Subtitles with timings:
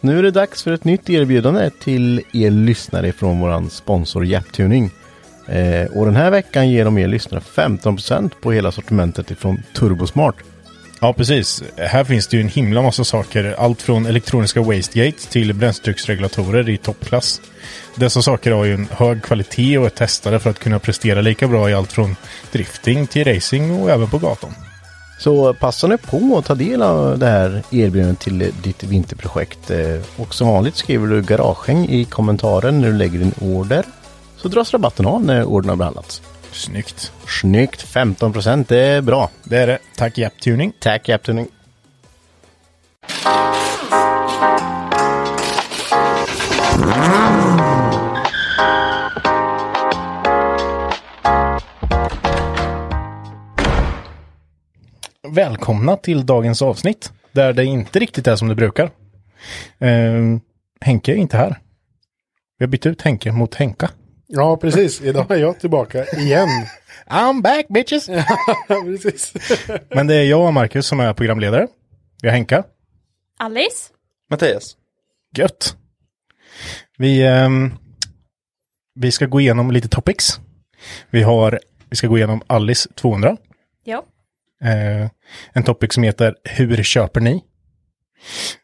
[0.00, 4.90] Nu är det dags för ett nytt erbjudande till er lyssnare från vår sponsor Japtuning.
[5.48, 10.34] Eh, och den här veckan ger de er lyssnare 15% på hela sortimentet ifrån Turbosmart.
[11.00, 11.62] Ja, precis.
[11.76, 13.54] Här finns det ju en himla massa saker.
[13.58, 17.40] Allt från elektroniska wastegates till bränsletrycksregulatorer i toppklass.
[17.94, 21.48] Dessa saker har ju en hög kvalitet och är testade för att kunna prestera lika
[21.48, 22.16] bra i allt från
[22.52, 24.54] drifting till racing och även på gatan.
[25.18, 29.70] Så passa nu på att ta del av det här erbjudandet till ditt vinterprojekt.
[29.70, 33.84] Eh, och som vanligt skriver du garagehäng i kommentaren när du lägger din order.
[34.36, 36.22] Så dras rabatten av när ordern har behandlats.
[36.52, 37.12] Snyggt.
[37.40, 37.86] Snyggt!
[37.94, 39.30] 15% det är bra.
[39.44, 39.78] Det är det.
[39.96, 40.72] Tack Japtuning.
[40.80, 41.48] Tack Japtuning.
[55.38, 57.12] Välkomna till dagens avsnitt.
[57.32, 58.90] Där det inte riktigt är som det brukar.
[59.78, 60.38] Eh,
[60.80, 61.58] Henke är inte här.
[62.58, 63.90] Vi har bytt ut Henke mot Henka.
[64.26, 65.00] Ja, precis.
[65.00, 66.48] Idag är jag tillbaka igen.
[67.06, 68.06] I'm back bitches!
[68.68, 69.34] precis.
[69.88, 71.66] Men det är jag och Marcus som är programledare.
[72.22, 72.64] Vi har Henka.
[73.38, 73.92] Alice?
[74.30, 74.76] Mattias.
[75.36, 75.76] Gött.
[76.96, 77.74] Vi, ehm,
[78.94, 80.40] vi ska gå igenom lite topics.
[81.10, 81.60] Vi, har,
[81.90, 83.36] vi ska gå igenom Alice 200.
[83.84, 84.04] Ja.
[84.64, 85.10] Eh,
[85.52, 87.44] en topic som heter Hur köper ni?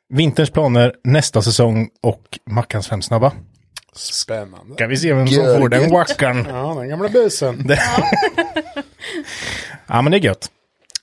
[0.08, 3.32] Vinterns planer, nästa säsong och Mackans fem snabba.
[3.92, 4.74] Spännande.
[4.74, 6.46] Ska vi se vem som får den wackan.
[6.48, 7.68] Ja, den gamla busen.
[9.86, 10.50] Ja men det är gött.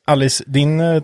[0.06, 1.04] Alice, din eh,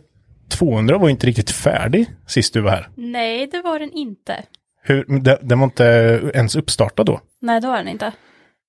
[0.50, 2.90] 200 var ju inte riktigt färdig sist du var här.
[2.96, 4.44] Nej, det var den inte.
[4.84, 5.84] Hur, den, den var inte
[6.34, 7.22] ens uppstartad då.
[7.42, 8.12] Nej, det var den inte.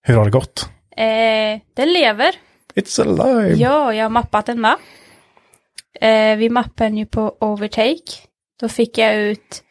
[0.03, 0.69] Hur har det gått?
[0.97, 2.35] Eh, den lever.
[2.75, 3.55] It's alive!
[3.57, 4.77] Ja, jag har mappat den med.
[6.01, 8.13] Eh, vi mappade den ju på overtake.
[8.61, 9.63] Då fick jag ut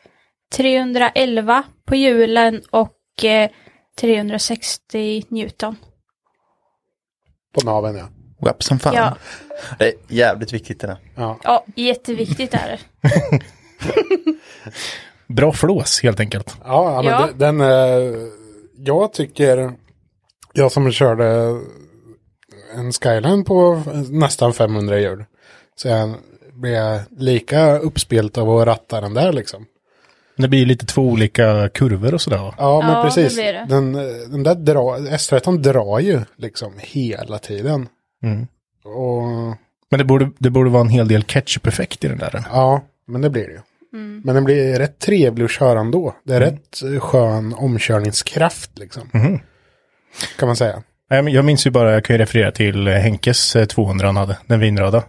[0.56, 3.50] 311 på hjulen och eh,
[4.00, 5.76] 360 Newton.
[7.54, 8.08] På naveln, ja.
[8.46, 8.94] Web som fan.
[8.96, 9.16] Ja.
[9.80, 10.98] Det är jävligt viktigt det där.
[11.16, 11.40] Ja.
[11.44, 13.40] Ja, jätteviktigt är det.
[15.34, 16.58] Bra flås helt enkelt.
[16.64, 17.30] Ja, ja, men Ja.
[17.36, 18.30] Den, den, eh,
[18.78, 19.72] jag tycker,
[20.54, 21.60] jag som körde
[22.76, 25.26] en Skyline på nästan 500 hjul.
[25.82, 26.16] Så jag
[26.54, 29.66] blev lika uppspelt av att ratta den där liksom.
[30.38, 32.54] Det blir lite två olika kurvor och sådär?
[32.58, 33.36] Ja, men Ja, det precis.
[33.36, 33.66] blir det.
[33.70, 37.88] Den, eh, den där dra, S13 drar ju liksom hela tiden.
[38.24, 38.48] Mm.
[38.86, 39.24] Och
[39.92, 42.44] Men det borde, det borde vara en hel del ketchup-effekt i den där.
[42.52, 43.60] ja, men det blir det ju.
[43.94, 44.22] Mm.
[44.26, 46.16] Men den blir rätt trevlig att köra ändå.
[46.24, 49.10] Det är rätt eh, skön omkörningskraft liksom.
[49.14, 49.40] Mhm.
[50.40, 50.84] Kan man säga.
[51.10, 54.38] Jag minns ju bara, jag kan ju referera till eh, Henkes eh, 200 han hade,
[54.48, 55.04] den vinröda.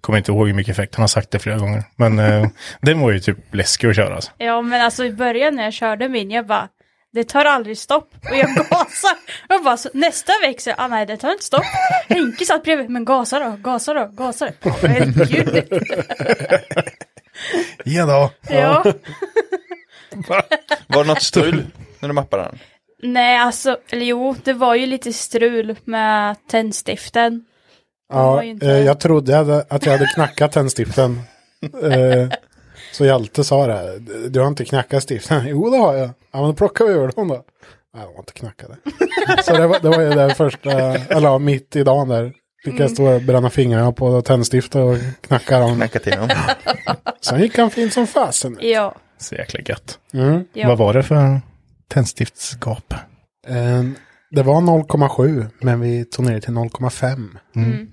[0.00, 1.82] Kommer inte ihåg hur mycket effekt, han har sagt det flera gånger.
[1.96, 2.46] Men eh,
[2.80, 4.30] den var ju typ läskig att köra alltså.
[4.38, 6.68] Ja, men alltså i början när jag körde min, jag bara,
[7.12, 8.14] det tar aldrig stopp.
[8.30, 9.16] Och jag gasar.
[9.48, 11.64] Jag bara, så, nästa växel, ah nej det tar inte stopp.
[12.08, 14.70] Henke satt bredvid, men gasa då, gasa då, gasa då.
[14.82, 15.64] Herregud.
[17.84, 18.30] Ja då.
[18.54, 18.84] Ja.
[20.86, 21.66] Var det något strul
[22.00, 22.58] när du mappade den?
[23.02, 27.44] Nej, alltså, eller jo, det var ju lite strul med tändstiften.
[28.08, 31.20] Var Ja, inte- eh, jag trodde jag hade, att jag hade knackat tändstiften.
[31.82, 32.28] eh,
[32.92, 33.98] så Hjalte sa det.
[34.28, 35.42] Du har inte knackat stiften?
[35.48, 36.10] Jo, det har jag.
[36.32, 37.34] Ja, men då plockar vi ur dem då.
[37.94, 38.76] Nej, de har inte knackade.
[39.44, 42.32] så det var, det var ju det första, eller ja, mitt i dagen där.
[42.64, 45.76] Fick jag stå och bränna fingrarna på tändstift och knacka dem.
[45.76, 46.28] Knacka till dem.
[47.20, 48.58] Sen gick han fint som fasen.
[48.60, 48.94] Ja.
[49.18, 49.98] Så jäkla gött.
[50.14, 50.44] Mm.
[50.52, 50.68] ja.
[50.68, 51.40] Vad var det för
[51.88, 52.94] tändstiftsgap?
[53.46, 53.82] Eh,
[54.30, 57.28] Det var 0,7 men vi tog ner det till 0,5.
[57.56, 57.88] Mm.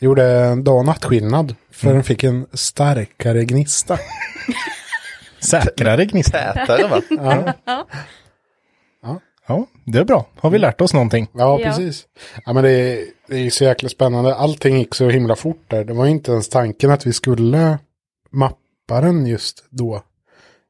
[0.00, 1.54] Det gjorde dag och nattskillnad.
[1.70, 3.98] För den fick en starkare gnista.
[5.40, 6.38] Säkrare gnista.
[6.52, 7.54] Tätare va?
[9.50, 10.26] Ja, det är bra.
[10.40, 11.28] Har vi lärt oss någonting?
[11.32, 11.66] Ja, Ja.
[11.66, 12.04] precis.
[12.46, 14.34] Ja, men det, är- det är så jäkla spännande.
[14.34, 15.84] Allting gick så himla fort där.
[15.84, 17.78] Det var inte ens tanken att vi skulle
[18.30, 20.02] mappa den just då.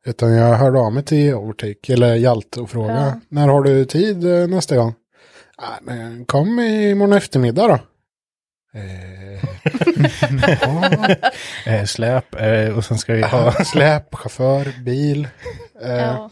[0.07, 3.01] Utan jag hörde av mig till Overtake, eller Hjalte och frågade.
[3.01, 3.21] Ja.
[3.29, 4.95] När har du tid eh, nästa gång?
[5.61, 7.79] Ja, men kom imorgon eftermiddag då.
[8.79, 9.35] Eh,
[10.61, 11.07] ja,
[11.73, 13.53] Eh, släp eh, och sen ska vi ha...
[13.65, 15.29] släp, chaufför, bil.
[15.83, 15.89] Ja.
[15.97, 16.31] Ja.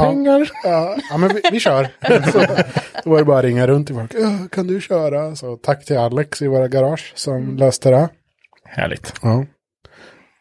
[0.00, 0.50] Pengar.
[0.64, 1.88] Ja, ja, men vi, vi kör.
[2.32, 2.38] så,
[3.04, 4.14] då var det bara att ringa runt till folk.
[4.14, 5.36] "Ja, Kan du köra?
[5.36, 8.08] Så tack till Alex i våra garage som löste det.
[8.64, 9.14] Härligt.
[9.22, 9.46] Ja.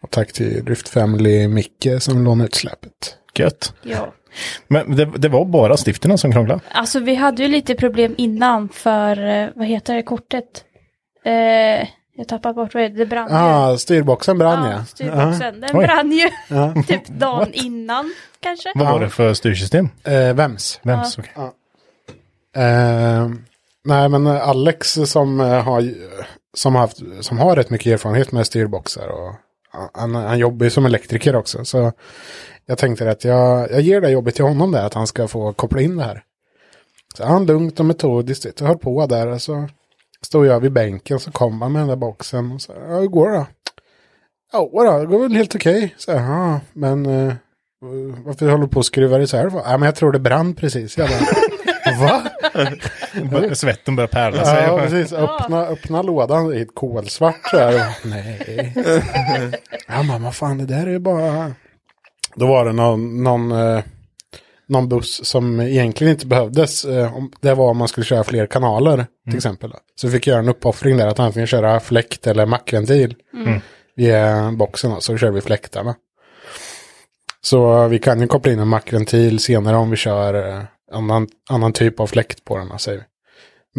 [0.02, 3.18] Och tack till Drift Family Micke som lånade ut släpet.
[3.36, 3.74] Gött.
[3.84, 4.14] ja.
[4.68, 6.62] Men det, det var bara stifterna som krånglade?
[6.72, 10.64] Alltså vi hade ju lite problem innan för, eh, vad heter det, kortet?
[11.26, 11.88] Eh,
[12.18, 13.36] jag tappade bort vad det det brann ju.
[13.36, 14.72] Ah, styrboxen brann ja.
[14.72, 15.62] Ja, styrboxen.
[15.62, 15.86] Den Oj.
[15.86, 16.30] brann ju
[16.88, 18.72] typ dagen innan kanske.
[18.76, 19.90] Vad var det för styrsystem?
[20.04, 20.80] Eh, vems?
[20.84, 21.18] Vems?
[21.18, 21.32] Okej.
[22.56, 23.30] Eh,
[23.84, 25.94] nej men Alex som, eh, har,
[26.54, 29.34] som, har haft, som har rätt mycket erfarenhet med styrboxar och
[29.94, 31.66] han, han jobbar ju som elektriker också.
[31.66, 31.92] Så
[32.66, 35.54] jag tänkte att jag, jag ger det jobbet till honom där att han ska få
[35.54, 36.24] koppla in det här.
[37.18, 39.70] Så han lugnt och metodiskt höll på där och så
[40.22, 43.08] stod jag vid bänken så kom han med den där boxen och så ja, hur
[43.08, 43.46] går det då?
[44.52, 45.96] Ja, då, det går väl helt okej.
[45.98, 47.34] Så jag, ja, men eh,
[48.26, 49.58] varför håller du på att skruva isär för?
[49.58, 50.98] Ja, men jag tror det brann precis.
[50.98, 51.20] Jag bara,
[53.42, 53.56] va?
[53.56, 54.64] Svetten börjar pärla sig.
[54.64, 55.14] Ja, precis.
[55.14, 57.98] Öppna, öppna lådan, är ett kolsvart så här.
[58.06, 58.74] Nej.
[59.88, 61.54] Ja, men vad fan, det där är ju bara...
[62.36, 63.84] Då var det någon, någon, eh,
[64.68, 66.86] någon buss som egentligen inte behövdes.
[66.86, 69.70] eh, om- Det var om man skulle köra fler kanaler, till exempel.
[69.70, 69.78] då.
[69.96, 73.16] Så fick jag göra en uppoffring där, att antingen köra fläkt eller mackventil
[73.96, 74.92] via boxen.
[74.92, 75.96] då, Så kör vi fläktarna.
[77.42, 81.74] Så vi kan ju koppla in en mackventil senare om vi kör eh, annan, annan
[81.74, 83.04] typ av fläkt på den, då, säger vi.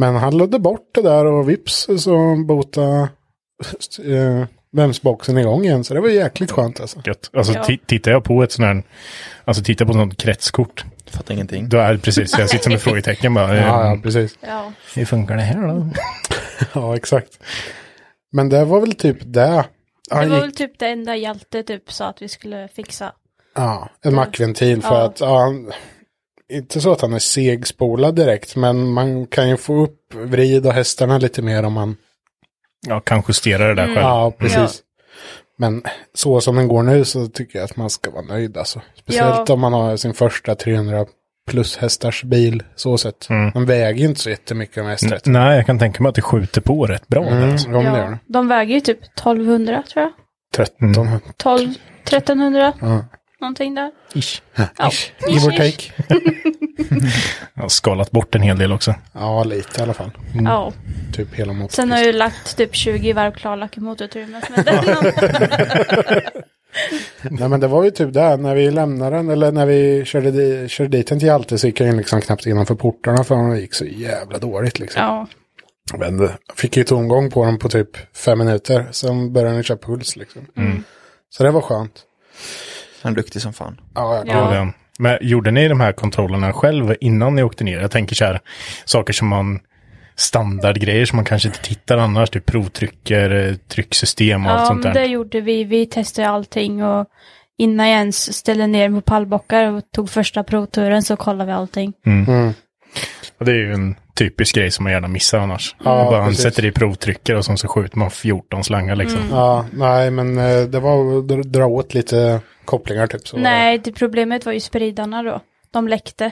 [0.01, 2.83] Men han lödde bort det där och vips så bota
[4.05, 4.45] eh,
[4.77, 5.85] Vemsboxen igång igen.
[5.85, 7.01] Så det var jäkligt skönt alltså.
[7.05, 7.31] Gött.
[7.33, 7.63] Alltså Ja.
[7.63, 8.83] ti- tittar jag på ett sånt här,
[9.45, 11.69] alltså tittar på ett sånt kretskort, Fattar ingenting.
[11.69, 13.57] då är det precis, jag sitter som ett frågetecken bara.
[13.61, 14.39] Ja, ja, precis.
[14.41, 14.73] Ja.
[14.95, 15.89] Hur funkar det här då?
[16.73, 17.39] Ja, exakt.
[18.33, 19.25] Men det var väl typ det.
[19.41, 19.65] Det
[20.11, 23.13] Han var gick, väl typ det enda Hjalte typ sa att vi skulle fixa.
[23.55, 25.05] ja, en mackventil för Ja.
[25.05, 25.73] att, ja, han,
[26.53, 30.73] inte så att han är segspolad direkt, men man kan ju få upp vrid och
[30.73, 31.97] hästarna lite mer om man,
[32.89, 33.97] Ja, kan justera det där själv.
[34.01, 34.83] ja, precis.
[35.59, 35.83] Men
[36.15, 38.81] så som den går nu så tycker jag att man ska vara nöjd alltså.
[38.99, 39.55] Speciellt Ja.
[39.55, 41.07] om man har sin första 300
[41.51, 43.29] plus hästars bil, så sett.
[43.31, 43.51] Mm.
[43.55, 45.21] Man väger ju inte så jättemycket med N- S30.
[45.25, 47.27] Nej, jag kan tänka mig att det skjuter på rätt bra.
[47.27, 47.71] Mm, alltså.
[47.71, 48.05] ja, gör Ja.
[48.11, 48.19] det.
[48.27, 50.13] De väger ju typ 1200 tror jag.
[50.55, 51.21] 13.
[51.37, 51.75] 12,
[52.05, 53.05] 1300, Ja.
[53.41, 53.91] Någonting där.
[54.15, 54.43] Ish.
[54.55, 54.91] Ja,
[55.29, 55.57] Give or ish, ish.
[55.57, 55.93] take.
[57.55, 58.95] Jag har skalat bort en hel del också.
[59.13, 60.11] Ja, lite i alla fall.
[60.45, 60.73] Ja.
[61.15, 61.69] Typ hela motorn.
[61.71, 64.45] Sen har jag ju lagt typ 20 varv klarlack i motorutrymmet.
[67.23, 70.31] Nej men det var ju typ där när vi lämnade den eller när vi körde,
[70.31, 73.51] di, körde dit den till Hjalte så gick jag in liksom knappt innanför portarna för
[73.55, 75.03] det gick så jävla dåligt liksom.
[75.03, 75.27] Ja.
[75.99, 78.89] Men det, fick ju tomgång på den på typ fem minuter.
[78.91, 80.47] Sen började den köra puls liksom.
[81.31, 82.03] Så det var skönt.
[83.03, 83.81] Han är duktig som fan.
[83.95, 84.45] Ja, jag, Ja.
[84.59, 87.81] Gjorde- Men gjorde ni de här kontrollerna själv innan ni åkte ner?
[87.81, 88.41] Jag tänker så här,
[88.85, 89.61] saker som man
[90.17, 94.85] standardgrejer som man kanske inte tittar annars, typ provtrycker, eh, trycksystem och allt Ja, sånt
[94.85, 95.01] men där.
[95.01, 95.65] det gjorde vi.
[95.65, 97.07] Vi testade allting och
[97.59, 101.93] innan jag ens ställde ner på pallbockar och tog första provturen så kollade vi allting.
[102.07, 102.53] Mm.
[103.39, 105.77] Och det är ju en typisk grej som man gärna missar annars.
[105.79, 106.43] Ja, bara man precis.
[106.43, 109.19] sätter i provtrycker och så skjuter man 14 slangar liksom.
[109.21, 109.31] Mm.
[109.31, 113.29] ja, nej men eh, det var att dra åt lite kopplingar typ.
[113.29, 113.37] Så.
[113.37, 115.41] Nej, det problemet var ju spridarna då.
[115.71, 116.31] De läckte.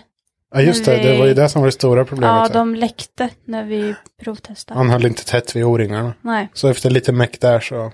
[0.55, 2.37] Ja just det, det var ju det som var det stora problemet.
[2.37, 4.79] Ja, de läckte när vi provtestade.
[4.79, 6.15] Han höll inte tätt vid O-ringarna.
[6.21, 6.49] Nej.
[6.53, 7.93] Så efter lite meck där så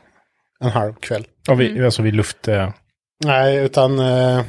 [0.61, 1.27] en halv kväll.
[1.49, 2.49] Och vi, alltså vi luft...
[2.49, 2.71] Eh,
[3.25, 4.43] Nej, utan eh,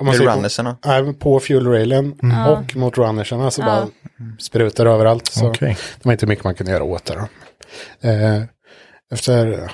[0.00, 0.76] om man ser på, runnerserna.
[0.86, 2.48] nej, på fuel railen Ja.
[2.56, 3.66] och mot runnerserna så Ja.
[3.66, 3.88] bara
[4.38, 5.26] sprutar överallt.
[5.26, 5.76] Så Okej.
[5.96, 7.14] det var inte mycket man kunde göra åt det.
[7.14, 8.08] Då.
[8.08, 8.42] Eh,
[9.12, 9.70] efter eh,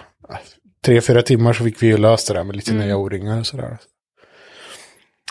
[0.89, 2.87] tre, fyra timmar så fick vi ju löst det där med lite Mm.
[2.87, 3.79] nya O-ringar och sådär.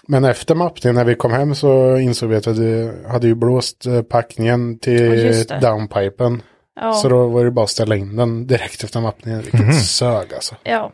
[0.08, 3.86] Men efter mappningen när vi kom hem så insåg vi att vi hade ju blåst
[3.86, 5.10] eh, packningen Ja, till
[5.48, 5.60] det.
[5.62, 6.42] downpipen.
[6.76, 6.94] Ja.
[6.94, 9.42] Så då var det bara att ställa in den direkt efter mappningen.
[9.42, 10.56] Vilket sög alltså.
[10.64, 10.92] ja.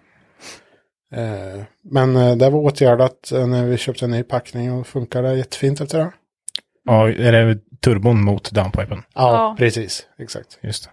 [1.16, 5.82] Eh, men eh, det var åtgärdat när vi köpte en ny packning och funkade jättefint
[5.82, 6.12] efter det.
[6.86, 8.98] Ja, är det turbon mot downpipen?
[8.98, 9.56] Ja, Ja.
[9.58, 10.06] precis.
[10.20, 10.60] Exakt.
[10.62, 10.90] Just det.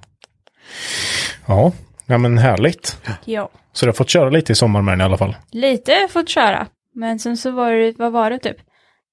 [1.46, 1.72] Ja,
[2.06, 2.96] ja men härligt.
[3.24, 3.50] ja.
[3.72, 5.36] Så du har fått köra lite i sommar med den i alla fall.
[5.52, 6.66] Lite har jag fått köra.
[6.94, 8.56] Men sen så var det, vad var det typ?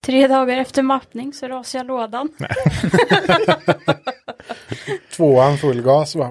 [0.05, 2.29] Tre dagar efter mappning så rasade jag lådan.
[5.15, 6.29] Tvåan full gas bara.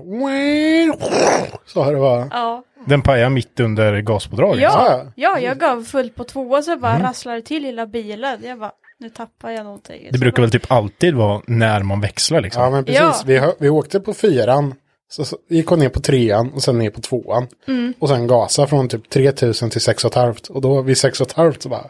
[1.66, 2.28] Så har det var.
[2.30, 2.64] Ja.
[2.86, 4.62] Den pajar mitt under gaspådraget.
[4.62, 5.12] Ja, Ja.
[5.16, 8.38] ja, jag gav fullt på två så bara rasslade till lilla bilen.
[8.44, 10.02] Jag bara, nu tappar jag någonting.
[10.10, 12.62] Det Så brukar bara, väl typ alltid vara när man växlar liksom.
[12.62, 13.00] Ja men precis.
[13.00, 13.22] Ja.
[13.26, 14.74] Vi, vi åkte på fyran.
[15.08, 17.46] Så, så gick hon ner på trean och sen ner på tvåan.
[17.68, 17.94] Mm.
[17.98, 20.50] Och sen gasa från typ 3000 till 6,5.
[20.50, 21.86] Och då vid 6,5 så bara.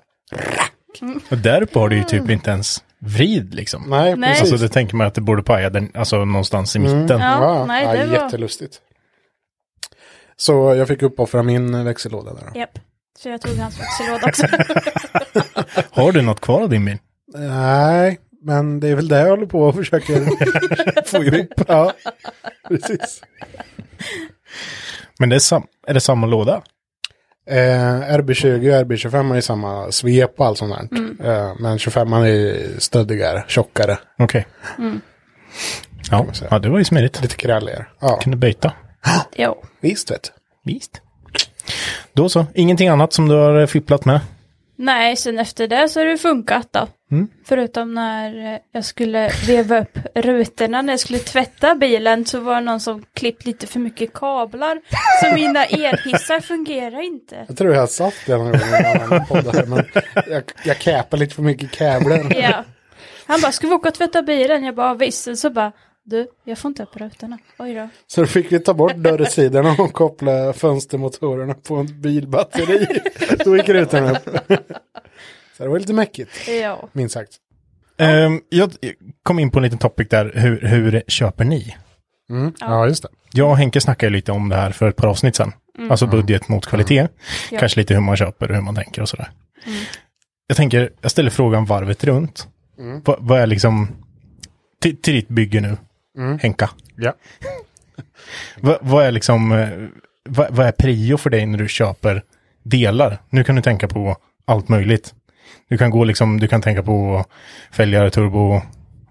[1.30, 3.84] Och där uppe har du ju typ inte ens vrid liksom.
[3.88, 4.40] Nej, precis.
[4.40, 7.10] Alltså det tänker man att det borde paja den, alltså någonstans i mitten.
[7.10, 7.20] Mm.
[7.20, 8.80] Ja, nej, det var- Jättelustigt.
[10.36, 12.60] Så jag fick uppoffra min växellåda där.
[12.60, 12.78] Japp.
[13.18, 14.46] Så jag tog hans växellåda också.
[15.90, 16.98] Har du något kvar av din bil?
[17.34, 20.14] Nej, men det är väl det jag håller på och försöker
[21.06, 21.52] få ihop.
[21.68, 21.92] Ja,
[22.68, 23.22] precis.
[25.18, 26.62] Men det är, sam är det samma låda?
[27.50, 27.56] Eh,
[28.18, 31.28] RB20 och RB25 är samma svep och allt sånt där.
[31.30, 34.46] Eh, men 25 är stöddigare, tjockare, Okej.
[36.10, 36.48] Ja, man säga.
[36.50, 37.22] ja, det var ju smidigt.
[37.22, 37.86] lite kralligare.
[38.00, 38.72] Ja, Kunde byta.
[39.36, 39.62] jo.
[39.80, 40.30] visst vet du.
[40.72, 41.00] Visst.
[42.12, 44.20] Då så, ingenting annat som du har eh, fipplat med?
[44.76, 46.86] Nej, sen efter det så har det funkat då.
[47.10, 47.28] Mm.
[47.44, 52.60] Förutom när jag skulle veva upp rutorna när jag skulle tvätta bilen så var det
[52.60, 54.80] någon som klippt lite för mycket kablar.
[55.22, 57.44] Så mina elhissar fungerar inte.
[57.48, 59.84] Jag tror jag har sagt det någon gång i en annan podd här, men
[60.26, 62.32] jag, jag käpar lite för mycket kablar.
[62.42, 62.64] Ja.
[63.26, 64.64] Han bara, ska vi åka och tvätta bilen?
[64.64, 65.38] Jag bara, visst.
[65.38, 65.72] Så bara,
[66.04, 67.38] du, jag får inte upp rutorna.
[67.58, 67.88] Oj då.
[68.06, 73.00] Så då fick vi ta bort dörrsidorna och koppla fönstermotorerna på en bilbatteri.
[73.44, 74.28] Då gick rutan upp.
[75.56, 76.88] Så det var lite mäckigt, Ja.
[76.92, 77.30] minst sagt.
[77.98, 78.72] Ehm, jag
[79.22, 81.76] kom in på en liten topic där, hur, hur köper ni?
[82.30, 82.52] Mm.
[82.60, 83.08] Ja, just det.
[83.32, 85.52] Jag och Henke snackade lite om det här för ett par avsnitt sedan.
[85.90, 87.08] Alltså budget mot kvalitet.
[87.50, 87.58] Ja.
[87.58, 89.30] Kanske lite hur man köper och hur man tänker och sådär.
[90.46, 92.48] Jag tänker, jag ställer frågan varvet runt.
[93.04, 93.88] Vad, vad är liksom,
[94.80, 95.76] till, till ditt bygge nu,
[96.40, 96.70] Henka.
[96.96, 97.14] Ja.
[98.60, 99.68] Vad, vad är liksom, eh,
[100.28, 102.22] vad, vad är prio för dig när du köper
[102.62, 103.18] delar?
[103.30, 105.14] Nu kan du tänka på allt möjligt.
[105.68, 107.24] Du kan gå liksom, du kan tänka på
[107.72, 108.60] fälgar, turbo,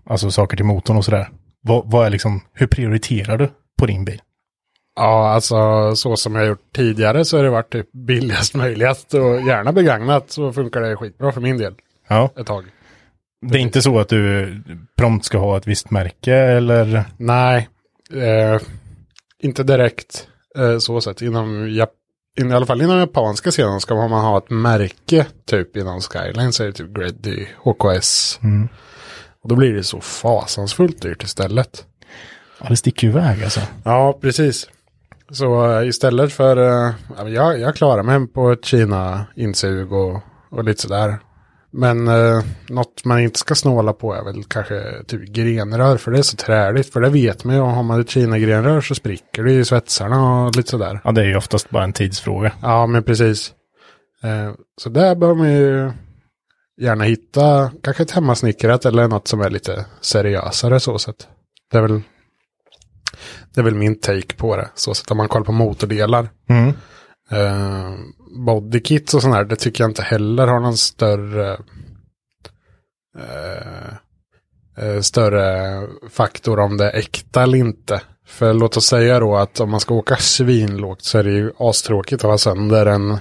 [0.05, 1.29] alltså saker till motorn och sådär.
[1.61, 4.21] Vad, vad är liksom, hur prioriterar du på din bil?
[4.95, 5.55] Ja, alltså
[5.95, 10.31] så som jag gjort tidigare så har det varit typ billigast möjligast och gärna begagnat
[10.31, 11.73] så funkar det skitbra för min del
[12.07, 12.65] Ja, ett tag.
[13.51, 14.53] det är inte så att du
[14.97, 17.03] prompt ska ha ett visst märke eller?
[17.17, 17.69] Nej,
[18.13, 18.61] eh,
[19.39, 21.21] inte direkt eh, så sett.
[21.21, 21.87] Inom, Jap-
[22.35, 26.63] I alla fall inom japanska scenen ska man ha ett märke typ inom Skyline så
[26.63, 28.39] är det typ Greddy, HKS.
[29.41, 31.85] Och då blir det så fasansfullt dyrt istället.
[32.61, 33.59] Ja, det sticker ju iväg alltså.
[33.83, 34.69] Ja, precis.
[35.29, 36.55] Så eh, istället för,
[37.15, 41.19] men jag, jag klarar mig på ett Kina-insug och, och lite sådär.
[41.77, 46.17] Men eh, något man inte ska snåla på är väl kanske typ grenrör, för det
[46.17, 46.93] är så träligt.
[46.93, 50.55] För det vet man ju, har man ett Kina-grenrör så spricker det i svetsarna och
[50.55, 51.01] lite sådär.
[51.03, 52.51] Ja, det är ju oftast bara en tidsfråga.
[52.61, 53.53] Ja, men precis.
[54.23, 55.91] Eh, så där bör man ju
[56.81, 61.27] gärna hitta kanske ett hemmasnickrat eller något som är lite seriösare så sett.
[61.71, 62.01] Det är väl,
[63.53, 64.69] det är väl min take på det.
[64.75, 66.29] Så sett om man kollar på motordelar.
[66.49, 66.73] Mm.
[67.31, 67.93] Eh,
[68.45, 71.57] bodykits och sånt där, det tycker jag inte heller har någon större
[73.17, 73.87] eh,
[74.77, 78.01] eh, större faktor om det är äkta eller inte.
[78.27, 81.51] För låt oss säga då att om man ska åka svinlågt så är det ju
[81.57, 83.17] astråkigt att ha sönder en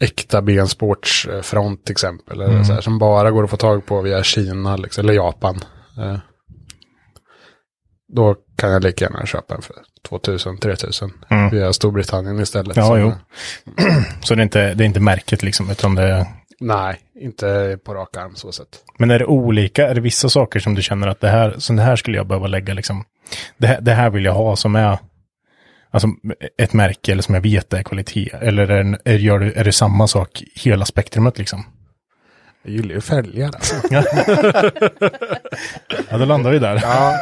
[0.00, 2.40] äkta bensportsfront till exempel.
[2.40, 5.56] Eller så här, som bara går att få tag på via Kina liksom, eller Japan.
[5.98, 6.18] Eh,
[8.08, 9.76] då kan jag lika gärna köpa en för
[10.08, 11.50] 2000-3000 Mm.
[11.50, 12.76] via Storbritannien istället.
[12.76, 13.12] Ja, Så- jo.
[14.22, 16.26] Så det är inte, det är inte märket liksom, utan det är...
[16.60, 18.68] Nej, inte på rak arm så sett.
[18.98, 19.88] Men är det olika?
[19.88, 22.26] Är det vissa saker som du känner att det här, så det här skulle jag
[22.26, 23.04] behöva lägga liksom,
[23.58, 24.98] det här, det här vill jag ha som är,
[25.90, 26.08] alltså
[26.58, 28.30] ett märke eller som jag vet är kvalitet?
[28.40, 31.64] Eller är, är, gör du, är det samma sak hela spektrumet liksom?
[32.66, 33.74] Jag gillar ju fälgar alltså.
[36.10, 36.80] Ja, då landar vi där.
[36.82, 37.16] Ja,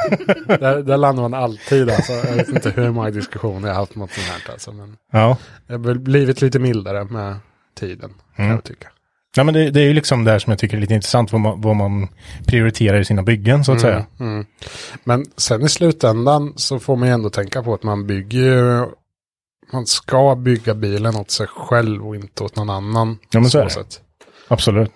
[0.58, 2.12] där, där landar man alltid alltså.
[2.12, 4.72] Jag vet inte hur många diskussioner jag har haft mot sånt här alltså.
[4.72, 5.36] Men Ja,
[5.66, 7.36] jag har blivit lite mildare med
[7.78, 8.54] tiden, kan Mm.
[8.56, 8.88] jag tycka.
[9.36, 11.32] Nej, men det, det är ju liksom det här som jag tycker är lite intressant,
[11.32, 12.08] vad man, vad man
[12.46, 14.06] prioriterar i sina byggen så att säga.
[14.20, 14.46] Mm.
[15.04, 18.86] Men sen i slutändan så får man ju ändå tänka på att man bygger
[19.72, 23.18] man ska bygga bilen åt sig själv och inte åt någon annan.
[23.30, 23.70] Ja, men så är det.
[23.70, 24.00] sätt.
[24.48, 24.90] Absolut.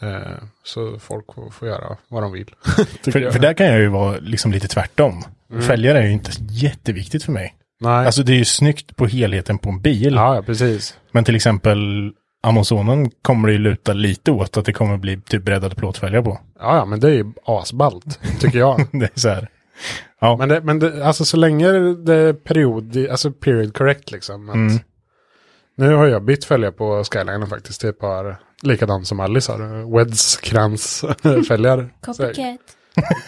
[0.00, 0.20] Eh,
[0.64, 2.54] så folk får, göra vad de vill.
[3.04, 5.24] För, för där kan jag ju vara liksom lite tvärtom.
[5.50, 5.62] Mm.
[5.62, 7.54] Fälgar är ju inte jätteviktigt för mig.
[7.80, 10.14] Nej, Alltså det är ju snyggt på helheten på en bil.
[10.14, 10.98] ja, precis.
[11.12, 12.12] Men till exempel
[12.42, 16.38] Amazonen kommer det ju luta lite åt att det kommer bli typ breddade plåtfälgar på.
[16.60, 18.86] Ja, ja, men det är ju asballt, tycker jag.
[18.92, 19.48] Det är så här.
[20.20, 24.48] Ja, Men, det, men det, alltså så länge det är period, alltså period correct liksom.
[24.48, 24.78] Att Mm.
[25.76, 29.96] Nu har jag bytt fälgar på Skylinen faktiskt till ett par likadant som Alice har.
[29.98, 31.04] Weds krans
[31.48, 31.94] fälgar.
[32.06, 32.60] Så här, Copycat.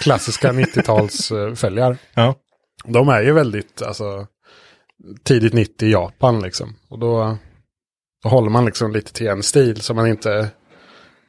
[0.00, 2.34] Klassiska 90-tals eh, ja.
[2.84, 4.26] De är ju väldigt, alltså,
[5.24, 6.76] tidigt 90 i Japan liksom.
[6.88, 7.38] Och då,
[8.22, 10.50] då håller man liksom lite till en stil så man inte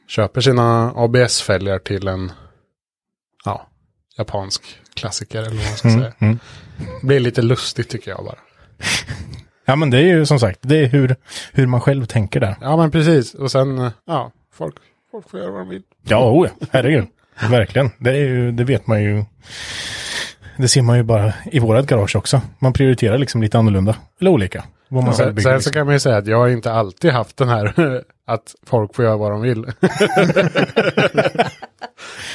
[0.08, 2.32] köper sina ABS-fälgar till en,
[3.44, 3.68] ja,
[4.18, 6.14] japansk klassiker eller vad man ska Mm, säga.
[6.18, 6.38] mm.
[7.02, 8.38] blir lite lustigt tycker jag bara.
[9.72, 11.16] ja, men det är ju som sagt, det är hur,
[11.52, 12.56] hur man själv tänker där.
[12.60, 14.74] Ja men precis, och sen, eh, ja, folk,
[15.10, 15.82] folk får göra vad de vill.
[16.02, 16.66] Ja, oh, ja.
[16.70, 17.06] herregud.
[17.50, 17.90] Verkligen.
[17.98, 19.24] Det, är ju, det vet man ju.
[20.56, 22.40] Det ser man ju bara i vårat garage också.
[22.58, 23.96] Man prioriterar liksom lite annorlunda.
[24.20, 24.64] Eller olika.
[24.88, 25.72] Vad man själv Sen, sen så liksom.
[25.72, 27.74] kan man ju säga att jag har inte alltid haft den här
[28.26, 29.64] att folk får göra vad de vill.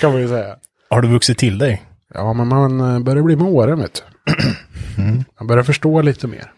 [0.01, 0.55] kan man ju säga.
[0.89, 1.81] Har du vuxit till dig?
[2.13, 4.33] Ja, men man eh, börjar bli med åren, vet du.
[5.03, 5.23] Mm.
[5.39, 6.51] Man börjar förstå lite mer.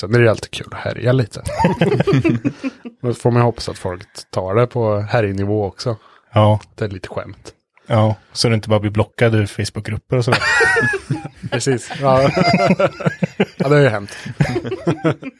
[0.00, 1.42] Sen är det alltid kul att härja lite.
[3.02, 5.96] Då får man hoppas att folk tar det på härjnivå också.
[6.32, 7.52] Ja, Det är lite skämt.
[7.86, 8.16] ja.
[8.32, 10.40] Så du inte bara blir blockad ur Facebookgrupper och sådär.
[11.50, 11.90] Precis.
[12.00, 12.22] Ja,
[13.56, 14.16] ja det har ju hänt.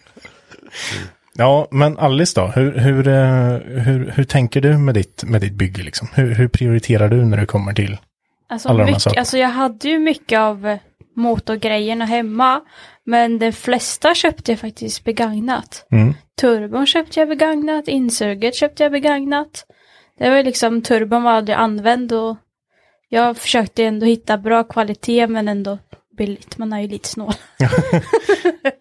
[1.35, 2.47] Ja, men Alice då?
[2.47, 6.09] Hur, hur, eh, hur, hur tänker du med ditt, med ditt bygge liksom?
[6.14, 7.99] Hur, hur prioriterar du när det kommer till...
[8.49, 9.21] Alltså, Alla de här mycket, sakerna.
[9.21, 10.78] alltså jag hade ju mycket av
[11.16, 12.61] motorgrejerna hemma.
[13.04, 15.87] Men de flesta köpte jag faktiskt begagnat.
[15.90, 16.14] Mm.
[16.40, 19.67] Turbon köpte jag begagnat, insuget köpte jag begagnat.
[20.19, 22.36] Det var ju liksom, turbon var aldrig använd och
[23.08, 25.78] jag försökte ändå hitta bra kvalitet men ändå
[26.19, 26.58] billigt.
[26.58, 27.32] Man är ju lite snål.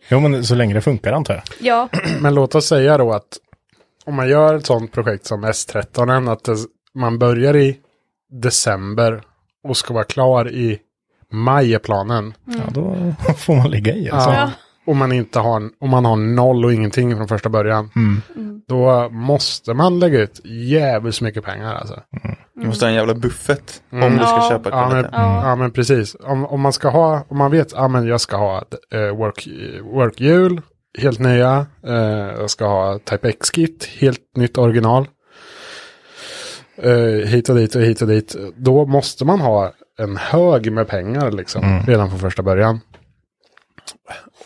[0.09, 1.43] Jo, men så länge det funkar antar jag.
[1.59, 1.89] Ja,
[2.21, 3.37] Men låt oss säga då att
[4.05, 6.55] om man gör ett sånt projekt som S13, att det,
[6.93, 7.77] man börjar i
[8.29, 9.21] december
[9.63, 10.79] och ska vara klar i
[11.31, 12.33] maj är planen.
[12.45, 12.95] Ja, då
[13.37, 14.29] får man ligga i alltså.
[14.29, 14.51] Ja.
[14.87, 17.89] Om man inte har, om man har noll och ingenting från första början.
[17.95, 18.21] Mm.
[18.67, 21.99] Då måste man lägga ut jävligt mycket pengar alltså.
[22.55, 24.03] Du måste ha en jävla buffert Mm.
[24.03, 24.49] om du ska Ja.
[24.49, 25.09] köpa Ja men, kvalitet.
[25.47, 26.15] ja men precis.
[26.23, 28.63] Om, om man ska ha, om man vet, ja men jag ska ha
[28.95, 29.47] uh, work,
[29.93, 30.61] workhjul,
[30.99, 31.65] helt nya.
[31.87, 31.93] eh,
[32.39, 35.07] jag ska ha Type X-kit, helt nytt original.
[36.77, 38.35] Eh, hit och dit och hit och dit.
[38.55, 42.79] Då måste man ha en hög med pengar liksom, redan från första början.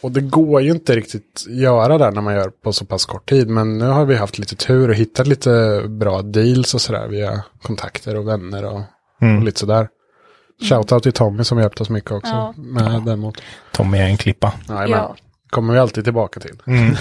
[0.01, 3.29] Och det går ju inte riktigt göra det när man gör på så pass kort
[3.29, 3.49] tid.
[3.49, 7.43] Men nu har vi haft lite tur och hittat lite bra deals och sådär via
[7.61, 8.81] kontakter och vänner och,
[9.37, 9.87] och lite sådär.
[10.69, 12.53] Shoutout till Tommy som hjälpt oss mycket också Ja.
[12.57, 13.41] med den mot.
[13.71, 14.53] Tommy är en klippa.
[14.69, 15.15] Nej, Ja.
[15.49, 16.61] kommer vi alltid tillbaka till.
[16.67, 16.95] Mm.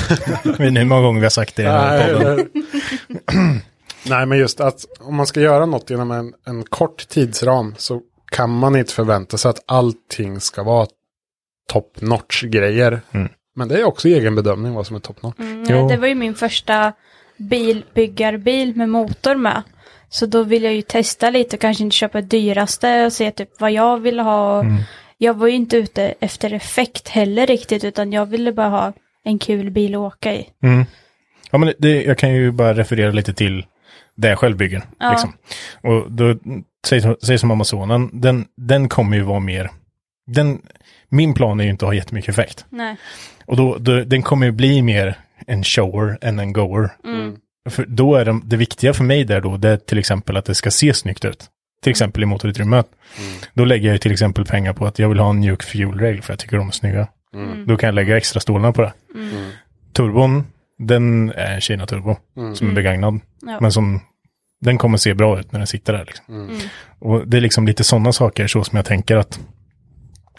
[0.44, 2.48] Jag vet inte hur många gånger vi har sagt det i den här podden.
[4.06, 8.00] Nej, men just att om man ska göra något inom en, en kort tidsram så
[8.30, 10.86] kan man inte förvänta sig att allting ska vara
[11.68, 13.00] top notch grejer.
[13.12, 13.28] Mm.
[13.56, 15.38] Men det är också egen bedömning vad som är top notch.
[15.38, 16.92] Mm, det var ju min första
[17.36, 19.62] bilbyggarbil med motor med.
[20.08, 23.60] Så då vill jag ju testa lite och kanske inte köpa dyraste och se typ
[23.60, 24.60] vad jag vill ha.
[24.60, 24.82] Mm.
[25.18, 28.92] Jag var ju inte ute efter effekt heller riktigt utan jag ville bara ha
[29.24, 30.48] en kul bil att åka i.
[30.62, 30.84] Mm.
[31.50, 33.66] Ja, men det, jag kan ju bara referera lite till
[34.16, 34.82] det jag själv bygger.
[34.98, 35.10] Ja.
[35.10, 35.32] Liksom.
[35.80, 36.34] Och då,
[36.86, 39.70] säg, som- säg som Amazonen, den, den kommer ju vara mer,
[40.26, 40.62] den,
[41.08, 42.66] min plan är ju inte att ha jättemycket effekt.
[42.70, 42.96] Nej.
[43.46, 46.90] Och då, då, den kommer ju bli mer en shower än en goer.
[47.04, 47.36] Mm.
[47.70, 50.44] För då är det, det viktiga för mig där då, det är till exempel att
[50.44, 51.44] det ska se snyggt ut.
[51.82, 52.86] Till exempel i motorutrymmet.
[53.54, 56.22] Då lägger jag till exempel pengar på att jag vill ha en mjuk fuel rail
[56.22, 57.08] för jag tycker de är snygga.
[57.66, 58.92] Då kan jag lägga extra stålarna på det.
[59.92, 60.44] Turbon,
[60.78, 62.16] den är en Kina-turbo
[62.54, 63.20] som är begagnad.
[63.46, 63.58] Ja.
[63.60, 64.00] Men som,
[64.60, 66.04] den kommer se bra ut när den sitter där.
[66.04, 66.58] Liksom.
[66.98, 69.40] Och det är liksom lite sådana saker så som jag tänker att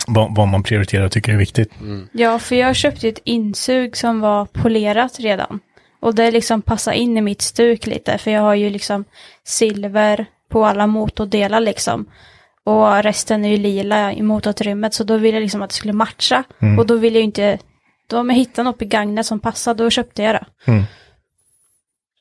[0.08, 1.72] vad, vad man prioriterar och tycker är viktigt.
[2.12, 5.60] Ja, för jag köpte ett insug som var polerat redan.
[6.00, 9.06] Och det liksom passar in i mitt stuk lite, för jag har ju liksom
[9.44, 12.06] silver på alla motordelar liksom.
[12.63, 15.94] Och resten är ju lila i motorutrymmet, så då ville jag liksom att det skulle
[15.94, 16.44] matcha.
[16.80, 17.58] Och då ville jag ju inte,
[18.08, 20.46] då om jag hittade något begagnat som passade, då köpte jag det.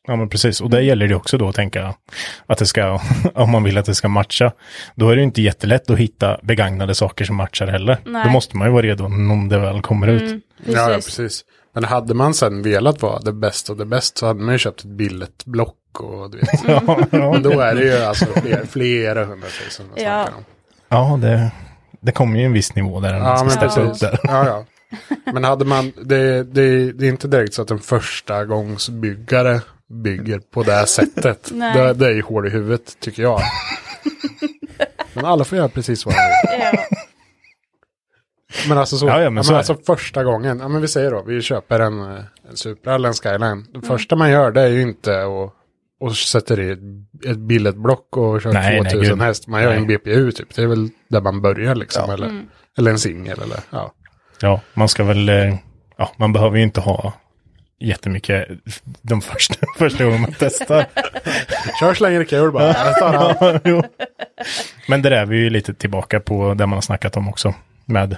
[0.06, 1.94] Ja men precis, och det gäller det också då att tänka
[2.46, 3.00] att det ska,
[3.34, 4.52] om man vill att det ska matcha,
[4.94, 7.98] då är det inte jättelätt att hitta begagnade saker som matchar heller.
[8.04, 8.24] Nej.
[8.24, 10.22] Då måste man ju vara redo om det väl kommer ut.
[10.22, 11.16] Mm, Ja, ja, precis.
[11.16, 11.44] precis.
[11.74, 14.58] Men hade man sen velat vara det bästa och det bästa så hade man ju
[14.58, 16.48] köpt ett billigt block och du vet.
[16.68, 16.98] Ja.
[17.10, 19.86] Men då är det ju alltså flera, flera hundratusen.
[19.88, 20.24] man Ja.
[20.36, 20.44] om.
[20.88, 21.50] ja det,
[22.00, 24.00] det kommer ju en viss nivå där Ja, men precis.
[24.00, 24.18] där.
[24.22, 24.64] Ja, ja.
[25.32, 29.60] Men hade man, det, det, det är inte direkt så att en första gångs byggare
[30.04, 31.50] bygger på det här sättet.
[31.54, 31.78] Nej.
[31.78, 33.40] det, det är ju hål i huvudet, tycker jag.
[35.14, 36.80] Men alla får göra precis vad de vill.
[38.68, 40.88] Men alltså så, Ja, ja, men men så är alltså första gången, ja men vi
[40.88, 43.66] säger då, vi köper en, eh, en Supra eller en Skyline.
[43.74, 45.54] Det första man gör det är ju inte att
[46.00, 46.78] och sätter i ett,
[47.30, 49.26] ett billigt block och kör Nej, nej, 2000 gud.
[49.26, 49.48] häst.
[49.48, 49.98] Man gör en Nej.
[49.98, 50.54] BPU typ.
[50.54, 52.04] Det är väl där man börjar liksom.
[52.06, 52.14] Ja.
[52.14, 52.44] Eller,
[52.78, 53.92] eller en singel eller ja.
[54.40, 55.54] Ja, man ska väl, eh,
[55.96, 57.12] ja, man behöver ju inte ha
[57.84, 58.48] jättemycket
[59.02, 60.86] de första, första gången man testar.
[61.80, 62.74] Kör så länge det är kul bara.
[63.00, 63.82] Ja, jo.
[64.88, 67.54] Men det där är vi ju lite tillbaka på det man har snackat om också.
[67.84, 68.16] Med,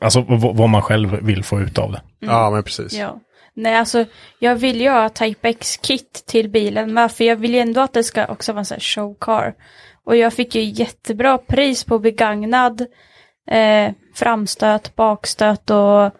[0.00, 0.20] alltså
[0.54, 2.00] vad man själv vill få ut av det.
[2.20, 2.92] Ja men precis.
[2.92, 3.20] Ja.
[3.54, 4.04] Nej, alltså
[4.38, 7.92] jag vill ju ha Type X-kit till bilen med, för jag vill ju ändå att
[7.92, 9.54] det ska också vara en sån här showcar.
[10.04, 12.86] Och jag fick ju jättebra pris på begagnad
[13.50, 16.10] eh, framstöt, bakstöt och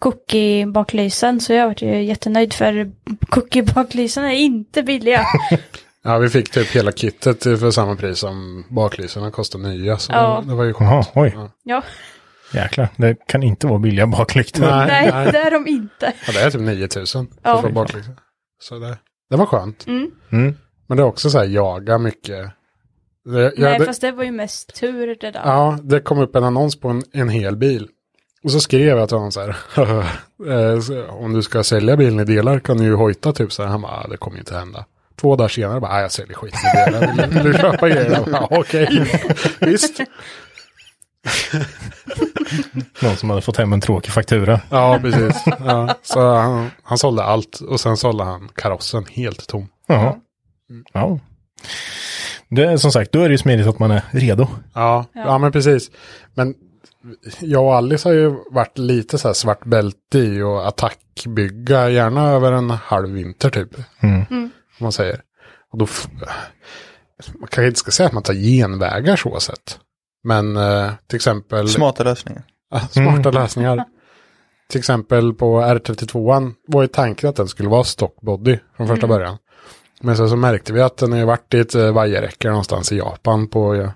[0.00, 1.40] cookie-baklysen.
[1.40, 2.90] Så jag var ju jättenöjd för
[3.28, 5.26] cookie-baklysen är inte billiga.
[6.06, 9.98] Ja vi fick typ hela kittet för samma pris som baklyserna kostar nya.
[9.98, 10.40] Så Ja.
[10.44, 11.10] det, det var ju skönt.
[11.14, 11.32] oj.
[11.34, 11.50] Ja.
[11.64, 11.82] Ja,
[12.60, 14.60] Jäklar, det kan inte vara billiga baklyktor.
[14.62, 15.32] Nej, nej, nej.
[15.32, 16.12] det är de inte.
[16.26, 17.68] Ja, det är typ 9000 för Ja.
[17.72, 18.14] baklyktor.
[18.60, 18.98] Så det,
[19.30, 19.86] det var skönt.
[19.86, 20.10] Mm.
[20.32, 20.54] Mm.
[20.86, 22.46] Men det är också så här jaga mycket.
[23.24, 25.42] Det, ja, nej, det, fast det var ju mest tur det där.
[25.44, 27.88] ja, det kom upp en annons på en, en hel bil.
[28.44, 29.56] Och så skrev jag till honom så här.
[30.98, 33.70] eh, om du ska sälja bilen i delar kan du ju hojta typ så här.
[33.70, 34.84] Han bara, ah, det kommer ju inte hända.
[35.20, 37.28] Två dagar senare bara, ah, jag säljer skit i delar.
[37.28, 38.34] Vill, du- köpa grejer?
[38.34, 39.06] "Ah, Okej,
[39.60, 40.00] visst.
[43.02, 44.60] Någon som hade fått hem en tråkig faktura.
[44.70, 45.42] Ja, precis.
[45.66, 49.68] Ja, så han, han sålde allt och sen sålde han karossen helt tom.
[49.86, 50.14] Jaha.
[50.92, 51.18] Ja.
[52.48, 54.46] Det är som sagt, då är det ju smidigt att man är redo.
[54.74, 55.38] Ja, ja.
[55.38, 55.90] men precis.
[56.34, 56.54] Men
[57.40, 62.30] jag och Alice har ju varit lite så här svart bälte i och attackbygga, gärna
[62.30, 63.68] över en halv vinter typ.
[64.00, 64.24] Mm.
[64.30, 65.20] Om man säger.
[65.72, 65.86] Och då,
[67.40, 69.78] man kanske inte ska säga att man tar genvägar så sett.
[70.24, 72.42] Men eh, till exempel Smarta lösningar.
[72.90, 73.84] Smarta lösningar.
[74.68, 79.38] Till exempel på R32 var ju tanken att den skulle vara stockbody från första början.
[80.00, 82.92] Men sen så märkte vi att den har ju varit i ett eh, vajerräcke någonstans
[82.92, 83.90] i Japan på eh,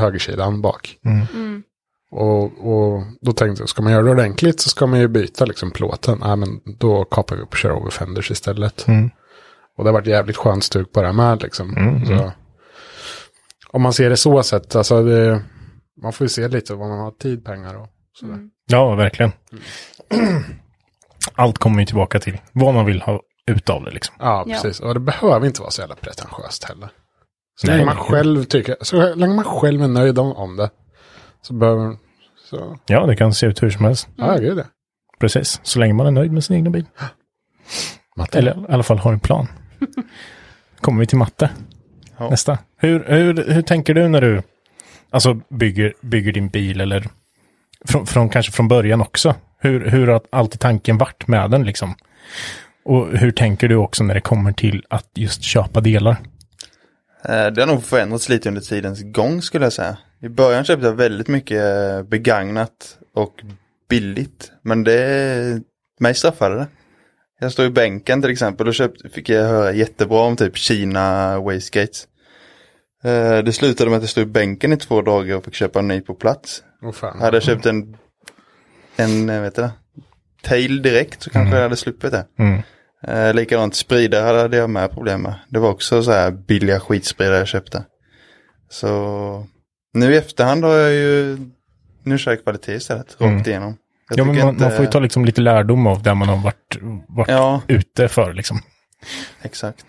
[0.00, 0.96] högersidan bak.
[1.04, 1.62] Mm.
[2.12, 5.44] Och, och då tänkte jag, ska man göra det ordentligt så ska man ju byta
[5.44, 6.18] liksom plåten.
[6.20, 8.88] Nej, men då kapar vi upp och kör over fenders istället.
[8.88, 9.10] Mm.
[9.78, 11.76] Och det har varit jävligt skönt stuk på det här med liksom.
[11.76, 12.32] Mm, Så,
[13.72, 15.42] om man ser det så sett, alltså det,
[16.02, 18.38] man får ju se lite vad man har tid, pengar och sådär.
[18.66, 19.32] Ja, verkligen.
[21.34, 24.14] Allt kommer ju tillbaka till vad man vill ha ut av det liksom.
[24.18, 24.54] Ja, Ja.
[24.54, 24.80] precis.
[24.80, 26.90] Och det behöver inte vara så jävla pretentiöst heller.
[27.60, 30.70] Så länge man själv tycker, så länge man själv är nöjd om, om det.
[31.42, 31.96] Så behöver,
[32.50, 34.08] så, Ja, det kan se ut hur som helst.
[34.16, 34.66] ja, gud det.
[35.20, 36.86] Precis, så länge man är nöjd med sin egna bil.
[38.16, 38.38] Matte.
[38.38, 39.46] Eller i alla fall har en plan.
[40.80, 41.50] Kommer vi till matte.
[42.18, 42.30] Ja.
[42.30, 42.58] Nästa.
[42.76, 44.42] Hur, hur, hur tänker du när du
[45.10, 47.06] alltså bygger, bygger din bil eller
[47.84, 49.34] från, från, kanske från början också?
[49.58, 51.94] Hur, hur har alltid tanken varit med den liksom?
[52.84, 56.16] Och hur tänker du också när det kommer till att just köpa delar?
[57.24, 59.96] Eh, Det har nog förändrats lite under tidens gång skulle jag säga.
[60.22, 63.34] I början köpte jag väldigt mycket eh, begagnat och
[63.88, 64.52] billigt.
[64.62, 65.62] Men det,
[66.00, 66.66] mig straffade det.
[67.40, 71.38] Jag stod i bänken till exempel och köpte, fick jag höra jättebra om typ Kina
[71.40, 72.08] wastegates.
[73.04, 75.78] Eh, Det slutade med att jag stod i bänken i två dagar och fick köpa
[75.78, 76.62] en ny på plats.
[76.82, 77.20] Åh fan.
[77.20, 77.96] Hade jag köpt en,
[78.96, 79.68] en vet du
[80.42, 82.26] tail direkt så kanske jag hade sluppit det.
[82.38, 82.62] Mm.
[83.08, 85.34] Eh, likadant spridare hade jag med problem med.
[85.48, 87.84] Det var också så här billiga skitspridare jag köpte.
[88.68, 89.46] Så
[89.94, 91.38] nu i efterhand har jag ju,
[92.02, 93.42] nu kör jag kvalitet istället, rakt Mm.
[93.46, 93.76] igenom.
[94.08, 96.28] Jag Ja, men man, inte- man får ju ta liksom lite lärdom av det man
[96.28, 98.60] har varit, varit Ja, ute för liksom.
[99.42, 99.84] exakt.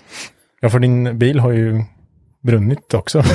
[0.62, 1.84] Ja, för din bil har ju
[2.42, 3.24] brunnit också.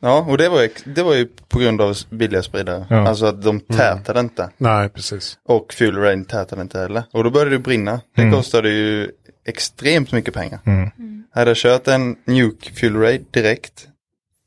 [0.00, 2.86] Ja, och det var, ju- det var ju på grund av billiga spridare.
[2.90, 3.08] Ja.
[3.08, 4.50] Alltså att de tätade inte.
[4.56, 5.38] Nej, precis.
[5.44, 7.02] Och fuel rain tätade inte heller.
[7.12, 8.00] Och då började det brinna.
[8.16, 8.34] Det Mm.
[8.34, 9.10] kostade ju
[9.46, 10.60] extremt mycket pengar.
[10.66, 10.90] Mm.
[11.34, 13.88] Hade jag kört en nuke fuel raid direkt,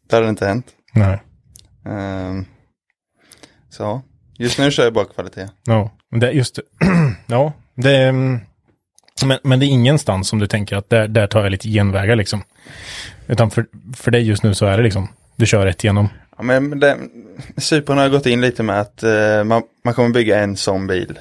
[0.10, 0.66] det hade inte hänt.
[0.94, 1.22] Nej.
[1.86, 2.46] Ehm,
[3.70, 4.02] så,
[4.38, 5.50] just nu kör jag bara kvalitet.
[5.64, 6.60] Ja, men det just
[7.28, 8.40] ja, det är, mm,
[9.26, 12.16] Men, men det är ingenstans som du tänker att där, där tar jag lite genvägar
[12.16, 12.44] liksom.
[13.28, 16.10] Utan för, för dig just nu så är det liksom, du kör rätt igenom.
[16.38, 16.98] Ja, men det,
[17.58, 21.20] Supern har gått in lite med att eh, man, man kommer bygga en sån bil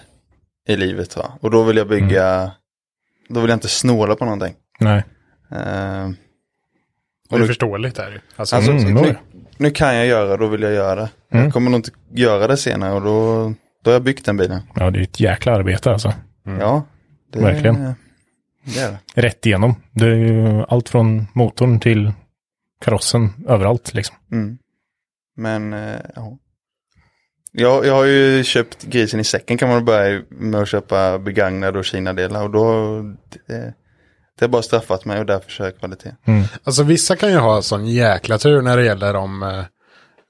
[0.69, 1.17] i livet.
[1.17, 1.33] Va?
[1.41, 2.51] Och då vill jag bygga,
[3.29, 4.55] då vill jag inte snåla på någonting.
[4.81, 5.05] Nej.
[5.53, 6.11] Eh,
[7.31, 8.21] Och det är förståeligt är det ju.
[8.37, 9.17] Alltså, Alltså, Mm, nu,
[9.57, 11.09] nu kan jag göra, då vill jag göra det.
[11.29, 13.49] Jag kommer nog inte göra det senare och då,
[13.85, 14.61] då har jag byggt den bilen.
[14.75, 16.13] Ja, det är ett jäkla arbete alltså.
[16.61, 16.83] Ja,
[17.31, 17.95] det, Verkligen.
[18.65, 19.23] Det är det.
[19.23, 19.75] Rätt igenom.
[19.93, 22.13] Det är ju allt från motorn till
[22.85, 24.17] karossen, överallt liksom.
[24.33, 24.59] Mm.
[25.37, 26.39] Men, eh, ja.
[27.53, 31.79] Jag, jag har ju köpt grisen i säcken kan man börja med att köpa begagnade
[31.79, 33.03] och Kina-delar och då,
[33.47, 33.75] det,
[34.39, 36.15] det har bara straffat mig och därför kör jag kvalitet.
[36.65, 39.65] Alltså vissa kan ju ha sån jäkla tur när det gäller om eh,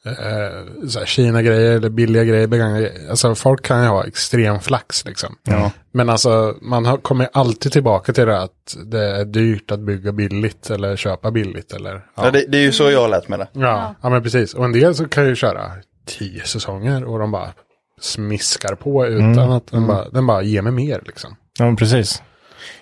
[0.06, 2.92] eh, Kina-grejer eller billiga grejer, begagnade.
[3.10, 5.36] Alltså folk kan ju ha extrem flax liksom.
[5.42, 5.70] Ja.
[5.92, 10.12] Men alltså man har, kommer alltid tillbaka till det att det är dyrt att bygga
[10.12, 12.06] billigt eller köpa billigt eller.
[12.16, 13.48] Ja, det, det är ju så jag har lärt mig det.
[13.52, 14.54] Ja, ja men precis.
[14.54, 15.72] Och en del så kan ju köra
[16.06, 17.52] tio säsonger och de bara
[18.00, 21.36] smiskar på utan att den bara, den bara ger mig mer liksom.
[21.58, 22.22] Ja, men precis.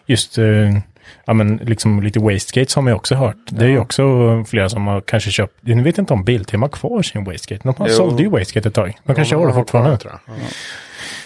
[0.06, 0.44] Just, eh,
[1.24, 3.36] ja men liksom lite wastegates har man ju också hört.
[3.50, 4.02] Det är ju också
[4.44, 7.68] flera som har kanske köpt, jag vet inte om Biltema har kvar sin wastegate.
[7.68, 8.98] De har sålde ju wastegate ett tag.
[9.04, 9.96] De kanske har det fortfarande.
[9.98, 10.36] Tror jag.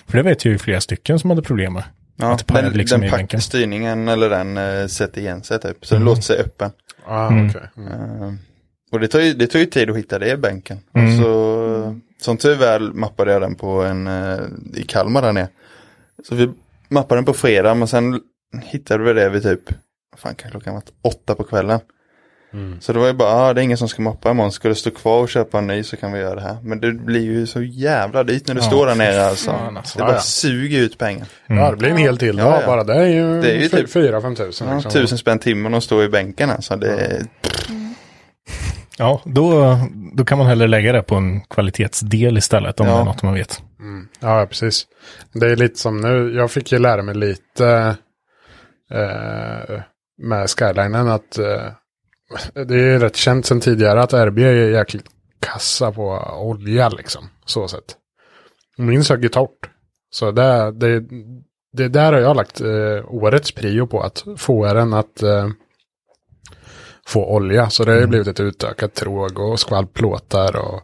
[0.06, 1.82] För det vet jag ju flera stycken som hade problem med.
[2.16, 5.86] Ja, Att den, liksom den pack- styrningen eller den eh, sätter igen sig typ.
[5.86, 6.70] Så den låter sig öppen.
[7.06, 7.62] Ah, okej.
[7.76, 7.92] Mm.
[8.22, 8.32] Eh,
[8.92, 10.78] och det tar, ju, det tar ju tid att hitta det i bänken.
[10.94, 11.06] Mm.
[11.08, 14.38] Och så, som tur väl mappade jag den på en, eh,
[14.74, 15.48] i Kalmar där nere.
[16.28, 16.50] Så vi
[16.88, 18.20] mappade den på fredag men sen
[18.60, 19.60] hittade vi det vid typ,
[20.10, 21.80] vad fan kan klockan varit, åtta på kvällen.
[22.54, 22.80] Mm.
[22.80, 24.74] Så det var ju bara, ah, det är ingen som ska mappa imorgon, ska du
[24.74, 26.56] stå kvar och köpa en ny så kan vi göra det här.
[26.62, 29.50] Men det blir ju så jävla dyrt när du står där nere alltså.
[29.50, 29.98] alltså.
[29.98, 30.20] Det Ja, bara ja.
[30.20, 31.26] suger ut pengar.
[31.46, 32.66] Ja, det blir en hel till Ja, ja.
[32.66, 32.84] bara.
[32.84, 34.68] Det är ju, Det är ju typ- 4-5 tusen.
[34.68, 34.92] Ja, liksom.
[34.92, 36.76] tusen spänn timmen och stå i bänken alltså.
[36.76, 37.22] Det är,
[38.98, 39.78] Ja, då,
[40.14, 42.94] då kan man hellre lägga det på en kvalitetsdel istället om Ja.
[42.94, 43.62] det är något man vet.
[44.20, 44.86] Ja, ja, precis.
[45.32, 47.96] Det är lite som nu, jag fick ju lära mig lite
[48.92, 49.80] eh,
[50.18, 51.66] med Skylinen att eh,
[52.66, 55.06] det är rätt känt sedan tidigare att RB är jäkligt
[55.40, 57.28] kassa på olja liksom.
[57.44, 57.96] Så sett.
[58.76, 59.70] Min sög är torrt.
[60.10, 61.04] Så det, det,
[61.72, 65.48] det där har jag lagt eh, årets prio på att få den att eh,
[67.06, 67.70] få olja.
[67.70, 70.80] Så det har ju blivit ett utökat tråg och skvalplåtar och,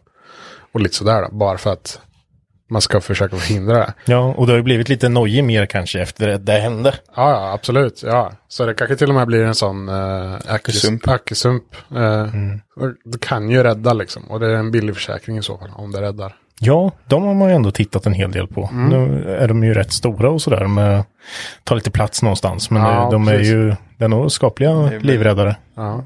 [0.71, 1.21] och lite sådär.
[1.21, 2.01] Då, bara för att
[2.69, 3.93] man ska försöka förhindra det.
[4.05, 6.93] Ja, och det har ju blivit lite nojig mer kanske efter det, det hände.
[7.15, 8.03] Ja, ja, absolut.
[8.05, 8.31] Ja.
[8.47, 11.07] Så det kanske till och med blir en sån uh, Akkusump.
[11.07, 11.63] Akkusump.
[11.95, 12.21] Eh,
[12.75, 14.23] och Det kan ju rädda liksom.
[14.31, 16.35] Och det är en billig försäkring i så fall, om det räddar.
[16.59, 18.69] Ja, de har man ju ändå tittat en hel del på.
[18.73, 21.03] Nu är de ju rätt stora och sådär med
[21.63, 22.69] tar lite plats någonstans.
[22.69, 23.53] Men Ja, eh, de är precis.
[23.53, 25.55] ju, det är nog skapliga livräddare.
[25.75, 26.03] Ja.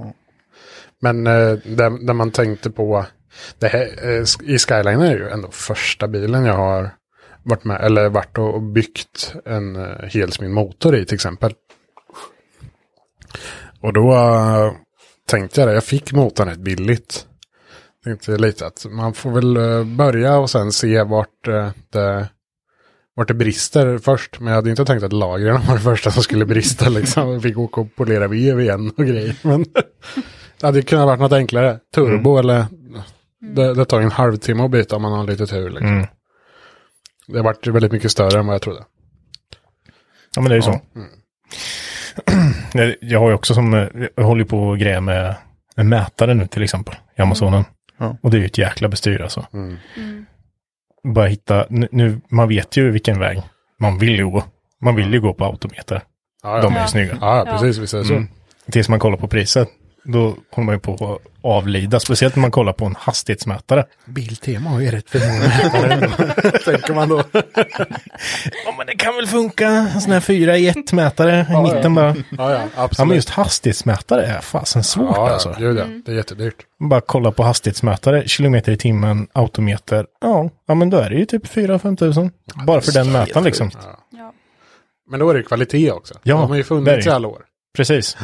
[1.02, 3.06] Men uh, där, där man tänkte på,
[3.60, 6.89] det här, eh, i Skyline är ju ändå första bilen jag har
[7.43, 11.54] varit med, eller varit och byggt en uh, helsmin motor i till exempel.
[13.84, 14.72] Och då eh,
[15.28, 17.28] tänkte jag det, jag fick motorn rätt billigt.
[18.04, 22.30] Tänkte lite att man får väl eh, börja och sen se vart eh, det,
[23.15, 24.39] vart det brister först.
[24.39, 27.32] Men jag hade inte tänkt att lagren var det första som skulle brista liksom.
[27.32, 29.36] Jag fick åka och polera vev igen och grejer.
[29.41, 29.63] Men
[30.60, 31.80] det hade kunnat varit något enklare.
[31.96, 32.65] Turbo eller
[33.56, 35.69] det, det tar en halvtimme att byta om man har lite tur.
[35.69, 35.88] Liksom.
[35.88, 36.08] Mm.
[37.27, 38.84] Det har varit väldigt mycket större än vad jag trodde.
[40.36, 40.82] Ja, men det är ju så.
[42.73, 45.36] Jag- Jag har ju också som, jag håller på och grejer med
[45.75, 47.63] en mätare nu till exempel i Amazonen.
[47.97, 48.17] Ja.
[48.21, 49.45] Och det är ju ett jäkla bestyr alltså.
[49.53, 49.77] Mm.
[51.13, 53.41] Bara hitta, nu, man vet ju vilken väg
[53.79, 54.43] man vill ju gå.
[54.82, 56.01] Man vill ju gå på autometer.
[56.43, 56.79] Ja, De ja.
[56.79, 57.17] är ju snygga.
[57.21, 57.77] ja, ja precis.
[57.77, 58.13] Visst är det så.
[58.13, 58.27] Mm.
[58.71, 59.69] Tills man kollar på priset.
[60.06, 62.00] Då håller man ju på att avlida.
[62.00, 63.86] Speciellt när man kollar på en hastighetsmätare.
[64.06, 65.39] Biltema har ju rätt för många
[66.00, 66.60] mätare.
[66.66, 67.24] Tänker man då.
[68.66, 69.68] Ja men det kan väl funka.
[69.68, 72.16] En sån här fyra i ett mätare i mitten bara.
[72.38, 72.98] Ja, ja, absolut.
[73.00, 75.50] Ja men just hastighetsmätare är fasen svårt ja, alltså.
[75.50, 75.86] ja, gud, ja.
[76.06, 76.56] Det är jättedyrt.
[76.80, 80.06] Bara kolla på hastighetsmätare, kilometer i timmen, autometer.
[80.22, 82.32] Ja, ja men då är det ju typ 4-5 tusen.
[82.68, 83.72] Bara för den mätaren liksom.
[84.12, 84.34] Ja.
[85.10, 86.13] Men då är det kvalitet också.
[86.24, 87.12] Ja, De har ju det är funnits det.
[87.12, 87.42] i alla år.
[87.76, 88.18] Precis.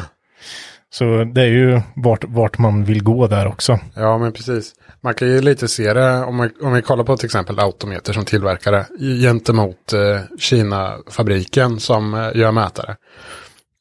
[0.91, 3.79] Så det är ju vart, vart man vill gå där också.
[3.93, 4.73] Ja, men precis.
[5.01, 8.13] Man kan ju lite se det om, man, om vi kollar på till exempel Autometer
[8.13, 8.85] som tillverkare
[9.21, 12.95] gentemot eh, Kina-fabriken som eh, gör mätare.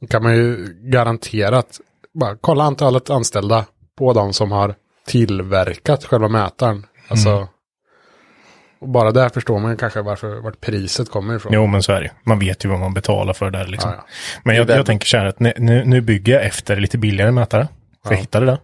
[0.00, 1.80] Då kan man ju garanterat
[2.14, 3.64] bara kolla antalet anställda
[3.98, 4.74] på de som har
[5.06, 6.86] tillverkat själva mätaren.
[7.08, 7.48] Alltså,
[8.80, 11.52] och bara där förstår man kanske varför, vart priset kommer ifrån.
[11.52, 12.10] Jo, men så är det.
[12.22, 13.90] Man vet ju vad man betalar för där liksom.
[13.90, 14.06] Ja, ja.
[14.44, 17.68] Men jag, jag tänker så här att nu, nu, bygger jag efter lite billigare mätare.
[18.06, 18.58] För jag hittade det.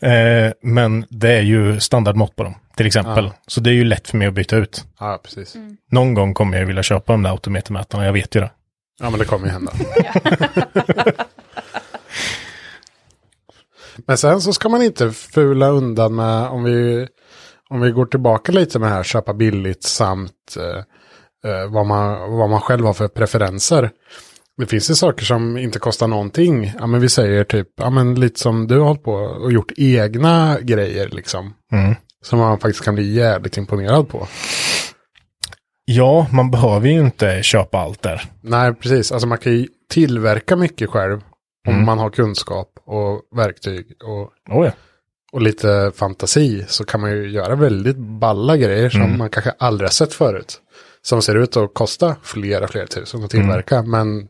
[0.46, 3.30] eh, men det är ju standardmått på dem, till exempel.
[3.46, 4.84] Så det är ju lätt för mig att byta ut.
[4.98, 5.56] Ja, precis.
[5.90, 8.50] Någon gång kommer jag vilja köpa de där autometermätarna, jag vet ju det.
[9.00, 9.72] Ja, men det kommer ju hända.
[14.06, 17.08] men sen så ska man inte fula undan med, om vi,
[17.70, 20.78] om vi går tillbaka lite med här, köpa billigt samt eh,
[21.52, 23.90] eh, vad, man, vad man själv har för preferenser.
[24.56, 26.72] Det finns ju saker som inte kostar någonting.
[26.78, 29.72] Ja, men vi säger typ, ja men lite som du har hållit på och gjort
[29.76, 31.54] egna grejer liksom.
[31.72, 31.94] Mm.
[32.22, 34.28] Som man faktiskt kan bli jävligt imponerad på.
[35.84, 38.22] Ja, man behöver ju inte köpa allt där.
[38.42, 39.12] Nej, precis.
[39.12, 41.20] Alltså man kan ju tillverka mycket själv.
[41.68, 41.86] Om Mm.
[41.86, 44.72] man har kunskap och verktyg och, Oh ja.
[45.32, 46.64] Och lite fantasi.
[46.68, 49.18] Så kan man ju göra väldigt balla grejer som Mm.
[49.18, 50.60] man kanske aldrig har sett förut.
[51.02, 53.76] Som ser ut att kosta flera, flera tusen att tillverka.
[53.76, 53.90] Mm.
[53.90, 54.28] Men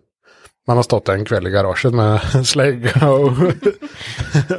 [0.66, 3.32] man har stått en kväll i garaget med slägga och...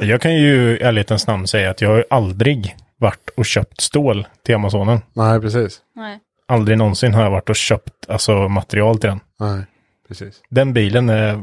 [0.00, 4.26] Jag kan ju i ärlighetens namn säga att jag har aldrig varit och köpt stål
[4.44, 5.00] till Amazonen.
[5.12, 5.80] Nej, precis.
[5.96, 6.18] Nej.
[6.48, 9.20] Aldrig någonsin har jag varit och köpt alltså, material till den.
[9.40, 9.64] Nej,
[10.08, 10.40] precis.
[10.50, 11.42] Den bilen är,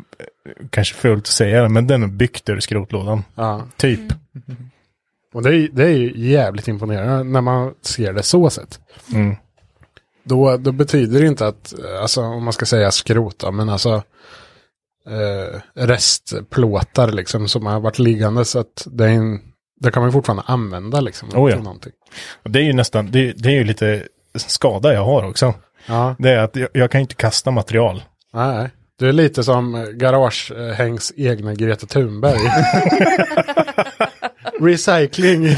[0.69, 3.23] kanske fult att säga det, men den är byggt ur skrotlådan.
[3.35, 3.61] Ja.
[3.77, 3.99] Typ.
[5.33, 8.79] Och det är, det är ju jävligt imponerande när man ser det så sett.
[9.13, 9.35] Mm.
[10.23, 14.03] Då, då betyder det inte att, eh, alltså om man ska säga skrota, men alltså
[15.09, 19.39] eh, restplåtar liksom som har varit liggande så att det, är en,
[19.79, 21.29] det kan man fortfarande använda liksom.
[21.35, 21.75] Oh ja.
[22.43, 25.53] det är ju nästan, det, det är ju lite skada jag har också.
[25.87, 28.03] Ja, Det är att jag, jag kan inte kasta material.
[28.33, 28.69] nej.
[28.99, 32.39] Du är lite som Garagehängs egna Greta Thunberg.
[34.59, 35.47] Recycling.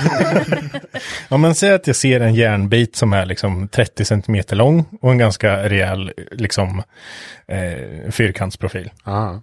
[1.29, 5.11] Ja men säg att jag ser en järnbit som är liksom 30 cm lång och
[5.11, 6.83] en ganska rejäl liksom
[7.47, 8.91] eh, fyrkantsprofil.
[9.05, 9.41] ja,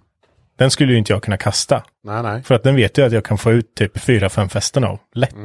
[0.57, 1.83] Den skulle ju inte jag kunna kasta.
[2.03, 2.43] nej, nej.
[2.43, 4.99] För att den vet jag att jag kan få ut typ 4-5 fästen av.
[5.13, 5.35] Lätt.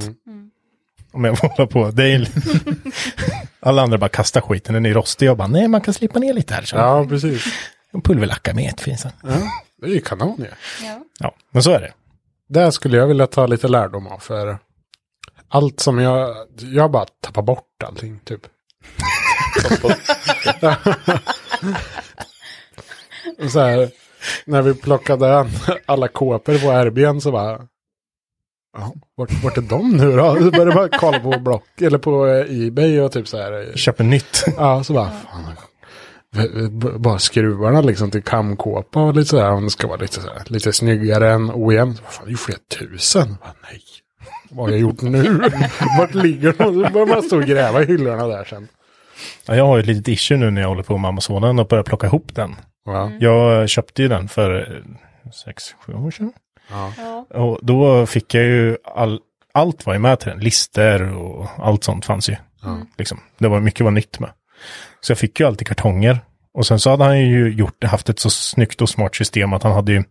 [1.13, 1.91] Om jag får hålla på.
[1.91, 2.29] Det är
[3.61, 5.27] Alla andra bara kastar skiten, den är rostig.
[5.27, 6.63] Jag bara, nej man kan slipa ner lite här.
[6.63, 6.77] Så.
[6.77, 7.45] Ja, precis.
[7.93, 9.31] En pulverlacka med ett finns Ja,
[9.81, 10.47] det är ju kanon ju.
[10.87, 11.05] Ja.
[11.19, 11.93] Ja, men så är det.
[12.49, 14.59] Där skulle jag vilja ta lite lärdom av för
[15.49, 18.41] allt som jag, jag bara tappar bort allting typ.
[23.49, 23.91] Så här,
[24.45, 25.47] när vi plockade
[25.87, 27.67] alla kåpor på RBn så bara,
[28.79, 30.37] ja, vart, vart är de nu då?
[30.37, 33.73] Så började bara kolla på Block, eller på eh, Ebay och typ så här.
[33.77, 34.45] Köper nytt.
[34.57, 35.57] Ja, så bara, fan,
[36.99, 39.51] bara skruvarna liksom till kamkåpa och lite sådär.
[39.51, 41.95] Om det ska vara lite, sådär, lite snyggare än OEM.
[41.95, 43.37] Så, Fan, det är ju flera tusen.
[43.41, 43.81] Bara, nej,
[44.51, 45.41] vad har jag gjort nu?
[45.99, 46.85] Vart ligger de?
[46.85, 48.69] Så börjar man stå och gräva i hyllorna där sen.
[49.47, 51.69] Ja, jag har ju ett litet issue nu när jag håller på med Amazonen och
[51.69, 52.57] börjar plocka ihop den.
[52.87, 54.83] Ja, Jag köpte ju den för
[55.89, 56.33] 6-7 år sedan.
[56.71, 56.93] ja,
[57.31, 57.39] Ja.
[57.41, 59.21] Och då fick jag ju all,
[59.55, 60.39] allt var ju med till den.
[60.41, 62.37] Lister och allt sånt fanns ju.
[62.99, 63.21] Liksom.
[63.39, 64.31] Det var mycket var nytt med.
[65.01, 66.21] Så jag fick ju alltid kartonger.
[66.55, 69.63] Och sen så hade han ju gjort, haft ett så snyggt och smart system att
[69.63, 70.05] han hade ju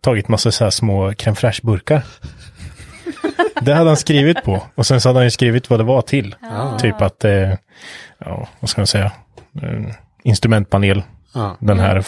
[0.00, 2.02] tagit massa så här små crème fraîche-burkar.
[3.60, 4.62] Det hade han skrivit på.
[4.74, 6.34] Och sen så hade han ju skrivit vad det var till.
[6.78, 7.54] Typ att, eh,
[8.18, 9.12] ja, vad ska man säga,
[9.62, 11.02] eh, instrumentpanel,
[11.34, 11.56] ja.
[11.60, 12.06] den här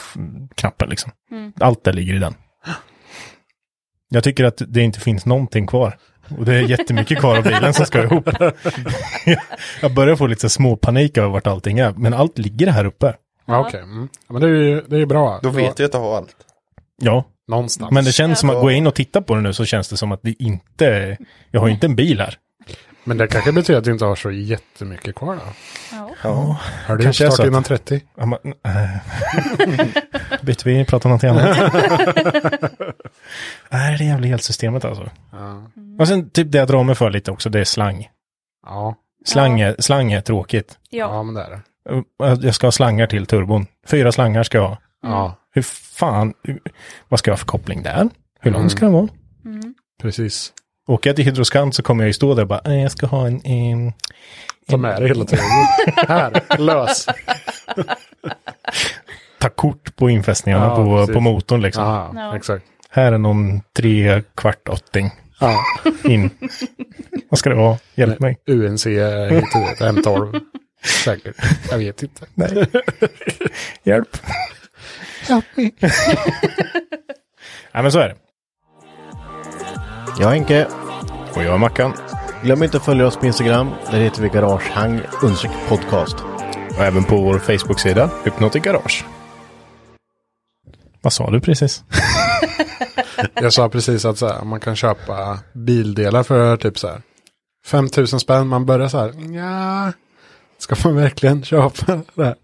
[0.54, 1.12] knappen liksom.
[1.60, 2.34] Allt det ligger i den.
[4.08, 5.98] Jag tycker att det inte finns någonting kvar.
[6.38, 8.28] Och det är jättemycket kvar av bilen som ska ihop.
[9.82, 11.90] jag börjar få lite så små panik över vart allting är.
[11.96, 13.14] Men allt ligger här uppe.
[13.46, 13.80] ja okej.
[13.80, 14.08] Mm.
[14.28, 15.40] Ja, men det är ju det är bra.
[15.42, 16.36] Då vet jag att du har allt.
[17.02, 17.90] Ja, Någonstans.
[17.92, 19.96] men det känns som att gå in och titta på det nu så känns det
[19.96, 21.16] som att det inte,
[21.50, 22.38] jag har ju inte en bil här.
[23.06, 25.40] Men det kanske betyder att du inte har så jättemycket kvar då.
[25.92, 26.10] Ja.
[26.22, 26.56] Ja,
[26.86, 28.00] Har du Kanske att- innan 30?
[28.18, 30.40] ja men, äh.
[30.42, 31.72] Byter vi, pratar om någonting annat.
[33.70, 35.10] Nej, det jävla elsystemet alltså.
[35.32, 35.62] Ja.
[35.98, 38.08] Och sen typ det jag drar mig för lite också, det är slang.
[38.66, 38.94] Ja,
[39.26, 40.78] Slang är, slang är tråkigt.
[40.90, 41.22] ja Ja.
[41.22, 42.46] men det är det.
[42.46, 43.66] Jag ska ha slangar till turbon.
[43.86, 44.76] Fyra slangar ska jag ha.
[45.02, 46.34] Ja, Hur fan,
[47.08, 48.08] vad ska jag ha för koppling där?
[48.40, 49.08] Hur lång ska den vara?
[50.02, 50.52] precis.
[50.88, 53.06] Åker jag till Hydroskant så kommer jag ju stå där och bara, "Eh, jag ska
[53.06, 53.92] ha en, en
[54.68, 55.44] Ta med det hela tiden.
[56.08, 57.06] Här, lös.
[59.38, 61.14] ta kort på infästningarna Ja, på, precis.
[61.14, 61.84] på motorn liksom.
[61.84, 62.36] Ja, Ja.
[62.36, 62.64] exakt.
[62.94, 65.60] Här är någon tre kvart åtting Ja.
[66.04, 66.30] in.
[67.28, 67.78] vad ska det vara?
[67.94, 68.36] Hjälp mig.
[68.46, 70.40] UNC och dit, M12.
[71.04, 71.36] Säkert.
[71.70, 72.26] Jag vet inte.
[72.34, 72.66] Nej.
[73.82, 74.16] Hjälp.
[75.28, 75.70] Help me.
[77.72, 78.16] Nej men så är det.
[80.18, 80.66] Jag är Henke.
[81.34, 81.92] Och jag är Mackan.
[82.42, 83.70] Glöm inte att följa oss på Instagram.
[83.90, 85.00] Där heter vi Garagehang
[85.68, 86.16] podcast.
[86.76, 89.04] Och även på vår Facebook-sida, Hypnotic Garage.
[91.02, 91.84] Vad sa du precis?
[93.34, 97.02] Jag sa precis att så här, man kan köpa bildelar för typ så här
[97.66, 98.48] 5000 spänn.
[98.48, 99.92] Man börjar så här, ja,
[100.58, 102.34] ska man verkligen köpa det här?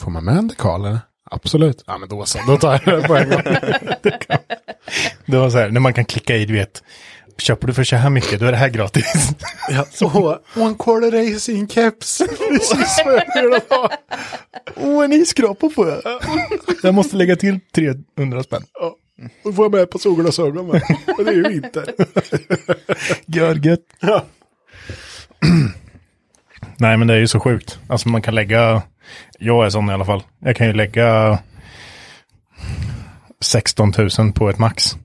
[0.00, 1.00] Får man med en dekal eller?
[1.30, 1.84] Absolut.
[1.86, 3.42] Ja men då så, då tar jag det på en gång.
[5.26, 6.82] Det var så här, när man kan klicka i, du vet.
[7.38, 9.30] Köper du för så här mycket, då är det här gratis.
[9.70, 12.18] Ja, så, och en quarter racing keps.
[12.48, 13.90] Precis vad jag vill ha.
[14.76, 16.00] Åh, en isskrapa får jag.
[16.82, 17.60] Jag måste lägga till
[18.16, 18.62] 300 spänn.
[19.44, 20.82] Då får jag med på solglasögon med.
[21.18, 21.94] Och det är ju vinter.
[23.26, 23.80] Görgött.
[24.00, 24.24] Ja.
[26.76, 27.78] Nej, men det är ju så sjukt.
[27.88, 28.82] Alltså man kan lägga,
[29.38, 30.22] jag är sån i alla fall.
[30.38, 31.38] Jag kan ju lägga
[33.40, 34.96] 16 000 på ett max.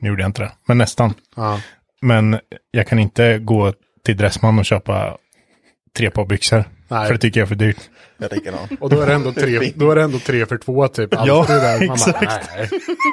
[0.00, 1.14] Nu gjorde jag inte det, men nästan.
[1.36, 1.60] Ja.
[2.00, 2.40] Men
[2.70, 3.72] jag kan inte gå
[4.04, 5.16] till Dressman och köpa
[5.96, 6.64] tre par byxor.
[6.92, 7.06] Nej.
[7.06, 7.76] För det tycker jag är för dyrt.
[8.18, 8.68] Jag är likadan.
[8.80, 11.14] Och då är det ändå tre, då är det ändå tre för två typ.
[11.14, 11.78] Alltid Ja, där.
[11.78, 12.50] Man bara, exakt.
[12.56, 12.68] nej.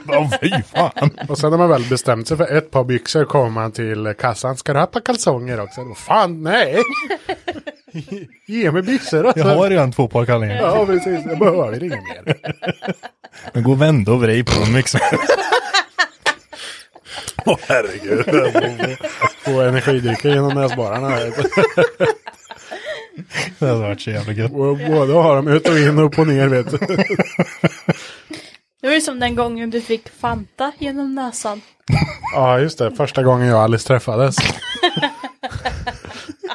[0.19, 1.09] Åh, fy fan.
[1.29, 4.57] Och sen när man väl bestämt sig för ett par byxor kommer man till kassan.
[4.57, 5.83] Ska du ha ett par kalsonger också?
[5.83, 6.77] Då, Fan nej!
[8.47, 9.39] Ge mig byxor alltså.
[9.47, 10.55] Jag har redan två par kallingar.
[10.57, 12.35] Ja precis, jag behöver inget mer.
[13.53, 14.99] Men gå och vända och vrid på dem liksom.
[17.45, 18.25] Åh herregud.
[19.45, 21.17] Få energidrycker genom näsborrarna.
[23.59, 24.51] Det hade varit så jävla gött.
[24.51, 26.77] Och båda har dem ut och in, upp och ner vet du.
[28.81, 31.61] Det var ju som den gången du fick Fanta genom näsan.
[32.33, 34.35] Ja just det, första gången jag och Alice träffades.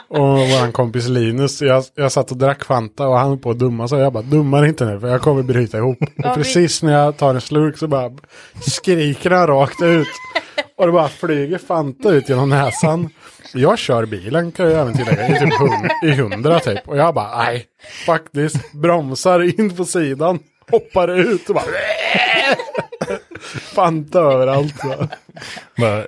[0.08, 3.58] Och våran kompis Linus, jag, jag satt och drack Fanta och han höll på att
[3.58, 3.98] dumma sig.
[3.98, 5.98] Jag bara, dummar inte nu för jag kommer bryta ihop.
[6.16, 8.10] Ja, Och vi- precis när jag tar en slurk så bara
[8.60, 10.08] skriker han rakt ut.
[10.76, 13.10] Och det bara flyger Fanta ut genom näsan.
[13.54, 16.88] Jag kör bilen kan jag även tillägga i typ hund, i hundra typ.
[16.88, 17.66] Och jag bara, nej,
[18.06, 20.38] faktiskt bromsar in på sidan.
[20.70, 21.64] Hoppar ut och bara
[23.74, 24.74] Fanta överallt.
[25.76, 26.04] Bara,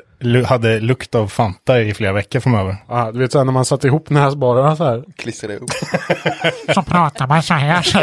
[0.47, 2.77] hade lukt av Fanta i flera veckor framöver.
[2.89, 5.05] Ja, du vet så här, när man satte ihop näsborrarna så här.
[5.17, 5.71] Klistra ihop.
[6.75, 7.83] Så pratar man så här.
[7.83, 8.01] Så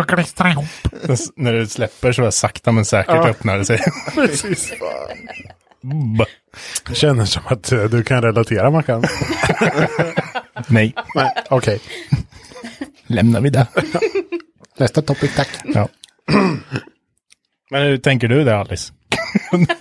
[0.00, 0.64] och klistrar ihop.
[1.08, 3.28] S- När du släpper så där sakta men säkert Ja.
[3.28, 3.80] öppnar det sig.
[4.14, 4.72] Precis.
[6.88, 9.04] Det känns som att eh, du kan relatera Mackan.
[10.66, 11.80] Nej, Nej, okej.
[13.06, 13.66] lämnar vi det.
[14.78, 15.48] Nästa topic tack.
[15.64, 15.88] Ja.
[17.70, 18.92] Men hur tänker du där Alice?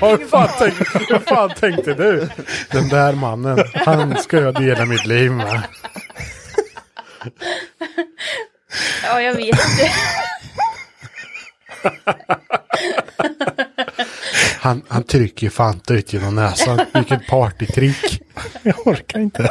[0.00, 2.28] Vad fan, tänkte, vad fan tänkte du?
[2.70, 5.62] Den där mannen, han ska jag dela mitt liv med.
[9.04, 9.92] Ja, jag vet inte.
[14.60, 16.80] Han, han trycker Fanta ut genom näsan.
[16.94, 18.22] Vilket partytrick.
[18.62, 19.48] Jag orkar inte.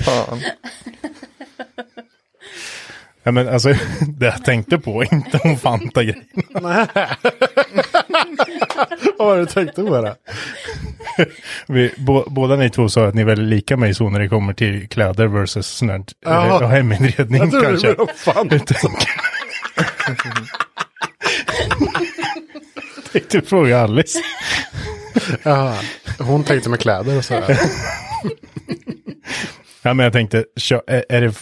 [0.00, 0.42] Fan.
[3.22, 6.24] Ja, men alltså, det jag tänkte på, inte om Fanta-grejen.
[9.18, 10.16] Vad var det du tänkte på det?
[11.66, 14.28] Vi, bo, båda ni två sa att ni är väldigt lika mig så när det
[14.28, 17.88] kommer till kläder versus sån här, heminredning Jag trodde kanske.
[17.88, 18.64] det var Fanta.
[23.12, 24.18] Tänkte- Tänkte fråga Alice.
[25.42, 25.74] Ja,
[26.18, 27.58] hon tänkte med kläder och sådär.
[29.82, 30.44] Ja, men jag tänkte,
[30.86, 31.34] är, är det,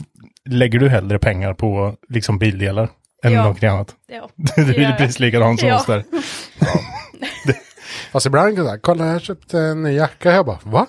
[0.50, 2.88] lägger du hellre pengar på liksom bildelar
[3.24, 3.44] än Ja.
[3.44, 3.94] något annat?
[4.06, 5.76] Ja, Du det är precis likadan som Ja.
[5.76, 6.04] oss där.
[8.12, 10.32] Fast ibland kan jag säga, kolla jag köpte en ny jacka.
[10.32, 10.86] Jag bara, va?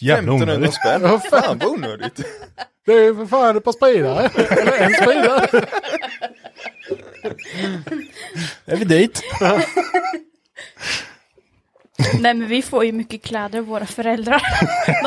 [0.00, 0.74] Jävla 1500 onödigt.
[0.74, 1.02] spänn.
[1.02, 1.42] Ja, fan.
[1.42, 2.20] Fan vad onödigt.
[2.86, 4.30] Det är ju för fan ett par spridare.
[4.60, 5.66] Eller en spridare.
[8.66, 9.22] Är vi dit?
[9.40, 9.66] Nej,
[12.34, 14.42] men vi får ju mycket kläder av våra föräldrar.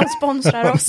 [0.02, 0.86] De sponsrar oss.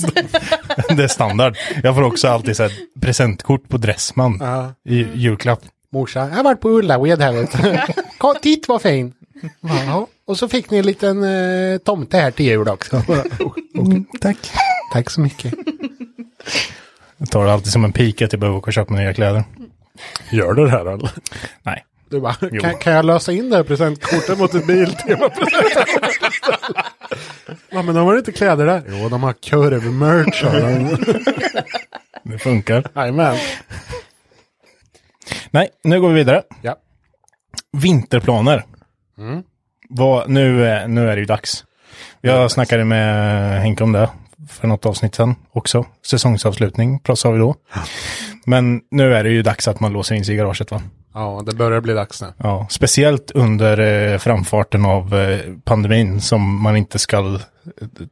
[0.97, 1.57] Det är standard.
[1.83, 2.71] Jag får också alltid så här,
[3.01, 4.73] presentkort på Dressman Ja.
[4.91, 5.61] i julklapp.
[5.91, 7.93] Morsan, jag har varit på Ullared här vet du.
[8.17, 9.13] Kom, Titt vad fin.
[9.87, 13.01] Ja, och så fick ni en liten eh, tomte här till jul också.
[14.21, 14.37] tack.
[14.93, 15.53] Tack så mycket.
[17.17, 19.43] Jag tar det alltid som en pik att jag behöver åka och köpa nya kläder.
[20.29, 21.09] Gör du det här eller?
[21.63, 21.85] Nej.
[22.09, 25.87] Du bara, kan, kan jag lösa in det här presentkortet mot ett Biltema-present?
[27.69, 28.83] ja, men de har inte kläder där.
[28.87, 30.43] Jo, de har kurv-merch.
[32.23, 32.87] Det funkar.
[32.95, 33.37] Jajamän.
[35.51, 36.43] Nej, nu går vi vidare.
[36.61, 36.75] Ja.
[37.77, 38.63] Vinterplaner.
[39.89, 41.65] Vad, nu, är- nu är det ju dags.
[42.21, 44.09] Jag snackade med Henke om det
[44.49, 45.85] för något avsnitt sedan också.
[46.05, 47.55] Säsongsavslutning sa vi då.
[48.45, 50.81] Men nu är det ju dags att man låser in sig i garaget va?
[51.13, 52.27] Ja, det börjar bli dags nu.
[52.37, 57.39] Ja, speciellt under eh, framfarten av eh, pandemin som man inte ska eh,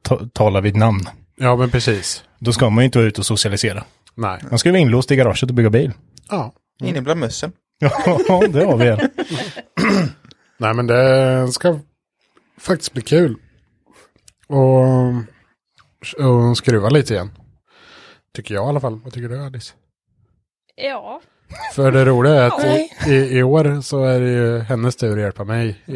[0.01, 1.01] ta tala vid namn.
[1.35, 2.23] Ja, men precis.
[2.39, 3.83] Då ska man ju inte vara ute och socialisera.
[4.15, 4.41] Nej.
[4.49, 5.91] Man ska vara inlåst i garaget och bygga bil.
[6.29, 6.53] Ja.
[6.83, 7.51] Inne bland mössen.
[7.79, 7.89] Ja,
[8.49, 8.99] det har vi igen.
[10.57, 11.79] Nej, men det ska
[12.59, 13.35] faktiskt bli kul.
[14.47, 15.13] Och,
[16.25, 17.31] och skruva lite igen.
[18.35, 18.99] Tycker jag i alla fall.
[19.03, 19.73] Vad tycker du Alice?
[20.75, 21.21] Ja.
[21.73, 25.17] För det roliga är att i, i, i år så är det ju hennes tur
[25.17, 25.75] att hjälpa mig.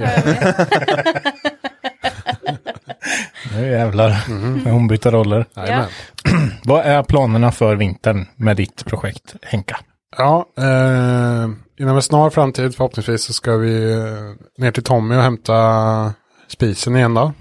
[3.56, 4.26] Nu jävlar.
[4.30, 4.66] Mm.
[4.66, 5.46] Hon byter roller.
[5.56, 5.90] Jajamän.
[6.64, 9.78] Vad är planerna för vintern med ditt projekt Henka?
[10.18, 11.50] Ja, eh,
[11.80, 16.14] inom en snar framtid förhoppningsvis så ska vi eh, ner till Tommy och hämta
[16.48, 17.34] spisen igen då.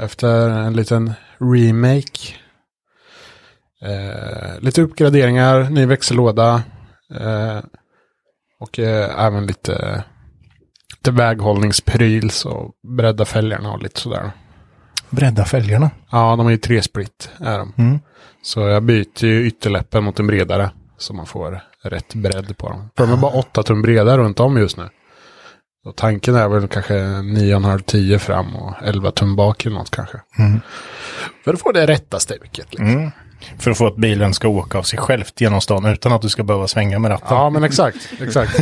[0.00, 2.34] Efter en liten remake.
[3.84, 6.62] Eh, lite uppgraderingar, ny växellåda.
[7.20, 7.58] Eh,
[8.60, 10.04] och eh, även lite,
[10.96, 14.30] lite väghållningspryl så bredda fälgarna och lite sådär.
[15.10, 15.90] Bredda fälgarna.
[16.10, 17.72] Ja, de är ju tre split är de.
[17.76, 17.98] Mm.
[18.42, 20.70] Så jag byter ju ytterläppen mot en bredare.
[20.98, 22.90] Så man får rätt bredd på dem.
[22.96, 24.88] För de är bara 8 tum breda runt om just nu.
[25.84, 30.20] Och tanken är väl kanske 9,5-10 fram och 11 tum bak eller något kanske.
[30.38, 30.60] Mm.
[31.44, 32.66] För att få det rätta stuket.
[32.70, 32.86] Liksom.
[32.86, 33.10] Mm.
[33.58, 36.28] För att få att bilen ska åka av sig självt genom stan utan att du
[36.28, 37.36] ska behöva svänga med ratten.
[37.36, 38.12] Ja, men exakt.
[38.20, 38.60] Exakt.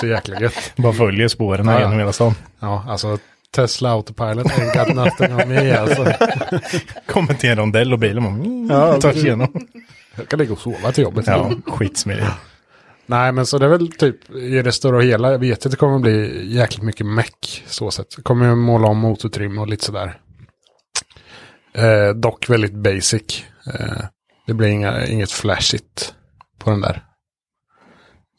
[0.00, 0.72] Så jäkla gött.
[0.76, 1.80] Bara följer spåren Ja.
[1.80, 2.34] genom hela stan.
[2.60, 3.18] Ja, alltså
[3.50, 6.04] Tesla Autopilot ain't got nothing on me alltså.
[7.06, 9.48] Kommer till en rondell och bilen bara mm, Ja, tar sig igenom.
[10.16, 11.26] Jag kan ligga och sova till jobbet.
[11.26, 12.26] Ja, skitsmidigt.
[13.06, 15.30] Nej, men så det är väl typ i det stora och hela.
[15.32, 18.06] Jag vet att det kommer bli jäkligt mycket meck så sett.
[18.16, 20.18] Jag kommer ju måla om motortrim och lite sådär.
[21.72, 23.44] Eh, dock väldigt basic.
[23.74, 24.04] Eh,
[24.46, 26.14] det blir inga, inget flashigt
[26.58, 27.02] på den där.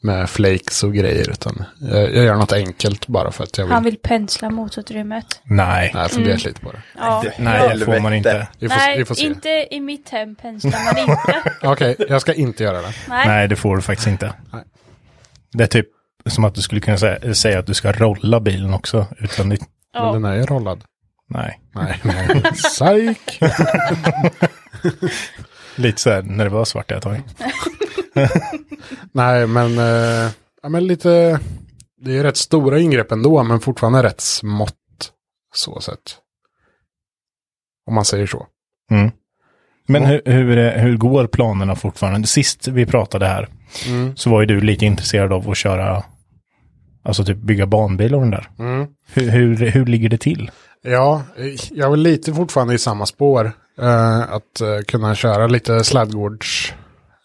[0.02, 1.30] Med flakes och grejer.
[1.30, 3.72] Utan jag, jag gör något enkelt bara för att jag vill.
[3.74, 5.40] Han vill pensla motorutrymmet.
[5.44, 6.82] Nej, Nej, jag funderat lite på det.
[6.96, 7.24] Ja.
[7.38, 8.48] nej det får man inte.
[8.58, 9.26] Vi får, Nej, vi får se.
[9.26, 11.52] inte i mitt hem penslar man inte.
[11.62, 12.94] Okej, jag ska inte göra det.
[13.08, 13.26] Nej.
[13.26, 14.32] Nej, det får du faktiskt inte.
[14.52, 14.62] Nej.
[15.52, 15.86] Det är typ
[16.26, 19.62] som att du skulle kunna säga, säga att du ska rolla bilen också utvändigt.
[19.94, 20.12] Men Ja.
[20.12, 20.84] den är ju rollad.
[21.28, 21.60] Nej.
[21.74, 22.42] Nej, nej.
[22.52, 23.40] Psyk!
[25.76, 27.22] Lite så här nervös vart jag ett tag.
[29.12, 30.30] Nej, men, eh,
[30.62, 31.40] ja, men lite...
[32.00, 34.74] Det är rätt stora ingrepp ändå, men fortfarande rätt smått.
[35.54, 36.16] Så sett.
[37.86, 38.46] Om man säger så.
[38.90, 39.10] Mm.
[39.86, 42.26] Men hur, hur, hur går planerna fortfarande?
[42.28, 43.48] Sist vi pratade här
[43.88, 44.16] Mm.
[44.16, 46.04] så var ju du lite intresserad av att köra,
[47.04, 48.50] alltså typ bygga banbil och den där.
[48.58, 48.86] Mm.
[49.12, 50.50] Hur, hur, hur ligger det till?
[50.82, 51.22] Ja,
[51.70, 53.52] jag är lite fortfarande i samma spår.
[53.80, 56.72] Eh, att eh, kunna köra lite sladdgårds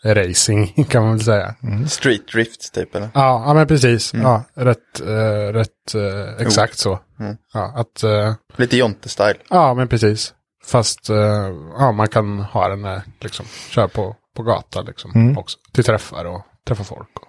[0.05, 1.55] racing kan man väl säga.
[1.87, 3.09] Street drift typ eller?
[3.13, 4.13] Ja, ja men precis.
[4.13, 6.99] Ja, rätt, eh, rätt eh, exakt så.
[7.19, 7.37] Mm.
[7.53, 9.37] Ja, att, eh, Lite Jonte-style.
[9.49, 10.33] ja, men precis.
[10.65, 11.49] Fast eh,
[11.79, 15.37] ja, man kan ha den där, liksom, köra på, på gata liksom Mm.
[15.37, 15.57] också.
[15.73, 17.09] Till träffar och träffa folk.
[17.15, 17.27] Och,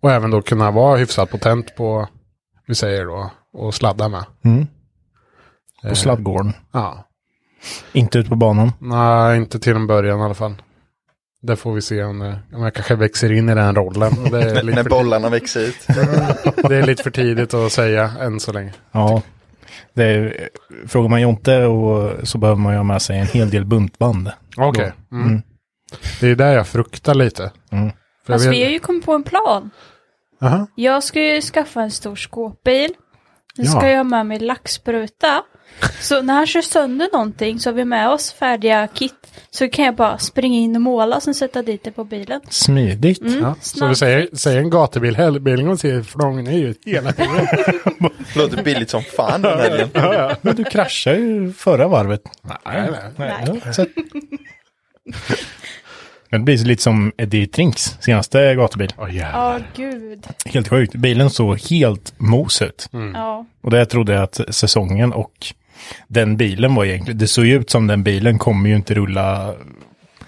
[0.00, 2.08] och även då kunna vara hyfsat potent på,
[2.66, 4.24] vi säger då, och sladda med.
[4.44, 4.66] Mm.
[5.84, 6.52] Eh, På sladdgården.
[6.72, 7.08] Ja,
[7.92, 8.72] Inte ut på banan.
[8.80, 10.54] nej, inte till en början i alla fall.
[11.42, 14.12] Det får vi se om, det, om jag kanske växer in i den rollen.
[14.18, 15.86] Och Det är, lite När bollarna växer ut.
[16.68, 18.72] det är lite för tidigt att säga än så länge.
[18.92, 19.22] Ja.
[19.94, 20.48] Det är,
[20.86, 24.30] frågar man Jonte och så behöver man ju ha med sig en hel del buntband.
[24.56, 24.92] Okej.
[25.12, 25.26] Mm.
[25.26, 25.42] Mm.
[26.20, 27.50] Det är där jag fruktar lite.
[27.70, 27.90] Mm.
[28.26, 29.70] Fast vet- vi har ju kommit på en plan.
[30.42, 30.66] Aha.
[30.74, 32.94] Jag ska ju skaffa en stor skåpbil.
[33.58, 33.70] Nu Ja.
[33.70, 35.42] ska jag ha med mig laxspruta.
[36.00, 39.14] Så när han kör sönder någonting så har vi med oss färdiga kit.
[39.50, 42.40] Så kan jag bara springa in och måla och sen sätta dit det på bilen.
[42.50, 43.20] Smidigt.
[43.20, 43.54] Mm, Ja.
[43.60, 47.46] Så vi säger, säger en gatubil, helgbilen och ser flången är ju hela tiden.
[48.36, 49.88] Låter billigt som fan den helgen.
[50.42, 52.22] Men du kraschade ju förra varvet.
[52.64, 53.00] nej, nej.
[53.16, 53.60] Nej.
[53.64, 53.86] Ja, så.
[53.86, 55.61] Men
[56.38, 58.92] det blir så lite som Eddie Trinks senaste gatubil.
[58.96, 59.58] Åh jävlar.
[59.58, 60.26] Ja, gud.
[60.46, 60.94] Helt sjukt.
[60.94, 62.88] Bilen såg helt mos ut.
[63.14, 63.46] Ja.
[63.60, 65.32] Och det trodde jag att säsongen och
[66.08, 69.54] den bilen var egentligen, det såg ju ut som den bilen kommer ju inte rulla,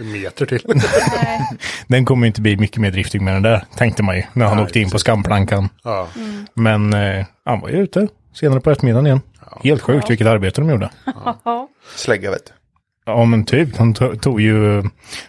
[0.00, 0.62] En meter till.
[0.66, 1.40] Nej.
[1.86, 4.46] den kommer ju inte bli mycket mer driftig med den där, tänkte man ju, när
[4.46, 5.68] han Nej, åkte in på skamplankan.
[5.84, 6.08] ja.
[6.54, 9.20] Men eh, han var ju ute senare på eftermiddagen igen.
[9.62, 10.90] Helt sjukt vilket arbete de gjorde.
[11.44, 11.68] Ja.
[11.96, 12.52] Slägga vet du.
[13.06, 14.82] Ja men typ, han to- tog ju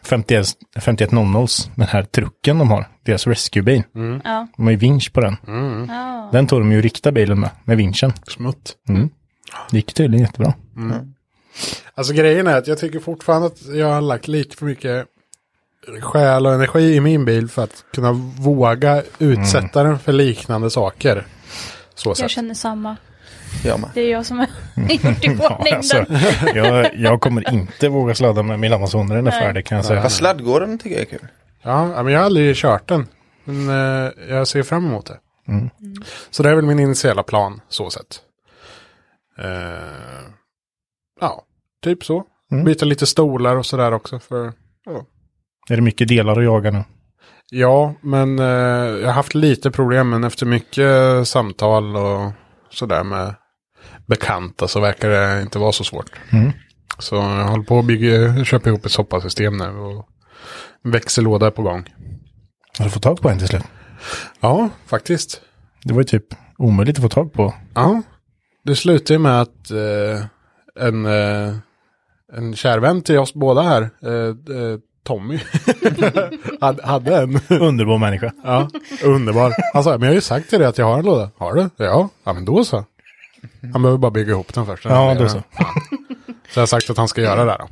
[0.04, 0.48] 51,
[0.80, 3.84] 5100 den här trucken de har, deras rescuebil.
[4.24, 4.48] Ja.
[4.58, 5.38] De har ju vinsch på den.
[5.90, 6.30] Ja.
[6.32, 8.14] Den tog de ju rikta bilen med, med vinschen.
[8.28, 8.76] Smutt.
[8.90, 9.10] Mm.
[9.72, 10.54] Det gick tydligen jättebra.
[11.96, 15.06] Alltså grejen är att jag tycker fortfarande att jag har lagt lite för mycket
[16.02, 21.26] själ och energi i min bil för att kunna våga utsätta den för liknande saker.
[21.96, 22.32] Så Jag sett.
[22.32, 22.96] känner samma.
[23.64, 23.90] Jag med.
[23.94, 26.06] Det är jag som har gjort i Ja, alltså,
[26.56, 29.86] jag, jag kommer inte våga sladda med min Amazon när den är färdig kan jag
[29.86, 30.02] säga.
[30.02, 31.28] Fast sladdgården tycker jag är kul.
[31.62, 33.08] Ja, men jag har aldrig kört den.
[33.44, 35.18] Men eh, jag ser fram emot det.
[35.48, 35.70] Mm.
[36.30, 38.20] Så det är väl min initiala plan, så sett.
[39.40, 40.30] Eh,
[41.22, 41.44] ja,
[41.84, 42.24] typ så.
[42.52, 42.66] Mm.
[42.66, 44.20] Byta lite stolar och sådär också.
[44.20, 44.54] För,
[44.86, 45.06] ja.
[45.70, 46.84] Är det mycket delar att jaga nu?
[47.52, 50.10] ja, men eh, jag har haft lite problem.
[50.10, 52.32] Men efter mycket samtal och
[52.70, 53.36] sådär med
[54.06, 56.12] bekanta så verkar det inte vara så svårt.
[56.32, 56.52] Mm.
[57.00, 59.70] Så jag håller på att bygga, köpa ihop ett soppasystem nu.
[59.70, 60.08] Och
[60.84, 61.90] växellåda är på gång.
[62.78, 63.64] Har du fått tag på en till slut?
[64.40, 65.42] Ja, faktiskt.
[65.84, 66.26] Det var ju typ
[66.58, 67.54] omöjligt att få tag på.
[67.74, 68.02] Ja,
[68.64, 70.26] det slutade ju med att eh,
[70.88, 71.56] en, eh,
[72.34, 75.40] en kär vän till oss båda här, eh, eh, Tommy,
[76.62, 77.40] hade, hade en.
[77.50, 78.32] Underbar människa.
[78.44, 78.70] Ja,
[79.04, 79.54] underbar.
[79.74, 81.32] Han sa, men jag har ju sagt till dig att jag har en låda.
[81.38, 81.70] Har du?
[81.78, 82.86] Ja, ja men då så.
[83.74, 84.86] Han behöver bara bygga ihop den först.
[84.86, 85.44] Ja, då så.
[85.58, 85.68] Ja.
[86.50, 87.68] Så jag har sagt att han ska göra det då.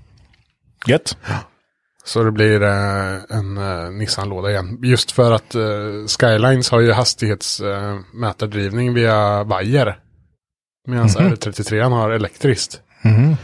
[0.87, 1.17] Gött.
[2.05, 4.79] Så det blir eh, en eh, Nissan-låda igen.
[4.83, 5.61] Just för att eh,
[6.19, 9.99] Skylines har ju hastighetsmätardrivning via vajer.
[10.87, 12.81] Medan R33 har elektriskt.
[13.01, 13.35] Mhm.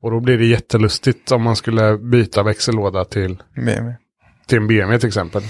[0.00, 3.94] Och då blir det jättelustigt om man skulle byta växellåda till, BMW.
[4.46, 5.42] till en BMW till exempel.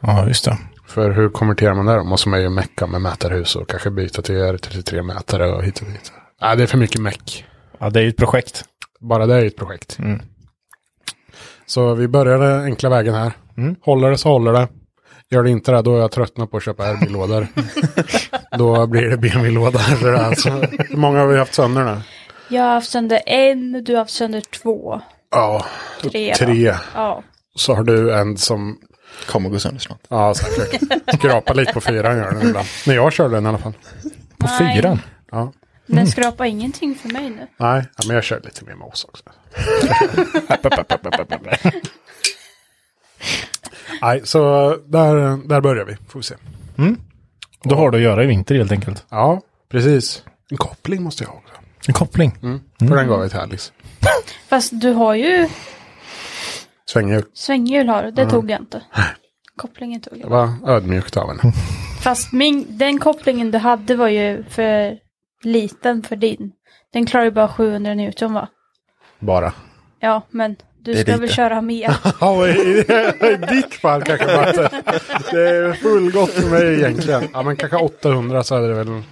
[0.00, 0.58] Ja, just det.
[0.90, 1.96] För hur konverterar man där?
[1.96, 2.04] då?
[2.04, 6.12] Måste man ju mecka med mätarhus och kanske byta till R33-mätare och hit och dit.
[6.40, 7.44] Nej, det är för mycket meck.
[7.78, 8.64] Ja, det är ju ett projekt.
[9.00, 9.98] Bara det är ju ett projekt.
[9.98, 10.20] Mm.
[11.66, 13.32] Så vi börjar den enkla vägen här.
[13.56, 13.76] Mm.
[13.82, 14.68] Håller det så håller det.
[15.30, 17.46] Gör det inte det, då är jag tröttnat på att köpa RB-lådor.
[18.58, 20.14] då blir det BMW-lådor.
[20.18, 20.50] Alltså,
[20.88, 22.00] hur många har vi haft sönder nu?
[22.48, 25.00] Jag har haft sönder en, du har haft sönder två.
[25.30, 25.64] Ja,
[26.02, 26.34] Tre.
[26.34, 26.74] tre.
[26.94, 27.22] Ja.
[27.54, 28.78] Så har du en som,
[29.26, 30.00] Kommer gå sönder snart.
[30.08, 30.82] ja säkert.
[31.14, 32.66] Skrapar lite på fyran gör den ibland.
[32.86, 33.72] När jag körde den i alla fall.
[34.38, 34.74] På Nej.
[34.76, 35.00] fyran.
[35.30, 35.52] Ja.
[35.86, 37.46] Den skrapar ingenting för mig nu.
[37.56, 39.22] Nej, ja, men jag körde lite mer mos också.
[44.02, 45.96] Nej, så där, där börjar vi.
[46.08, 46.34] Får vi se.
[47.62, 49.04] Då har du att göra i vinter helt enkelt.
[49.08, 49.40] Ja,
[49.70, 50.22] precis.
[50.50, 51.54] En koppling måste jag ha också.
[51.86, 52.38] En koppling.
[52.42, 52.60] Mm.
[52.78, 53.72] För den gav jag till Alice.
[54.48, 55.48] Fast du har ju
[56.92, 57.24] Svänghjul.
[57.34, 58.82] svänghjul har du, det tog jag inte.
[59.56, 60.28] Kopplingen tog Det jag.
[60.28, 61.52] var ödmjukt av henne.
[62.02, 64.98] Fast min, den kopplingen du hade var ju för
[65.42, 66.52] liten för din.
[66.92, 68.48] Den klarar ju bara 700 Newton va?
[69.18, 69.52] Bara.
[70.00, 71.96] Ja, men du Det ska väl köra mer.
[72.20, 72.84] Ja, i,
[73.50, 74.70] ditt fall kanske Matte.
[75.30, 77.28] Det är fullgott för mig egentligen.
[77.32, 79.02] Ja, men kanske 800 så hade det väl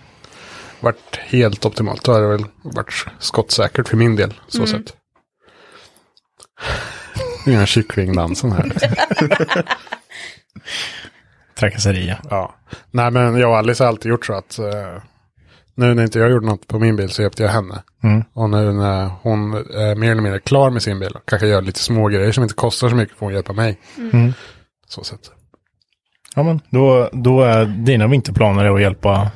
[0.81, 2.05] varit helt optimalt.
[2.05, 4.35] Då hade det väl varit skottsäkert för min del.
[4.49, 4.97] Så sett.
[7.49, 8.73] Inga kycklingdansen här.
[11.59, 12.21] Trakasserier.
[12.31, 12.55] Ja.
[12.91, 15.03] Nej, men jag och Alice har alltid gjort så att eh,
[15.75, 17.83] nu när inte jag gjorde något på min bil så hjälpte jag henne.
[18.03, 18.25] Mm.
[18.33, 21.63] Och nu när hon är mer eller mindre klar med sin bil och kanske gör
[21.63, 23.79] lite små grejer som inte kostar så mycket får hon hjälpa mig.
[24.13, 24.33] Mm.
[24.89, 25.31] Så sett.
[26.37, 29.31] Ja, men då, då är dina vinterplaner att hjälpa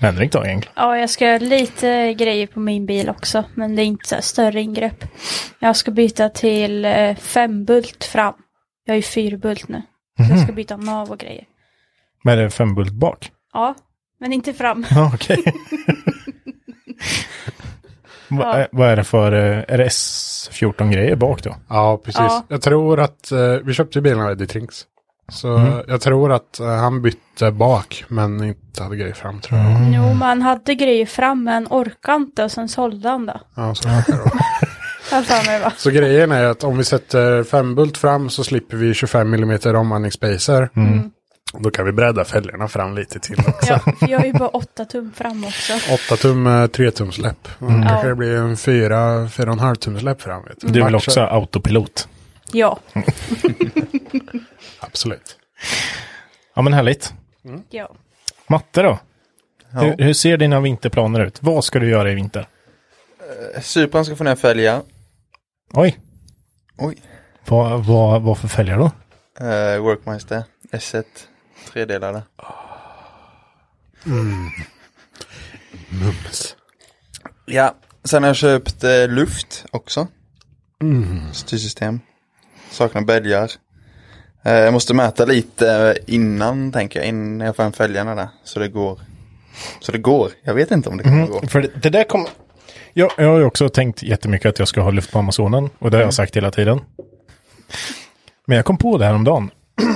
[0.00, 0.72] Henrik då egentligen.
[0.76, 3.44] Ja, jag ska göra lite grejer på min bil också.
[3.54, 5.04] Men det är inte så här större ingrepp.
[5.58, 8.34] Jag ska byta till eh, fembult fram.
[8.84, 9.82] Jag är ju fyrbult nu.
[10.16, 11.44] Så jag ska byta nav och grejer.
[12.24, 13.30] Med det fembult bak.
[13.52, 13.74] Ja,
[14.20, 14.86] men inte fram.
[14.90, 15.44] Ja, okej.
[18.28, 21.56] Va- eh, Vad är det för, eh, är det S14-grejer bak då?
[21.68, 22.18] Ja, precis.
[22.20, 22.44] Ja.
[22.48, 24.84] Jag tror att eh, vi köpte ju bilen av Eddie Trinks.
[25.28, 25.80] Så Mm.
[25.88, 29.70] jag tror att eh, han bytte bak men inte hade grejer fram tror jag.
[29.70, 29.92] Mm.
[29.92, 33.40] Jo, man hade grejer fram men orkade inte och sen sålde han det.
[33.54, 34.26] Ja, så, kanske det var.
[35.10, 35.72] Har jag för mig va?
[35.76, 40.68] så grejen är att om vi sätter fembult fram så slipper vi 25 mm omvandlingsspacer.
[40.76, 41.10] Mm.
[41.58, 43.72] Då kan vi bredda fälgarna fram lite till också.
[43.72, 45.72] Ja, för jag har ju bara 8 tum fram också.
[46.12, 47.48] 8 tum eh, 3 tum släpp.
[47.60, 47.82] Mm.
[47.82, 48.08] Kanske Ja.
[48.08, 48.96] det blir en 4
[49.26, 50.42] 4,5 tum släpp fram.
[50.44, 52.08] Vet Du är väl också autopilot?
[52.52, 52.78] Ja,
[54.80, 55.38] Absolut.
[56.54, 57.14] Ja, men härligt.
[57.70, 57.94] ja.
[58.46, 58.98] Matte då?
[59.70, 59.80] Ja.
[59.80, 61.42] Hur, hur ser dina vinterplaner ut?
[61.42, 62.48] Vad ska du göra i vinter?
[63.62, 64.82] Supran ska få ner fälgar.
[65.72, 65.98] Oj,
[66.78, 67.02] Oj.
[67.46, 68.84] vad, vad, vad för fälgar då?
[69.44, 71.04] Uh, Workmeister S1.
[71.72, 72.22] Tredelade.
[75.88, 76.56] Mums.
[77.46, 77.74] Ja.
[78.04, 80.08] Sen har jag köpt eh, luft också.
[81.32, 82.00] Styrsystem.
[82.70, 83.50] Saknar bälgar.
[84.46, 87.08] Eh, jag måste mäta lite innan tänker jag.
[87.08, 88.28] Innan jag får hem fälgarna där.
[88.44, 89.00] Så det går.
[89.80, 90.30] Så det går.
[90.42, 91.46] Jag vet inte om det kommer gå.
[91.46, 92.28] För det, det där kommer...
[92.92, 95.70] Jag, jag har ju också tänkt jättemycket att jag ska ha luft på Amazonen.
[95.78, 96.80] Och det har jag sagt hela tiden.
[98.46, 99.50] Men jag kom på det här om dagen.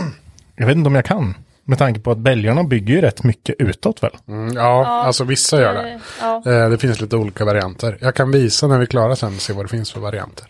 [0.57, 1.35] jag vet inte om jag kan.
[1.65, 4.11] Med tanke på att bälgarna bygger ju rätt mycket utåt väl?
[4.29, 5.91] Mm, ja, alltså vissa gör det.
[5.91, 6.43] Eh, Ja.
[6.47, 7.99] Eh, Det finns lite olika varianter.
[8.01, 10.47] Jag kan visa när vi är klara sen och se vad det finns för varianter.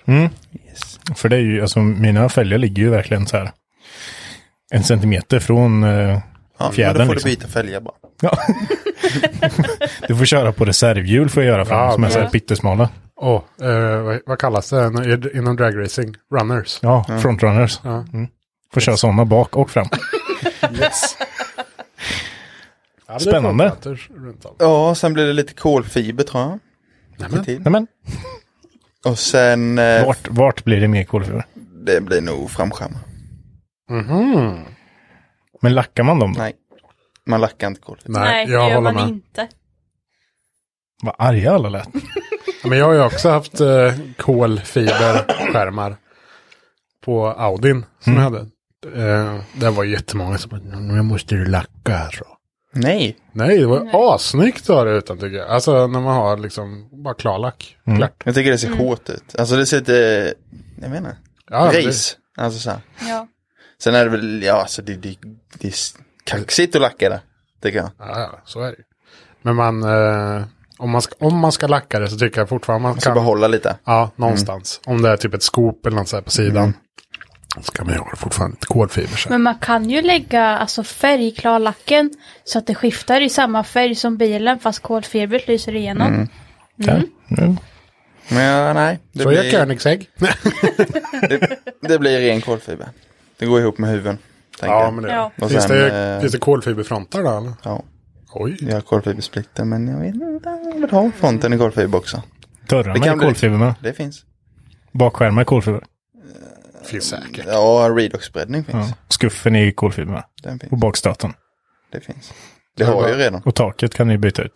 [1.16, 3.51] För det är ju, alltså mina fälgar ligger ju verkligen så här.
[4.72, 6.20] En centimeter från eh, Ja,
[6.59, 6.99] men fjädern.
[6.99, 7.30] då får liksom.
[7.30, 7.95] du byta fälgar bara.
[8.22, 8.38] Ja.
[10.09, 12.88] du får köra på reservhjul för att göra för Ja, som är så här pyttesmala.
[13.16, 16.14] Åh, eh, vad, vad kallas det inom dragracing?
[16.34, 16.78] Runners.
[16.82, 17.80] Ja, frontrunners.
[17.84, 18.05] Ja.
[18.12, 18.28] Mm.
[18.74, 19.86] Får köra sådana bak och fram.
[20.80, 21.16] Yes.
[23.20, 23.72] Spännande.
[24.59, 26.59] Ja, sen blir det lite kolfiber tror jag.
[27.18, 27.32] Nämen.
[27.38, 27.61] Lite till.
[27.62, 27.86] Nej, men,
[29.05, 31.45] Och sen, eh, vart, vart blir det mer kolfiber?
[31.84, 32.99] det blir nog framskärmar.
[33.91, 34.64] Mhm.
[35.62, 36.41] Men lackar man dem då?
[36.41, 36.53] Nej,
[37.26, 38.12] man lackar inte kolfiber.
[38.20, 39.09] Nej, Nej, det jag gör håller man med.
[39.09, 39.49] inte.
[41.03, 41.88] Vad arga alla lät.
[42.62, 45.97] Ja, men jag har ju också haft eh, kolfiberskärmar
[47.05, 48.38] på Audin som jag hade.
[48.97, 52.24] Eh, det var jättemånga som bara, nu måste du lacka här så.
[52.72, 55.49] Nej, Nej, det var assnyggt var det utan tycker jag.
[55.49, 57.76] Alltså när man har liksom bara klarlack.
[57.97, 58.22] Klart.
[58.24, 59.36] jag tycker det ser hårt ut.
[59.38, 60.34] Alltså det ser lite,
[60.80, 61.16] jag menar,
[61.51, 62.16] Ja, det- race.
[62.36, 62.80] Alltså så här.
[63.09, 63.26] Ja.
[63.83, 65.16] Sen är det väl, ja alltså det, det,
[65.59, 65.74] det är
[66.24, 67.20] kaxigt att lacka det.
[67.62, 67.91] Tycker jag.
[67.99, 68.76] Ja, ja, så är det.
[69.43, 70.43] Men man, eh,
[70.78, 73.11] om, man ska, om man ska lacka det så tycker jag fortfarande man Man ska
[73.11, 73.14] kan.
[73.14, 73.76] behålla lite.
[73.85, 74.81] Ja, någonstans.
[74.87, 76.74] Om det är typ ett skop eller något så här på sidan.
[77.61, 79.33] Så kan man ju ha fortfarande lite kolfiber sen.
[79.33, 82.11] Men man kan ju lägga alltså färgklarlacken
[82.45, 86.28] så att det skiftar i samma färg som bilen fast kolfibret lyser igenom.
[86.78, 87.03] Okay.
[87.39, 87.57] Mm.
[88.28, 88.99] Men ja, nej.
[89.12, 90.09] Det Så blir, Koenigsegg.
[91.28, 92.89] det, det blir ren kolfiber.
[93.41, 94.18] Det går ihop med huven.
[94.61, 95.12] tänker ja, men det.
[95.12, 95.32] Ja.
[95.41, 97.30] Och Finns, sen, det, eh, finns det kolfiberfrontar då?
[97.30, 97.53] Eller?
[97.62, 97.84] Ja,
[98.32, 98.57] Oj.
[98.61, 102.22] jag har kolfibersplitter men jag vet inte om jag vill ha fronten i kolfiber också.
[102.68, 103.74] Dörrarna Det kan är bli- kolfiber med.
[103.82, 104.24] Det finns.
[104.93, 105.84] Bakskärmar är kolfiber.
[106.84, 107.47] Finns säkert.
[107.47, 108.88] Ja, redox-breddning finns.
[108.88, 108.95] Ja.
[109.09, 110.24] Skuffen är kolfiber med.
[110.43, 110.72] Den finns.
[110.72, 111.32] Och bakstöten.
[111.93, 112.32] Det finns.
[112.76, 113.43] Det har jag ju redan.
[113.45, 114.53] Och taket kan ni byta ut.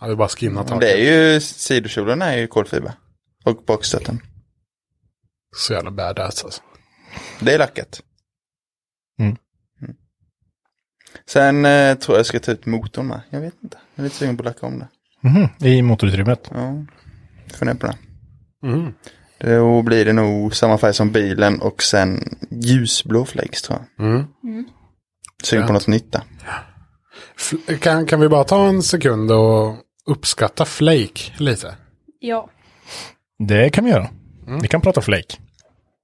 [0.00, 0.80] Ja, det är bara skinnat Men taket.
[0.80, 2.92] det är ju, sidokjolen är ju kolfiber.
[3.44, 4.20] Och bakstöten.
[5.56, 6.62] Så jävla badass alltså.
[7.40, 8.00] Det är lackat.
[9.18, 9.36] Mm.
[9.82, 9.94] Mm.
[11.32, 13.20] Sen eh, tror jag jag ska ta ut motorn med.
[13.30, 13.78] Jag vet inte.
[13.94, 14.88] Jag är lite sugen på att lacka om det.
[15.28, 16.50] Mhm, I motorutrymmet.
[16.54, 16.84] Ja,
[17.54, 17.96] funderar på det.
[18.68, 18.92] Mm.
[19.38, 24.06] Då blir det nog samma färg som bilen och sen ljusblå flex tror jag.
[24.08, 24.24] Mm.
[25.42, 26.22] Sugen på något nytt där.
[27.38, 29.74] F- Kan, kan vi bara ta en sekund och
[30.06, 31.76] uppskatta Flake lite?
[32.20, 32.50] Ja.
[33.48, 34.08] Det kan vi göra.
[34.46, 34.60] Mm.
[34.60, 35.36] Vi kan prata flake.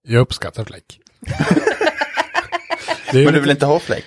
[0.02, 0.94] Jag uppskattar Flake.
[3.12, 4.04] Men du vill inte ha fläck?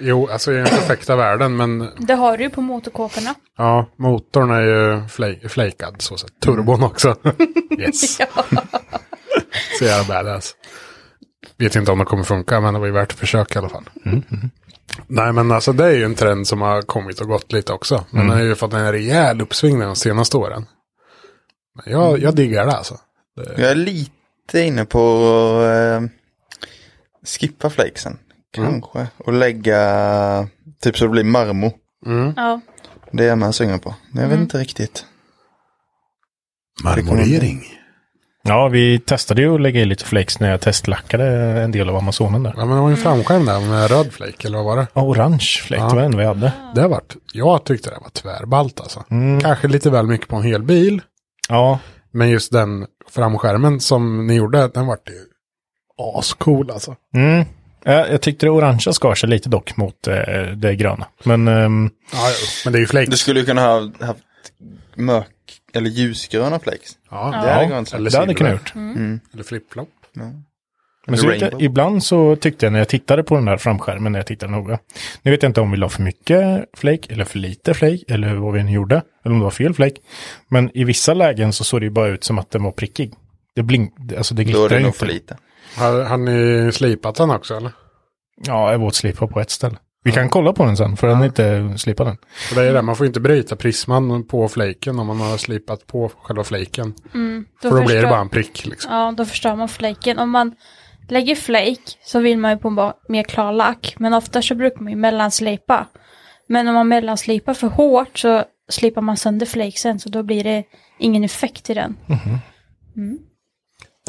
[0.00, 3.34] Jo, alltså i den perfekta världen, men Det har du ju på motorkåporna.
[3.58, 6.40] ja, motorn är ju fla- flakad så sett.
[6.40, 7.16] Turbon också.
[7.78, 8.16] yes.
[9.78, 10.54] Så jävla badass.
[11.58, 13.68] Vet inte om det kommer funka, men det var ju värt att försöka i alla
[13.68, 13.90] fall.
[15.06, 18.04] Nej, men alltså det är ju en trend som har kommit och gått lite också.
[18.10, 20.66] Men den har ju fått en rejäl uppsving de senaste åren.
[21.74, 22.98] Men jag, jag diggar det alltså.
[23.56, 24.98] Jag är lite inne på
[25.58, 26.08] att eh,
[27.26, 28.18] skippa flakesen.
[28.54, 29.06] Kanske.
[29.18, 30.48] Och lägga
[30.82, 31.72] typ så det blir marmor.
[32.36, 32.60] Ja.
[33.12, 33.94] Det är jag med sugen på.
[34.12, 35.04] Men jag vet inte riktigt.
[36.84, 37.62] Marmorering.
[38.42, 41.24] Ja, vi testade ju att lägga i lite flakes när jag testlackade
[41.62, 42.54] en del av Amazonen där.
[42.56, 44.86] Ja, men det var ju en framskärm där med röd flake, eller vad var det?
[44.94, 45.88] Ja, orange flake, Ja.
[45.88, 46.52] det var en vi hade.
[46.74, 49.04] Det har varit, jag tyckte det var tvärballt alltså.
[49.10, 49.40] Mm.
[49.40, 51.02] Kanske lite väl mycket på en hel bil.
[51.48, 51.78] Ja,
[52.12, 55.24] Men just den framskärmen som ni gjorde, den vart ju
[56.18, 56.96] ascool alltså.
[57.14, 57.44] mm.
[57.84, 60.14] Ja jag tyckte det orangea skar sig lite dock mot eh,
[60.56, 61.06] det gröna.
[61.24, 63.10] Men ehm, Ja, jo, men det är ju flakes.
[63.10, 64.20] Du skulle ju kunna ha haft
[64.94, 65.26] mörk
[65.74, 66.90] eller ljusgröna flakes.
[67.10, 68.34] Ja, Det hade kunnat eller det hade silver.
[68.34, 68.72] kunnat gjort.
[69.34, 69.88] Eller flip-flop.
[71.06, 74.18] Men så jag, ibland så tyckte jag när jag tittade på den där framskärmen, när
[74.18, 74.78] jag tittade noga.
[75.22, 78.34] Nu vet jag inte om vi la för mycket flake eller för lite flake eller
[78.34, 79.02] vad vi nu gjorde.
[79.24, 79.96] Eller om det var fel flake.
[80.48, 83.12] Men i vissa lägen så såg det ju bara ut som att den var prickig.
[83.54, 84.98] Det blink, alltså det Då är glittrar det ju nog inte.
[84.98, 85.36] för lite.
[85.76, 87.72] Har, har ni slipat den också eller?
[88.46, 89.76] Ja, jag var slipa på ett ställe.
[90.04, 92.16] Vi kan kolla på den sen, för den är inte slipad än.
[92.48, 95.86] För det är det, man får inte bryta prisman på flaken om man har slipat
[95.86, 96.94] på själva flaken.
[97.62, 98.92] För då blir det bara en prick liksom.
[98.92, 100.18] Ja, då förstör man flaken.
[100.18, 100.54] Om man
[101.08, 103.94] lägger flake så vill man ju på mer klar lack.
[103.98, 105.86] Men ofta så brukar man ju mellanslipa.
[106.46, 110.64] Men om man mellanslipar för hårt så slipar man sönder flakesen så då blir det
[110.98, 111.96] ingen effekt i den.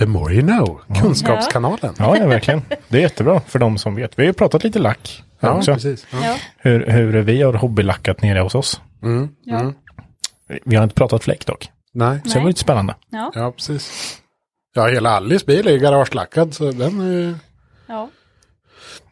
[0.02, 0.82] The more you know.
[1.02, 1.96] Kunskapskanalen.
[2.00, 2.62] Ja, ja, verkligen.
[2.90, 4.20] Det är jättebra för de som vet.
[4.20, 5.74] Vi har ju pratat lite lack Ja, också.
[5.74, 6.08] precis.
[6.24, 6.36] Ja.
[6.58, 8.82] Hur, hur vi har hobbylackat nere hos oss.
[9.04, 9.30] Mm.
[9.46, 9.60] Ja.
[9.60, 9.74] Mm.
[10.66, 11.70] Vi har inte pratat fläck dock.
[11.94, 12.20] Nej.
[12.26, 12.96] Så det var lite spännande.
[13.10, 13.32] Ja.
[13.36, 14.18] Ja, precis.
[14.74, 17.36] Ja, hela Alice bil är ju garagelackad så den är ju...
[17.88, 18.10] Ja.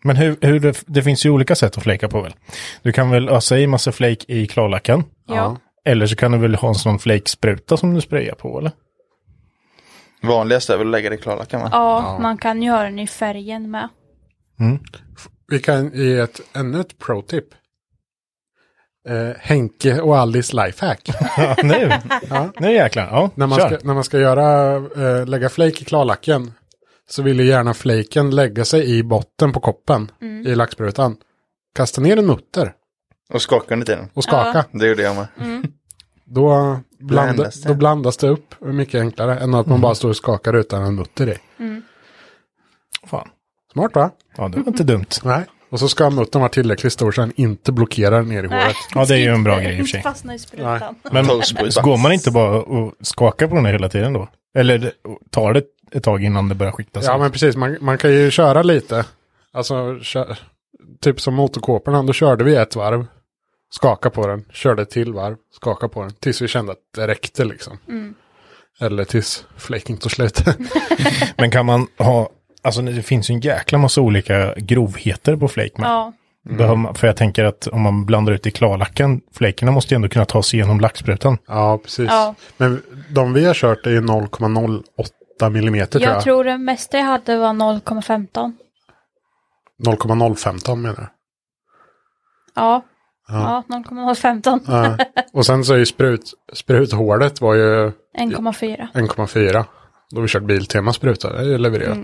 [0.04, 2.34] Men hur, hur det, det finns ju olika sätt att flejka på väl?
[2.84, 5.04] Du kan väl ösa i massa flake i klarlacken?
[5.28, 5.58] Ja.
[5.86, 8.72] Eller så kan du väl ha en sån flake-spruta som du sprayar på eller?
[10.22, 11.70] Vanligast är väl att lägga det i klarlacken va?
[11.72, 13.90] Ja, man kan göra den i färgen med.
[15.48, 17.46] Vi kan ge ett, ännu ett pro-tip.
[19.08, 21.10] Eh, Henke och Alice lifehack.
[21.38, 21.92] Ja, nu!
[22.60, 23.30] Nu jäklar, ja.
[23.36, 23.68] när, man kör.
[23.68, 26.52] ska, när man ska göra, eh, lägga flake i klarlacken
[27.10, 30.12] så vill ju gärna flaken lägga sig i botten på koppen
[30.46, 31.18] i lacksprutan.
[31.76, 32.74] Kasta ner en mutter
[33.34, 34.10] Och skaka den lite grann.
[34.14, 34.66] och skaka.
[34.72, 35.28] Det gjorde jag med.
[36.26, 37.68] Då, blanda, Blandas det.
[37.70, 40.96] då blandas det upp mycket enklare än att man bara står och skakar utan en
[40.96, 41.38] mutter i.
[43.08, 43.28] Fan.
[43.74, 44.12] Smart va?
[44.38, 45.06] Ja, det var inte dumt.
[45.24, 45.46] Nej.
[45.70, 48.76] Och så ska muttern vara tillräckligt stor så den inte blockerar ner i håret.
[48.96, 50.02] Ja, det är ju en bra grej i och för sig.
[50.02, 50.96] Fastna i sprutan.
[51.12, 51.26] Men
[51.84, 54.28] går man inte bara och skakar på den här hela tiden då?
[54.56, 54.92] Eller
[55.30, 57.10] tar det ett tag innan det börjar skikta sig?
[57.10, 59.06] Ja men precis, man, man kan ju köra lite.
[59.54, 60.26] Alltså, kö,
[61.02, 63.06] typ som motorkåporna, då körde vi ett varv.
[63.72, 66.12] Skaka på den, körde till varv, skaka på den.
[66.12, 67.78] Tills vi kände att det räckte liksom.
[68.82, 70.44] Eller tills flaking tog slut.
[71.38, 72.30] Men kan man ha,
[72.62, 75.88] alltså det finns ju en jäkla massa olika grovheter på flake med.
[75.90, 76.14] Ja.
[76.44, 80.10] Man, för jag tänker att om man blandar ut i klarlacken, flakerna måste ju ändå
[80.10, 81.38] kunna ta sig igenom lacksprutan.
[81.48, 82.08] ja, precis.
[82.10, 82.36] Ja.
[82.58, 86.24] Men de vi har kört är ju 0,08 millimeter tror Jag jag.
[86.24, 88.54] tror det mesta jag hade var 0,15.
[89.86, 91.08] 0,015 menar jag.
[92.56, 92.82] Ja.
[93.30, 94.60] Ja, 0,015.
[94.68, 94.98] Ja.
[95.34, 98.88] Och sen så är ju sprut, spruthålet var ju 1,4.
[98.94, 99.64] 1,4.
[100.12, 101.98] Då har vi kört Biltema spruta, det är ju levererat.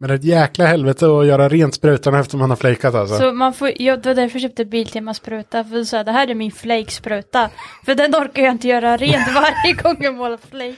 [0.00, 3.16] Men det är ett jäkla helvete att göra rent sprutan efter man har flakat alltså.
[3.18, 5.64] Så man får, ja, det var därför jag köpte Biltema spruta.
[5.64, 7.50] För så här, det här är min flake-spruta.
[7.84, 10.76] För den orkar jag inte göra rent varje gång jag målar flake.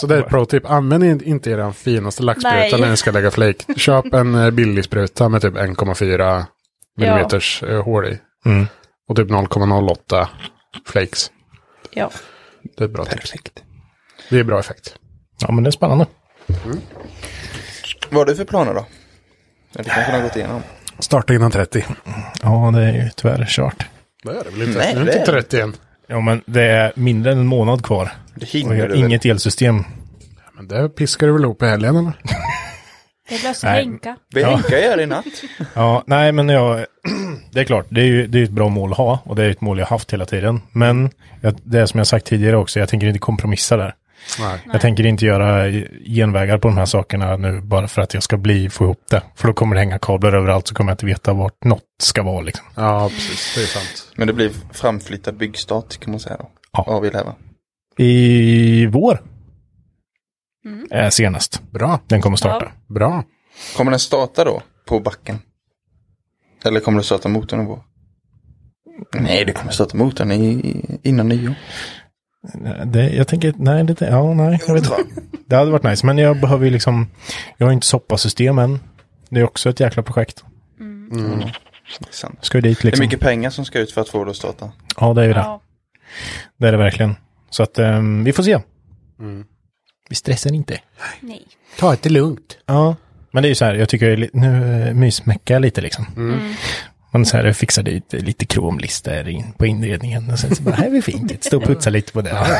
[0.00, 0.70] Så det är ett pro-tip.
[0.70, 3.74] Använd in- inte er finaste lackspruta när ni ska lägga flake.
[3.76, 6.44] Köp en eh, billig spruta med typ 1,4
[6.96, 8.18] millimeters eh, hål i.
[8.46, 8.66] Mm.
[9.10, 10.26] Och typ 0,08
[10.86, 11.30] flakes.
[11.90, 12.10] Ja.
[12.76, 13.20] Det är ett bra tips.
[13.20, 13.62] Perfekt.
[14.30, 14.94] Det är bra effekt.
[15.40, 16.06] Ja, men det är spännande.
[18.10, 18.86] Vad har du för planer då?
[19.72, 20.62] Ja, det kanske har gått igenom.
[20.98, 21.84] Starta innan 30.
[22.42, 23.86] Ja, det är ju tyvärr kört.
[24.22, 24.78] Det är det väl inte?
[24.78, 25.42] Nej, det är inte är det.
[25.42, 25.76] 30 än.
[26.06, 28.12] Ja, men det är mindre än en månad kvar.
[28.34, 29.04] Det Och hinner jag har du väl?
[29.04, 29.84] inget elsystem.
[30.56, 32.12] Men det piskar du väl ihop i helgen eller?
[33.30, 33.84] Det löser Nej.
[33.84, 34.16] Henka.
[34.34, 35.24] Henka det i natt.
[35.74, 36.86] Ja, nej men jag,
[37.52, 39.44] det är klart, det är ju det är ett bra mål att ha och det
[39.44, 40.60] är ett mål jag haft hela tiden.
[40.72, 41.10] Men
[41.40, 43.94] jag, det är som jag sagt tidigare också, jag tänker inte kompromissa där.
[44.40, 44.58] Nej.
[44.72, 45.70] Jag tänker inte göra
[46.06, 49.22] genvägar på de här sakerna nu bara för att jag ska bli, få ihop det.
[49.34, 52.22] För då kommer det hänga kablar överallt så kommer jag inte veta vart något ska
[52.22, 52.66] vara liksom.
[52.74, 53.54] Ja, precis.
[53.54, 54.12] Det är sant.
[54.16, 56.50] Men det blir framflyttad byggstart kan man säga då.
[56.72, 56.84] Ja.
[56.86, 57.10] Av.
[57.96, 59.20] I vår.
[60.90, 61.62] Eh, senast.
[61.70, 62.00] Bra.
[62.06, 62.72] Den kommer starta.
[62.86, 63.24] Bra.
[63.76, 64.62] Kommer den starta då?
[64.86, 65.38] På backen?
[66.64, 67.84] Eller kommer du starta motorn på?
[69.14, 71.54] Nej, du kommer starta motorn i, innan nyår.
[72.84, 75.04] Det, jag tänker, nej, det, ja, nej, jag vet inte.
[75.46, 77.06] Det hade varit nice, men jag behöver ju liksom,
[77.56, 78.80] jag har inte soppasystem än.
[79.28, 80.44] Det är också ett jäkla projekt.
[82.00, 82.38] Är sant.
[82.40, 83.04] Ska ju dit Det är liksom.
[83.04, 84.72] mycket pengar som ska ut för att få det att starta.
[85.00, 85.38] Ja, det är ju det.
[85.38, 85.60] Ja.
[86.56, 87.14] Det är det verkligen.
[87.50, 88.60] Så att ehm, vi får se.
[90.10, 90.80] Vi stressar inte.
[91.20, 91.42] Nej.
[91.78, 92.58] Ta det lugnt.
[92.66, 92.96] Ja.
[93.30, 94.50] Men det är ju så här, jag tycker nu
[94.94, 96.06] mysmäckar jag lite liksom.
[97.12, 100.30] Man så här, jag fixar dit lite kromlister in på inredningen.
[100.32, 101.44] Och sen så bara, här är fint.
[101.44, 102.58] Stå och putsa lite på det.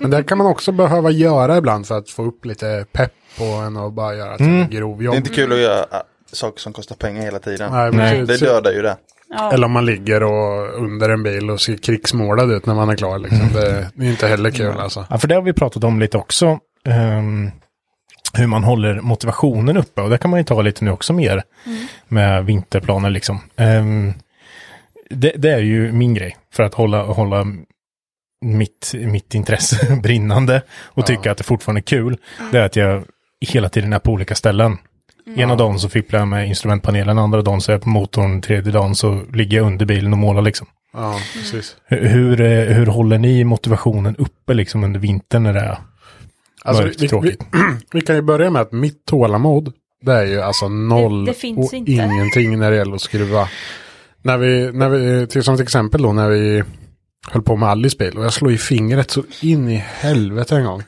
[0.00, 3.44] Men det kan man också behöva göra ibland för att få upp lite pepp på
[3.44, 4.70] en och bara göra ett Mm.
[4.70, 5.98] grov Det är inte kul att göra äh,
[6.32, 7.72] saker som kostar pengar hela tiden.
[7.72, 8.26] Nej, Nej.
[8.26, 8.96] Det dödar ju det.
[9.28, 9.52] Ja.
[9.52, 12.96] Eller om man ligger och under en bil och ser krigsmålad ut när man är
[12.96, 13.18] klar.
[13.18, 13.52] Liksom.
[13.54, 15.06] Det, det är inte heller kul alltså.
[15.10, 16.58] Ja, för det har vi pratat om lite också.
[16.88, 17.50] Ehm,
[18.34, 20.02] hur man håller motivationen uppe.
[20.02, 21.42] Och det kan man ju ta lite nu också mer.
[22.08, 23.40] Med vinterplaner liksom.
[23.56, 24.12] Ehm,
[25.10, 26.36] det, det är ju min grej.
[26.52, 27.46] För att hålla, hålla
[28.40, 30.62] mitt, mitt intresse brinnande.
[30.82, 32.16] Och tycka att det fortfarande är kul.
[32.52, 33.04] Det är att jag
[33.40, 34.78] hela tiden är på olika ställen.
[35.36, 38.72] Ena dagen så fipplar jag med instrumentpanelen, andra dagen så är jag på motorn, tredje
[38.72, 40.66] dagen så ligger jag under bilen och målar liksom.
[40.92, 41.76] Ja, precis.
[41.84, 45.78] Hur, hur, eh, hur håller ni motivationen uppe liksom under vintern när det är
[46.64, 47.40] Alltså, mörkt vi, vi, tråkigt?
[47.92, 51.38] vi kan ju börja med att mitt tålamod, det är ju alltså noll Det- det
[51.38, 51.92] finns och inte.
[51.92, 53.48] ingenting när det gäller att skruva.
[54.22, 56.62] När vi, när vi, till som till exempel då när vi
[57.30, 60.64] höll på med Alice bil och jag slog i fingret så in i helvete en
[60.64, 60.82] gång.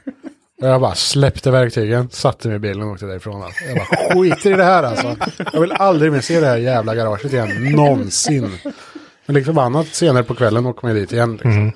[0.63, 3.43] Och jag bara släppte verktygen, satte mig i bilen och åkte därifrån.
[3.43, 3.65] Alltså.
[3.65, 5.17] Jag bara skiter i det här alltså.
[5.53, 8.51] Jag vill aldrig mer se det här jävla garaget igen, någonsin.
[9.27, 11.33] Men liksom förbannat senare på kvällen åker man dit igen.
[11.33, 11.73] Liksom Mm.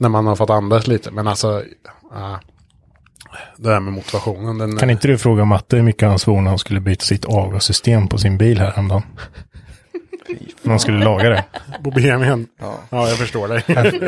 [0.00, 1.10] När man har fått andas lite.
[1.10, 1.62] Men alltså,
[2.14, 2.40] ja.
[3.56, 4.58] Det där med motivationen.
[4.58, 7.24] Den, Kan inte du fråga Matte hur mycket han svor när han skulle byta sitt
[7.24, 9.02] avgassystem på sin bil här häromdagen?
[10.62, 11.44] När han skulle laga det.
[11.84, 12.46] På BMWn.
[12.60, 12.74] Ja.
[12.90, 13.62] Ja, jag förstår dig.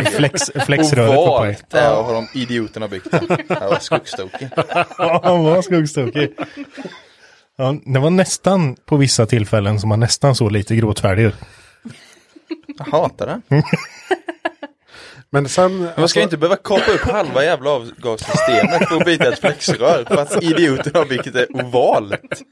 [0.04, 1.22] Flex, flexröret på.
[1.22, 3.26] Ovalt där har de idioterna byggt den.
[3.48, 4.48] Jag var skogstokig.
[4.98, 6.30] Ja, han var skuggstokig.
[7.56, 11.34] Ja, det var nästan på vissa tillfällen som han nästan såg lite gråtfärdig ut.
[12.78, 13.42] Jag hatar den.
[15.32, 15.88] Men sen...
[15.96, 20.04] Man ska ju inte behöva kapa upp halva jävla avgassystemet för att byta ett flexrör
[20.08, 22.42] för att idioten har byggt det ovalt.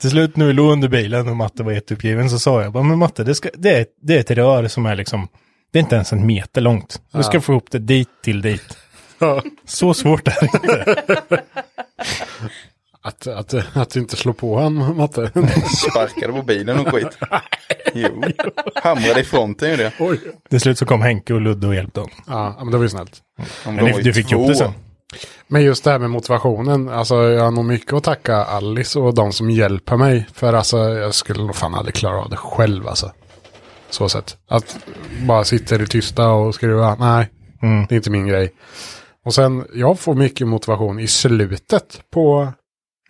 [0.00, 2.82] Till slut när vi låg under bilen och Matte var jätteuppgiven så sa jag bara,
[2.82, 5.28] men Matte det, ska, det, är, det är ett rör som är liksom,
[5.72, 7.00] det är inte ens en meter långt.
[7.12, 8.78] Du ska få ihop det dit till dit.
[9.18, 11.02] Ja, Så svårt är det inte.
[13.02, 15.30] att, att, att inte slå på han, Matte.
[15.90, 17.18] Sparkade på bilen och skit.
[17.94, 18.22] Jo,
[18.82, 19.92] hamrade i fronten ju det.
[19.98, 20.20] Oj.
[20.50, 22.14] Till slut så kom Henke och Ludde och hjälpte honom.
[22.26, 23.20] Ja, men det var ju snällt.
[23.66, 24.36] Om Men var ju du fick två.
[24.36, 24.72] ihop det sen.
[25.48, 29.14] Men just det här med motivationen, alltså jag har nog mycket att tacka Alice och
[29.14, 30.26] de som hjälper mig.
[30.34, 33.12] För alltså jag skulle nog fan aldrig klara av det själv alltså.
[33.90, 34.36] Så sett.
[34.48, 34.76] Att
[35.26, 37.30] bara sitta i det tysta och skriva, nej,
[37.62, 37.86] Mm.
[37.88, 38.52] det är inte min grej.
[39.24, 42.52] Och sen, jag får mycket motivation i slutet på,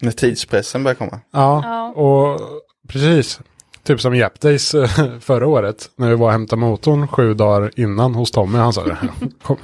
[0.03, 1.20] När tidspressen börjar komma.
[1.30, 1.88] ja, Ja.
[2.03, 2.40] och
[2.88, 3.40] precis.
[3.82, 4.88] Typ som Jap Days eh,
[5.20, 5.90] förra året.
[5.96, 8.59] När vi var och hämtade motorn sju dagar innan hos Tommy.
[8.59, 8.96] Han sa det.
[9.42, 9.57] Kom,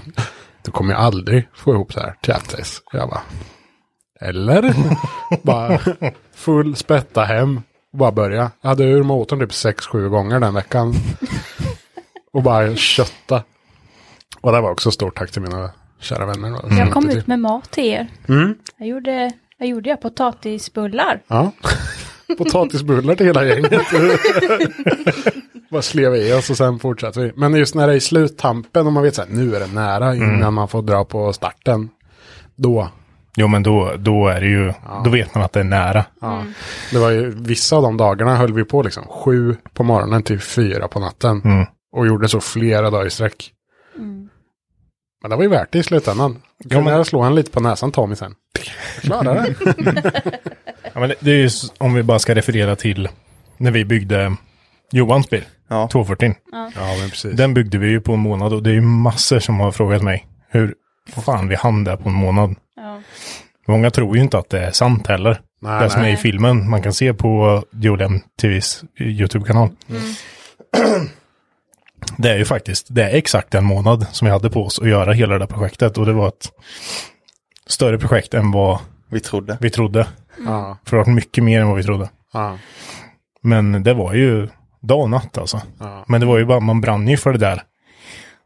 [0.62, 2.82] du kommer ju aldrig få ihop det här till Jap Days.
[2.93, 3.20] Jag bara.
[4.20, 4.74] Eller?
[5.43, 5.78] bara
[6.34, 7.61] full spätta hem.
[7.93, 8.51] Och bara börja.
[8.61, 10.95] Jag hade ur motorn typ sex sju gånger den veckan.
[12.32, 13.43] och bara kötta.
[14.41, 15.70] Och det var också stort tack till mina
[16.01, 16.51] kära vänner.
[16.51, 16.76] då.
[16.78, 18.07] Jag kom ut med mat till er.
[18.28, 18.55] Mm.
[18.78, 20.01] Jag gjorde, vad gjorde jag?
[20.01, 21.21] Potatisbullar.
[21.29, 21.53] Ja.
[22.39, 23.73] Potatisbullar till hela gänget.
[25.71, 27.33] Bara slev i oss och sen fortsatte vi.
[27.37, 29.67] Men just när det är i sluttampen och man vet så här, nu är det
[29.67, 31.89] nära innan man får dra på starten.
[32.57, 32.89] Då.
[33.37, 34.73] Jo men då, då är det ju,
[35.05, 36.05] då vet man att det är nära.
[36.21, 36.45] Ja.
[36.93, 40.41] Det var ju, vissa av de dagarna höll vi på liksom sju på morgonen till
[40.41, 41.43] fyra på natten.
[41.45, 41.67] Mm.
[41.93, 43.53] Och gjorde så flera dagar i sträck.
[45.23, 46.43] Men det var ju värt det i slutändan.
[46.62, 48.35] Kunde men- jag slå en lite på näsan Tommy sen.
[49.03, 50.23] Klarade det.
[50.95, 53.09] Ja, men det, det är ju, om vi bara ska referera till
[53.57, 54.37] när vi byggde
[54.93, 55.89] Johans bil, Ja.
[55.93, 56.35] 240.
[56.53, 57.33] ja men precis.
[57.37, 60.03] Den byggde vi ju på en månad och det är ju massor som har frågat
[60.03, 60.75] mig hur
[61.25, 62.55] fan vi hann där på en månad.
[62.77, 63.01] Ja.
[63.69, 65.41] Många tror ju inte att det är sant heller.
[65.61, 69.69] Nej, det som är i filmen man kan se på Jodem TVs YouTube-kanal.
[72.17, 74.89] Det är ju faktiskt, det är exakt en månad som vi hade på oss att
[74.89, 76.53] göra hela det där projektet och det var ett
[77.67, 78.79] större projekt än vad
[79.11, 79.59] Vi trodde.
[79.61, 80.07] vi trodde.
[80.47, 82.09] Ja, För det var mycket mer än vad vi trodde.
[82.33, 82.59] ja,
[83.43, 84.49] Men det var ju
[84.81, 85.61] dag och natt alltså.
[85.81, 86.05] Ja.
[86.09, 87.63] Men det var ju bara, man brann ju för det där.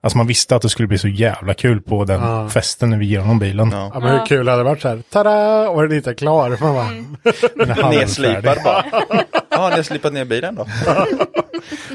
[0.04, 2.48] Alltså man visste att det skulle bli så jävla kul på den Ja.
[2.48, 3.70] festen när vi ger honom bilen.
[3.72, 3.90] Ja.
[3.94, 5.02] ja men hur kul hade det varit så här.
[5.10, 5.68] Tada!
[5.68, 6.56] Och den inte är klar.
[6.60, 6.84] Man bara,
[7.74, 7.98] halvfärdig.
[7.98, 8.84] Nedslipad bara.
[9.62, 10.64] Ja, ni har slipat ner bilen då.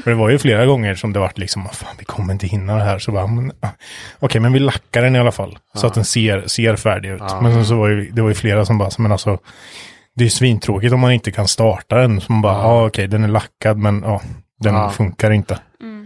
[0.04, 2.46] För det var ju flera gånger som det vart liksom, "Ah, fan vi kommer inte
[2.46, 2.98] hinna det här.
[2.98, 3.68] Så bara, men, ah,
[4.18, 5.58] okej men vi lackar den i alla fall.
[5.74, 7.22] Så att den ser, ser färdig ut.
[7.42, 9.38] Men sen så var ju, det var ju flera som bara, men alltså,
[10.16, 12.20] det är ju svintråkigt om man inte kan starta den.
[12.20, 14.22] Så man bara, ja ah, okej den är lackad men ja,
[14.60, 14.90] den Ja.
[14.90, 15.58] funkar inte.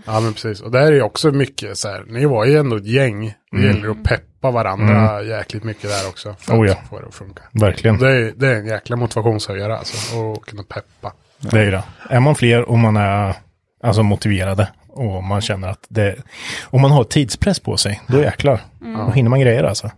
[0.07, 0.61] Ja men precis.
[0.61, 2.05] Och där är ju också mycket så här.
[2.09, 3.35] Ni var ju ändå ett gäng.
[3.53, 6.35] Det gäller att peppa varandra jäkligt mycket där också.
[6.39, 6.73] För Oh ja.
[6.73, 7.43] att få det att funka.
[7.53, 7.99] Verkligen.
[7.99, 10.17] Det är, det är en jäkla motivationshöjare alltså.
[10.33, 11.13] Att kunna peppa.
[11.43, 11.85] Det är ju det.
[12.11, 13.35] Är man fler och man är
[13.83, 16.17] alltså motiverade och man känner att det,
[16.65, 18.61] om man har tidspress på sig, då jäklar.
[18.81, 19.91] Då hinner man grejer alltså.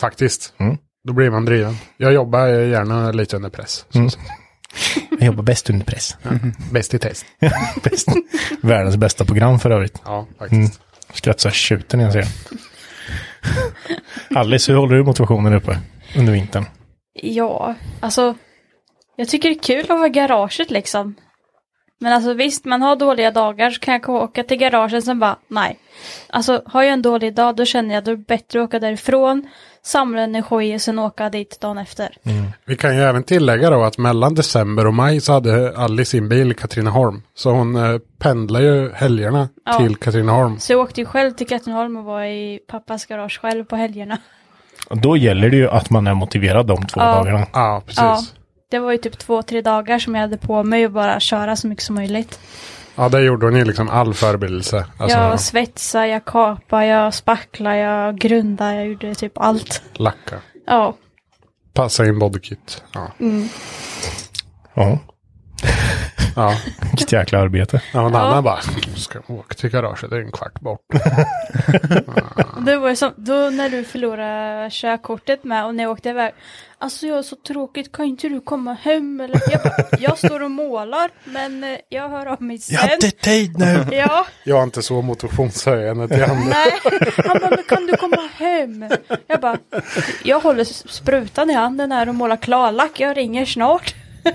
[0.00, 0.54] Faktiskt.
[0.58, 0.78] Mm.
[1.04, 1.76] Då blir man driven.
[1.96, 3.86] Jag jobbar gärna lite under press.
[3.94, 4.08] Mm.
[5.10, 6.16] Jag jobbar bäst under press.
[6.72, 7.26] Bäst i test.
[7.82, 8.08] Bäst.
[8.62, 10.02] Världens bästa program för övrigt.
[10.04, 10.80] Ja, faktiskt.
[11.12, 12.26] Skrattar så jag tjuter när jag ser.
[14.34, 15.78] Alice, hur håller du motivationen uppe
[16.16, 16.64] under vintern?
[17.22, 18.34] Ja, alltså.
[19.16, 21.14] Jag tycker det är kul att vara i garaget liksom.
[22.00, 25.36] Men alltså visst, man har dåliga dagar så kan jag åka till garaget sen bara,
[25.48, 25.78] nej.
[26.28, 28.78] Alltså har jag en dålig dag då känner jag att det är bättre att åka
[28.78, 29.48] därifrån,
[29.82, 32.16] samla energi och sen åka dit dagen efter.
[32.64, 36.28] Vi kan ju även tillägga då att mellan december och maj så hade Alice sin
[36.28, 37.22] bil i Katrineholm.
[37.34, 39.78] Så hon eh, pendlar ju helgerna Ja.
[39.78, 40.58] till Katrineholm.
[40.58, 44.18] Så jag åkte ju själv till Katrineholm och var i pappas garage själv på helgerna.
[44.88, 47.14] Och då gäller det ju att man är motiverad de två Ja.
[47.14, 47.46] dagarna.
[47.52, 47.98] Ja, precis.
[48.02, 48.22] Ja.
[48.72, 51.56] Det var ju typ två, tre dagar som jag hade på mig och bara köra
[51.56, 52.40] så mycket som möjligt.
[52.96, 54.86] där gjorde hon ju liksom all förberedelse.
[54.98, 59.82] Alltså jag svetsade, jag kapade, jag spacklade, jag grundade, jag gjorde typ allt.
[59.94, 60.36] lacka.
[60.66, 60.94] Ja,
[61.74, 62.84] Passa in bodykit.
[62.94, 63.12] Ja.
[64.74, 64.98] Ja.
[66.36, 66.56] Ja.
[66.90, 67.82] Vilket jäkla arbete.
[67.92, 68.20] Ja, en Ja.
[68.20, 68.60] annan bara,
[68.96, 70.80] ska jag åka till garaget, det är en kvart bort.
[72.66, 76.32] Det var ju som, då när du förlorade körkortet med och när jag åkte iväg.
[76.82, 79.40] Alltså jag är så tråkigt, kan inte du komma hem eller?
[79.50, 82.98] Jag, bara, jag står och målar men eh, jag hör av mig sen.
[83.20, 83.86] tid nu!
[83.92, 86.34] Ja, Jag har inte så motivationshöjande till andra.
[86.48, 86.72] nej.
[87.26, 88.84] Han bara, men kan du komma hem?
[89.26, 89.58] Jag bara,
[90.24, 93.94] jag håller sprutan i handen här och målar klarlack, jag ringer snart.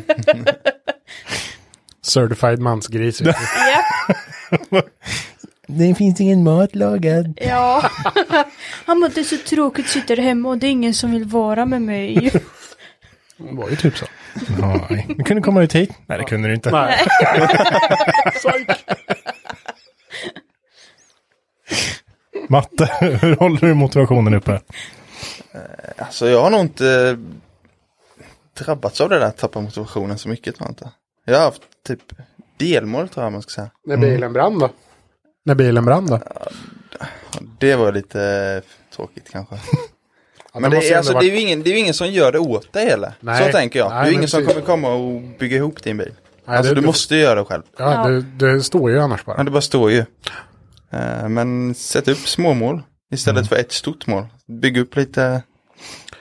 [2.02, 3.22] Certified mansgris.
[3.22, 3.34] Ja,
[5.68, 7.40] Det finns ingen mat lagad.
[7.42, 7.90] ja.
[8.86, 11.66] Han bara, det är så tråkigt, sitter hemma och det är ingen som vill vara
[11.66, 12.32] med mig.
[13.40, 14.06] Det var ju typ så.
[14.60, 15.06] Nej.
[15.18, 15.90] Du kunde komma ut hit.
[16.06, 16.72] Nej, det kunde du inte.
[16.72, 16.98] Nej.
[22.50, 24.62] Matte, hur håller du motivationen uppe?
[25.98, 27.18] Alltså jag har nog inte
[28.54, 30.92] drabbats av det där tappa motivationen så mycket tror jag inte.
[31.26, 32.02] Jag har haft typ
[32.58, 33.70] delmål tror jag man ska säga.
[33.86, 34.70] När bilen brann då?
[35.48, 36.20] När bilen brann då?
[37.60, 38.62] Det var lite
[38.96, 39.56] tråkigt kanske.
[40.54, 42.08] Ja, Men det ändå alltså, det, är varit- ju ingen, det är ju ingen som
[42.08, 43.14] gör det åt dig heller.
[43.20, 43.46] Nej.
[43.46, 43.90] Så tänker jag.
[43.90, 46.12] Nej, det är ju ingen som kommer komma och bygga ihop din bil.
[46.46, 47.64] Nej, alltså det- du det- måste ju göra det själv.
[47.78, 49.44] Ja, det, det står ju annars Ja, bara.
[49.44, 50.06] det bara står ju.
[50.92, 52.82] Eh, Men sätt upp små mål
[53.14, 54.26] istället för ett stort mål.
[54.62, 55.42] Bygg upp lite,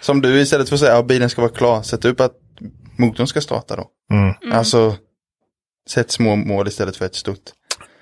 [0.01, 2.33] som du istället för att säga att bilen ska vara klar, sätt upp att
[2.99, 3.87] motorn ska starta då.
[4.13, 4.53] Mm.
[4.53, 4.97] Alltså,
[5.91, 7.43] sätt små mål istället för ett stort.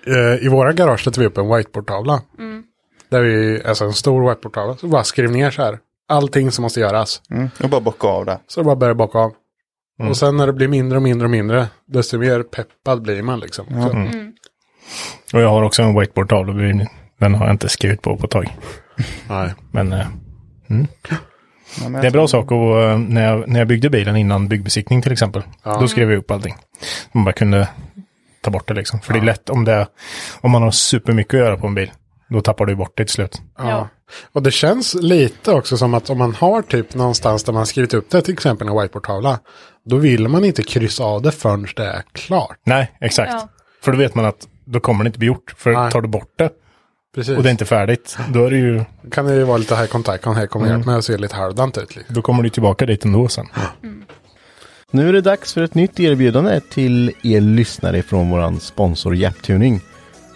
[0.06, 2.22] Eh, I våra garage sätter vi upp en whiteboardtavla.
[3.08, 4.76] Där vi, alltså en stor whiteboardtavla.
[4.76, 5.78] Så bara skriv ner så här.
[6.08, 7.22] Allting som måste göras.
[7.30, 7.50] Mm.
[7.62, 8.38] Och bara bocka av det.
[8.46, 9.32] Så bara börjar bocka av.
[10.08, 11.66] Och sen när det blir mindre och mindre och mindre.
[11.86, 13.66] Desto mer peppad blir man liksom.
[13.66, 16.86] Så, Och jag har också en whiteboard-tavla.
[17.20, 18.56] Den har jag inte skrivit på på ett tag.
[19.28, 19.54] nej.
[19.70, 20.06] Men eh,
[21.82, 24.16] Ja, men det är en bra sak och eh, när jag, när jag byggde bilen
[24.16, 25.42] innan byggbesiktning till exempel.
[25.64, 26.54] Då skrev jag upp allting.
[27.12, 27.68] Man bara kunde
[28.44, 29.00] ta bort det liksom.
[29.00, 29.86] För det är lätt om det
[30.40, 31.90] om man har supermycket att göra på en bil.
[32.28, 33.42] Då tappar du bort det till slut.
[33.58, 33.88] Ja.
[34.32, 37.94] Och det känns lite också som att om man har typ någonstans där man skrivit
[37.94, 39.38] upp det, till exempel en whiteboardtavla.
[39.84, 42.58] Då vill man inte kryssa av det förrän det är klart.
[42.66, 43.32] Nej, exakt.
[43.32, 43.48] Ja.
[43.82, 45.54] För då vet man att då kommer det inte bli gjort.
[45.56, 45.90] För Nej.
[45.90, 46.50] tar du bort det
[47.14, 47.36] Precis.
[47.36, 49.86] och det är inte färdigt, då är det ju, kan det ju vara lite här
[49.86, 51.96] kontakt, här kommer hjälp med att se lite halvdant ut.
[51.96, 52.14] Liksom.
[52.14, 53.46] då kommer du tillbaka dit ändå sen.
[54.94, 59.80] Nu är det dags för ett nytt erbjudande till er lyssnare från våran sponsor Japtuning.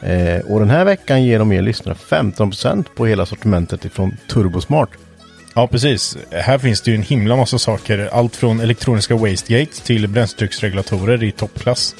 [0.03, 4.91] Eh, och den här veckan ger de er lyssnare 15% på hela sortimentet ifrån Turbosmart.
[5.55, 6.19] Ja, precis.
[6.31, 8.09] Här finns det ju en himla massa saker.
[8.13, 11.95] Allt från elektroniska wastegate till bränsletrycksregulatorer i toppklass.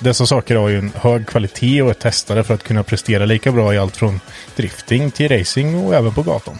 [0.00, 3.52] Dessa saker har ju en hög kvalitet och är testade för att kunna prestera lika
[3.52, 4.20] bra i allt från
[4.56, 6.58] drifting till racing och även på gatan.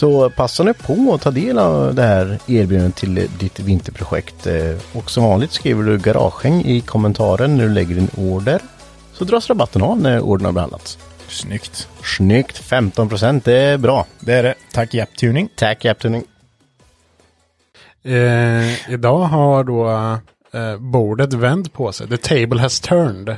[0.00, 4.46] Så passa nu på att ta del av det här erbjudandet till ditt vinterprojekt.
[4.46, 8.60] Eh, och som vanligt skriver du garagehäng i kommentaren när du lägger din order.
[9.12, 10.98] Så dras rabatten av när ordern har behandlats.
[11.28, 11.88] Snyggt.
[12.16, 12.62] Snyggt!
[12.62, 14.06] 15% det är bra.
[14.20, 14.54] Det är det.
[14.72, 15.48] Tack Japtuning.
[15.54, 16.24] Tack Japtuning.
[18.02, 19.90] Eh, idag har då
[20.58, 22.08] eh, bordet vänt på sig.
[22.08, 23.36] The table has turned.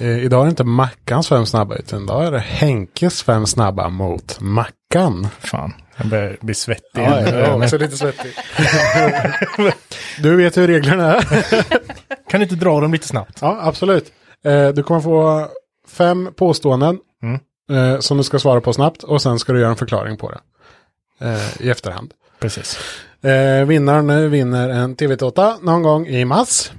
[0.00, 3.88] Eh, idag är det inte Mackans fem snabba utan idag är det Henkes fem snabba
[3.88, 5.28] mot Mackan.
[5.40, 7.02] Fan, jag börjar bli svettig.
[7.02, 8.32] Ja, jag är också lite svettig.
[10.22, 11.22] du vet hur reglerna är.
[12.30, 13.38] Kan du inte dra dem lite snabbt?
[13.40, 14.12] Ja, absolut.
[14.44, 15.48] Eh, du kommer få
[15.88, 17.40] fem påståenden Mm.
[17.94, 20.30] eh, som du ska svara på snabbt och sen ska du göra en förklaring på
[20.30, 20.40] det
[21.60, 22.12] i efterhand.
[22.40, 22.78] Precis.
[23.66, 26.70] Vinnaren vinner en TV8 någon gång i mars.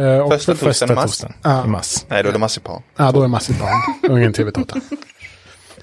[0.00, 1.04] Eh, och Första för- torsdagen mars.
[1.04, 1.64] torsdagen Ja.
[1.64, 2.04] i mars.
[2.08, 2.82] Nej, då är det marsipan.
[2.96, 3.68] Ja, då är marsipan
[4.10, 4.80] och ingen TV8.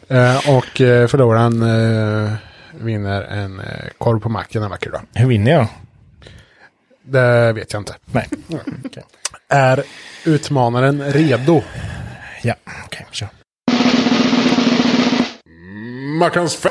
[0.09, 2.33] Eh, och eh, förloraren eh,
[2.81, 3.61] vinner en
[3.97, 5.01] korv på macken en vacker dag.
[5.13, 5.67] Hur vinner jag?
[7.03, 7.95] Det vet jag inte.
[8.05, 8.27] Nej.
[9.49, 9.83] Är
[10.25, 11.61] utmanaren redo?
[12.41, 12.53] Ja,
[12.85, 13.27] okej, kör.
[16.19, 16.65] Mackans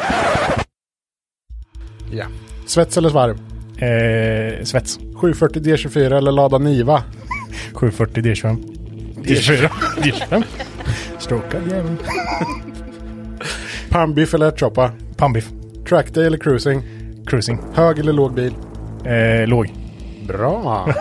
[2.13, 2.25] Ja.
[2.67, 3.39] Svets eller svarv?
[3.83, 4.99] Eh, svets.
[5.17, 7.03] 740 D24 eller Lada Niva?
[7.75, 8.57] 740 D25.
[9.17, 9.69] D24.
[9.97, 10.45] D25.
[11.19, 11.97] Strokad jävel.
[13.91, 14.93] Pannbiff eller ärtsoppa?
[15.17, 15.49] Pannbiff.
[15.89, 16.83] Trackday eller cruising?
[17.27, 17.59] Cruising.
[17.75, 18.55] Hög eller låg bil?
[19.05, 19.71] Eh, låg.
[20.29, 20.95] Bra!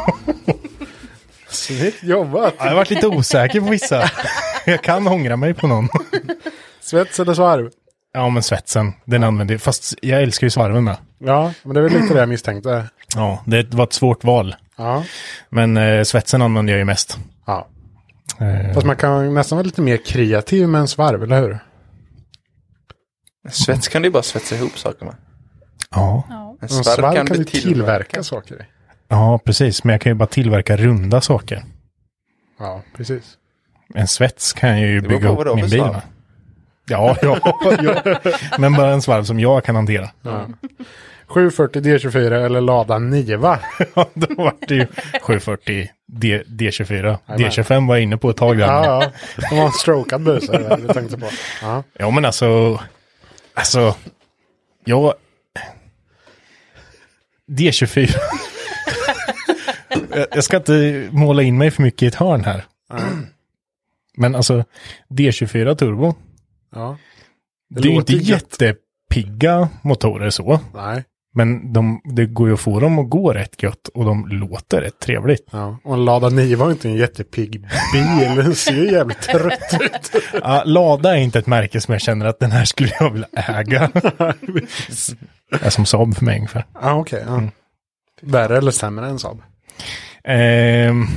[1.48, 2.54] Snyggt jobbat!
[2.58, 4.10] Jag har varit lite osäker på vissa.
[4.66, 5.88] Jag kan ångra mig på någon.
[6.82, 7.70] Svets eller svarv?
[8.14, 8.94] Ja, men svetsen.
[9.06, 9.62] Den använder jag.
[9.62, 10.98] Fast jag älskar ju svarven med.
[11.20, 12.84] Ja, men det är väl lite det jag misstänkte.
[13.16, 14.56] Ja, det var ett svårt val.
[14.78, 15.04] Ja.
[15.50, 17.18] Men eh, svetsen använder jag ju mest.
[17.46, 17.68] ja.
[18.40, 21.60] Eh, Fast man kan nästan vara lite mer kreativ med en svarv, eller hur?
[23.52, 25.16] Svets kan du ju bara svetsa ihop saker med.
[25.92, 26.24] ja.
[26.30, 28.66] En En svarv, svarv kan, du du tillverka saker i.
[29.08, 29.84] ja, precis.
[29.84, 31.64] Men jag kan ju bara tillverka runda saker.
[32.60, 33.24] Ja, precis.
[33.94, 35.92] En svets kan jag ju Det bygga upp har min bil svarv.
[35.94, 36.02] med.
[36.90, 37.40] Ja, ja,
[37.84, 38.18] ja,
[38.60, 40.10] men bara en svarv som jag kan hantera.
[40.22, 40.48] Ja.
[41.28, 43.60] 740 D24 eller Lada Niva.
[43.96, 44.88] Ja, då var det ju
[45.22, 46.94] 740 D, D24.
[46.94, 47.18] Jajamän.
[47.52, 48.66] D25 var jag inne på ett tag där.
[48.66, 49.12] Ja, ja.
[49.50, 51.26] Det var en strokad där du tänkte på.
[51.62, 51.84] Ja.
[51.94, 52.80] Ja, men alltså,
[53.54, 53.96] alltså,
[54.86, 55.14] jag...
[57.52, 58.16] D24.
[60.10, 62.66] Jag- jag ska inte måla in mig för mycket i ett hörn här.
[64.18, 64.64] Men alltså,
[65.10, 66.16] D24 Turbo,
[66.76, 66.98] ja.
[67.70, 70.60] det, är ju inte jättepigga motorer så.
[70.74, 71.04] Nej.
[71.38, 74.82] Men de, det går ju att få dem att gå rätt gött och de låter
[74.82, 75.48] rätt trevligt.
[75.52, 75.78] Ja.
[75.84, 77.52] Och en Lada Niva var inte en jättepigg
[77.94, 78.36] bil.
[78.36, 80.24] Den ser ju jävligt trött ut.
[80.34, 83.28] Ja, Lada är inte ett märke som jag känner att den här skulle jag vilja
[83.34, 83.90] äga.
[85.52, 86.66] det är som Saab för mig ungefär.
[86.82, 87.24] Ja, okej.
[87.28, 87.42] ja.
[88.22, 89.42] Värre eller sämre än Saab?
[90.24, 91.08] Ehm,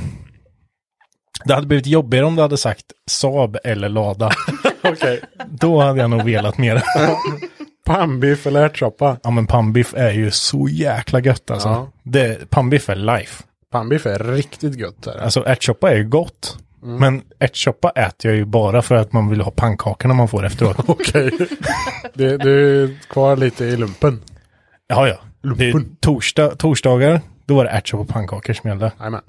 [1.45, 4.31] det hade blivit jobbigare om du hade sagt Saab eller Lada.
[4.83, 5.21] Okej.
[5.49, 6.83] Då hade jag nog velat mer.
[7.93, 9.17] Pannbiff eller ärtsoppa?
[9.23, 11.69] ja men pannbiff är ju så jäkla gött alltså.
[11.69, 11.91] Ja.
[12.03, 13.43] Det, pannbiff är life.
[13.71, 15.03] Pannbiff är riktigt gött.
[15.03, 15.17] Där.
[15.17, 16.57] Alltså ärtsoppa är ju gott.
[16.83, 16.95] Mm.
[16.95, 20.77] Men ärtsoppa äter jag ju bara för att man vill ha pannkakorna man får efteråt.
[20.87, 21.31] Okej.
[22.13, 24.21] Du, du är kvar lite i lumpen.
[24.87, 25.17] ja, ja.
[25.55, 28.91] Det är torsdag, torsdagar, då var det ärtsoppa och pannkakor som gällde.
[28.99, 29.21] Jajamän.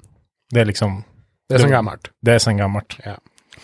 [0.53, 1.03] Det är liksom,
[1.49, 2.01] Det är som gammalt.
[2.21, 2.97] det är sen gammalt.
[3.05, 3.11] Ja.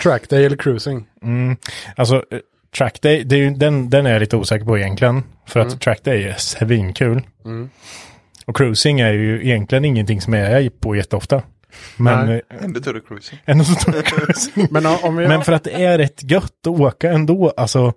[0.04, 1.08] Trackday eller cruising?
[1.22, 1.58] Mm.
[1.96, 2.40] Alltså, eh,
[2.76, 5.24] trackday, det är ju, den, den är jag lite osäker på egentligen.
[5.48, 7.22] För att trackday är svinkul.
[7.46, 7.70] Mm.
[8.46, 11.42] Och cruising är ju egentligen ingenting som jag är på jätteofta.
[11.98, 12.42] Men Nej.
[12.50, 13.40] eh, Ändå du cruising.
[13.46, 14.68] ändå tar jag cruising.
[14.72, 15.28] Men om- vi...
[15.28, 17.54] Men för att det är rätt gött att åka ändå.
[17.58, 17.94] Alltså,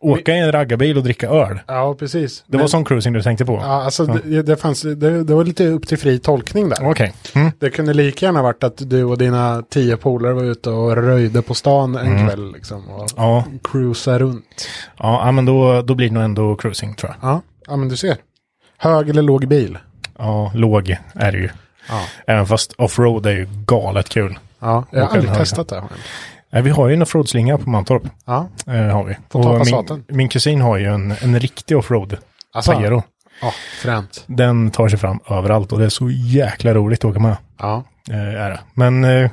[0.00, 1.58] åka i en raggarbil och dricka öl.
[1.66, 2.44] Ja, precis.
[2.46, 3.52] Det var Men- sån cruising du tänkte på?
[3.62, 6.90] Ja, alltså Det, det, fanns, det, det var lite upp till fri tolkning där.
[6.90, 7.12] Okej.
[7.34, 7.50] Mm.
[7.58, 11.42] Det kunde lika gärna varit att du och dina tio polare var ute och röjde
[11.42, 12.88] på stan en kväll liksom.
[12.88, 13.44] Och Ja.
[13.64, 14.68] cruisa runt.
[14.98, 17.30] Ja, ja, men då, då blir det nog ändå cruising tror jag.
[17.30, 18.16] Ja, ja men du ser.
[18.78, 19.78] Hög eller låg bil?
[20.18, 21.48] Ja, låg är det ju.
[21.88, 22.00] Ja.
[22.26, 24.38] Även fast offroad är ju galet kul.
[24.58, 25.82] Ja, jag har aldrig testat det.
[26.50, 28.02] Nej, vi har ju en offroad-slinga på Mantorp.
[28.26, 29.16] Ja, Eh, har vi.
[29.30, 30.04] Får ta Och Passaten.
[30.08, 32.16] min, min kusin har ju en, en riktig offroad.
[32.54, 32.72] Alltså?
[32.72, 33.02] Pajero.
[33.42, 33.52] ja
[33.82, 34.24] fränt.
[34.26, 37.36] Den tar sig fram överallt och det är så jäkla roligt att åka med.
[37.58, 38.60] Ja, Eh, är det.
[38.74, 39.30] Men eh,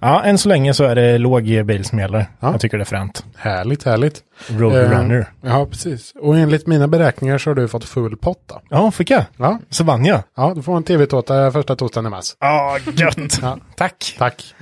[0.00, 2.26] ja, än så länge så är det låg bil som gäller.
[2.40, 2.50] Ja.
[2.52, 3.24] Jag tycker det är fränt.
[3.36, 4.22] härligt, härligt.
[4.48, 5.18] Roadrunner.
[5.20, 6.12] Eh, ja, precis.
[6.20, 8.60] Och enligt mina beräkningar så har du fått full pott då.
[8.70, 9.24] Ja, fick jag.
[9.36, 10.22] Ja, Så vann jag.
[10.36, 12.36] ja du får en tv-tårta första torsdagen i mars.
[12.40, 13.38] Ja, gött.
[13.42, 13.58] Ja.
[13.76, 14.14] Tack.
[14.18, 14.54] Tack.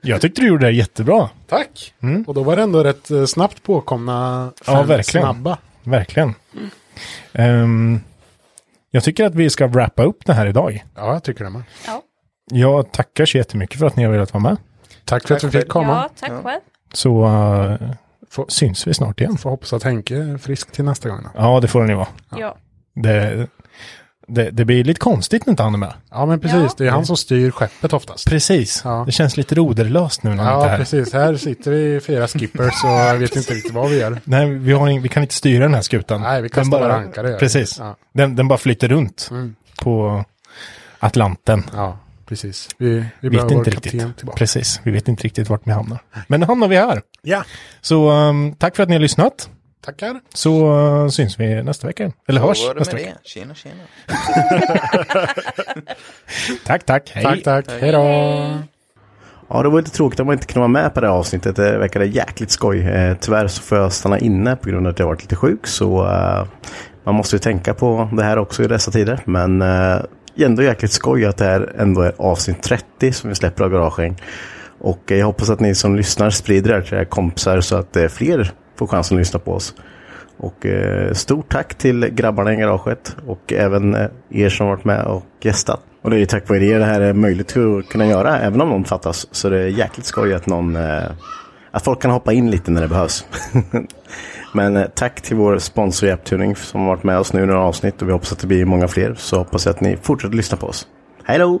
[0.00, 1.30] Jag tyckte du gjorde det jättebra.
[1.48, 1.94] Tack.
[2.26, 5.24] Och då var det ändå rätt eh, snabbt påkomna fem Ja, verkligen.
[5.26, 5.58] snabba.
[5.82, 6.34] Verkligen.
[7.32, 8.00] Ehm,
[8.90, 10.84] jag tycker att vi ska wrappa upp det här idag.
[10.96, 11.62] Ja, jag tycker det med.
[11.86, 12.02] Ja,
[12.50, 14.56] Jag tackar så jättemycket för att ni har velat vara med.
[15.04, 15.92] Tack för att vi fick komma.
[15.92, 16.60] ja tack själv.
[16.92, 17.90] Så eh,
[18.30, 19.36] Får- syns vi snart igen.
[19.38, 21.22] Får hoppas att Henke är frisk till nästa gång.
[21.22, 21.28] Då.
[21.34, 22.08] Ja, det får ni vara.
[22.36, 22.56] Ja.
[22.94, 23.46] Det,
[24.30, 25.92] det, det blir lite konstigt när inte han är med.
[26.10, 26.56] Ja, men precis.
[26.62, 26.70] Ja.
[26.78, 28.28] Det är han som styr skeppet oftast.
[28.28, 28.80] Precis.
[28.84, 29.02] Ja.
[29.06, 30.78] Det känns lite roderlöst nu när han inte är Ja, här.
[30.78, 31.12] precis.
[31.12, 34.20] Här sitter vi fyra skippers och jag vet inte riktigt vad vi gör.
[34.24, 36.20] Nej, vi, har, ing- vi kan inte styra den här skutan.
[36.20, 37.36] Nej, vi Den kastar våra ankare.
[37.38, 37.78] Precis.
[37.78, 37.96] Ja.
[38.12, 39.54] Den, den bara flyter runt Mm.
[39.82, 40.24] på
[40.98, 41.64] Atlanten.
[41.76, 42.68] ja, precis.
[42.78, 44.16] Vi, vi vet inte riktigt.
[44.16, 44.36] tillbaka.
[44.38, 44.80] Precis.
[44.82, 45.98] Vi vet inte riktigt vart vi hamnar.
[46.28, 47.02] Men nu hamnar vi här.
[47.22, 47.44] Ja,
[47.80, 49.50] Så um, tack för att ni har lyssnat.
[49.80, 50.20] Tackar.
[50.34, 52.12] Så uh, syns vi nästa vecka.
[52.28, 53.10] Eller hörs nästa vecka.
[53.22, 53.28] det.
[53.28, 53.74] Tjena, tjena.
[56.66, 57.10] Tack, tack.
[57.14, 57.24] Hej.
[57.24, 57.66] Tack, tack.
[57.80, 57.98] Hej då.
[59.48, 61.56] Ja, det var lite tråkigt att man inte kunde vara med på det här avsnittet.
[61.56, 62.80] Det verkade jäkligt skoj.
[62.80, 65.66] Eh, tyvärr så får jag stanna inne på grund av att jag varit lite sjuk.
[65.66, 66.44] Så eh,
[67.04, 69.20] man måste ju tänka på det här också i dessa tider.
[69.24, 69.96] Men eh,
[70.36, 74.16] ändå jäkligt skoj att det här ändå är avsnitt 30 som vi släpper av Garagehäng.
[74.80, 77.76] Och eh, jag hoppas att ni som lyssnar sprider det här till era kompisar så
[77.76, 79.74] att eh, fler får chansen att lyssna på oss.
[80.36, 85.04] Och eh, stort tack till grabbarna i garaget och även eh, er som varit med
[85.04, 85.80] och gästat.
[86.02, 88.60] Och det är ju tack vare er det här är möjligt att kunna göra, även
[88.60, 89.26] om någon fattas.
[89.30, 91.04] Så det är jäkligt skoj att någon, eh,
[91.70, 93.24] att folk kan hoppa in lite när det behövs.
[94.54, 97.62] Men eh, tack till vår sponsor Japtuning som har varit med oss nu i några
[97.62, 99.14] avsnitt och vi hoppas att det blir många fler.
[99.14, 100.86] Så hoppas jag att ni fortsätter lyssna på oss.
[101.24, 101.60] Hej då!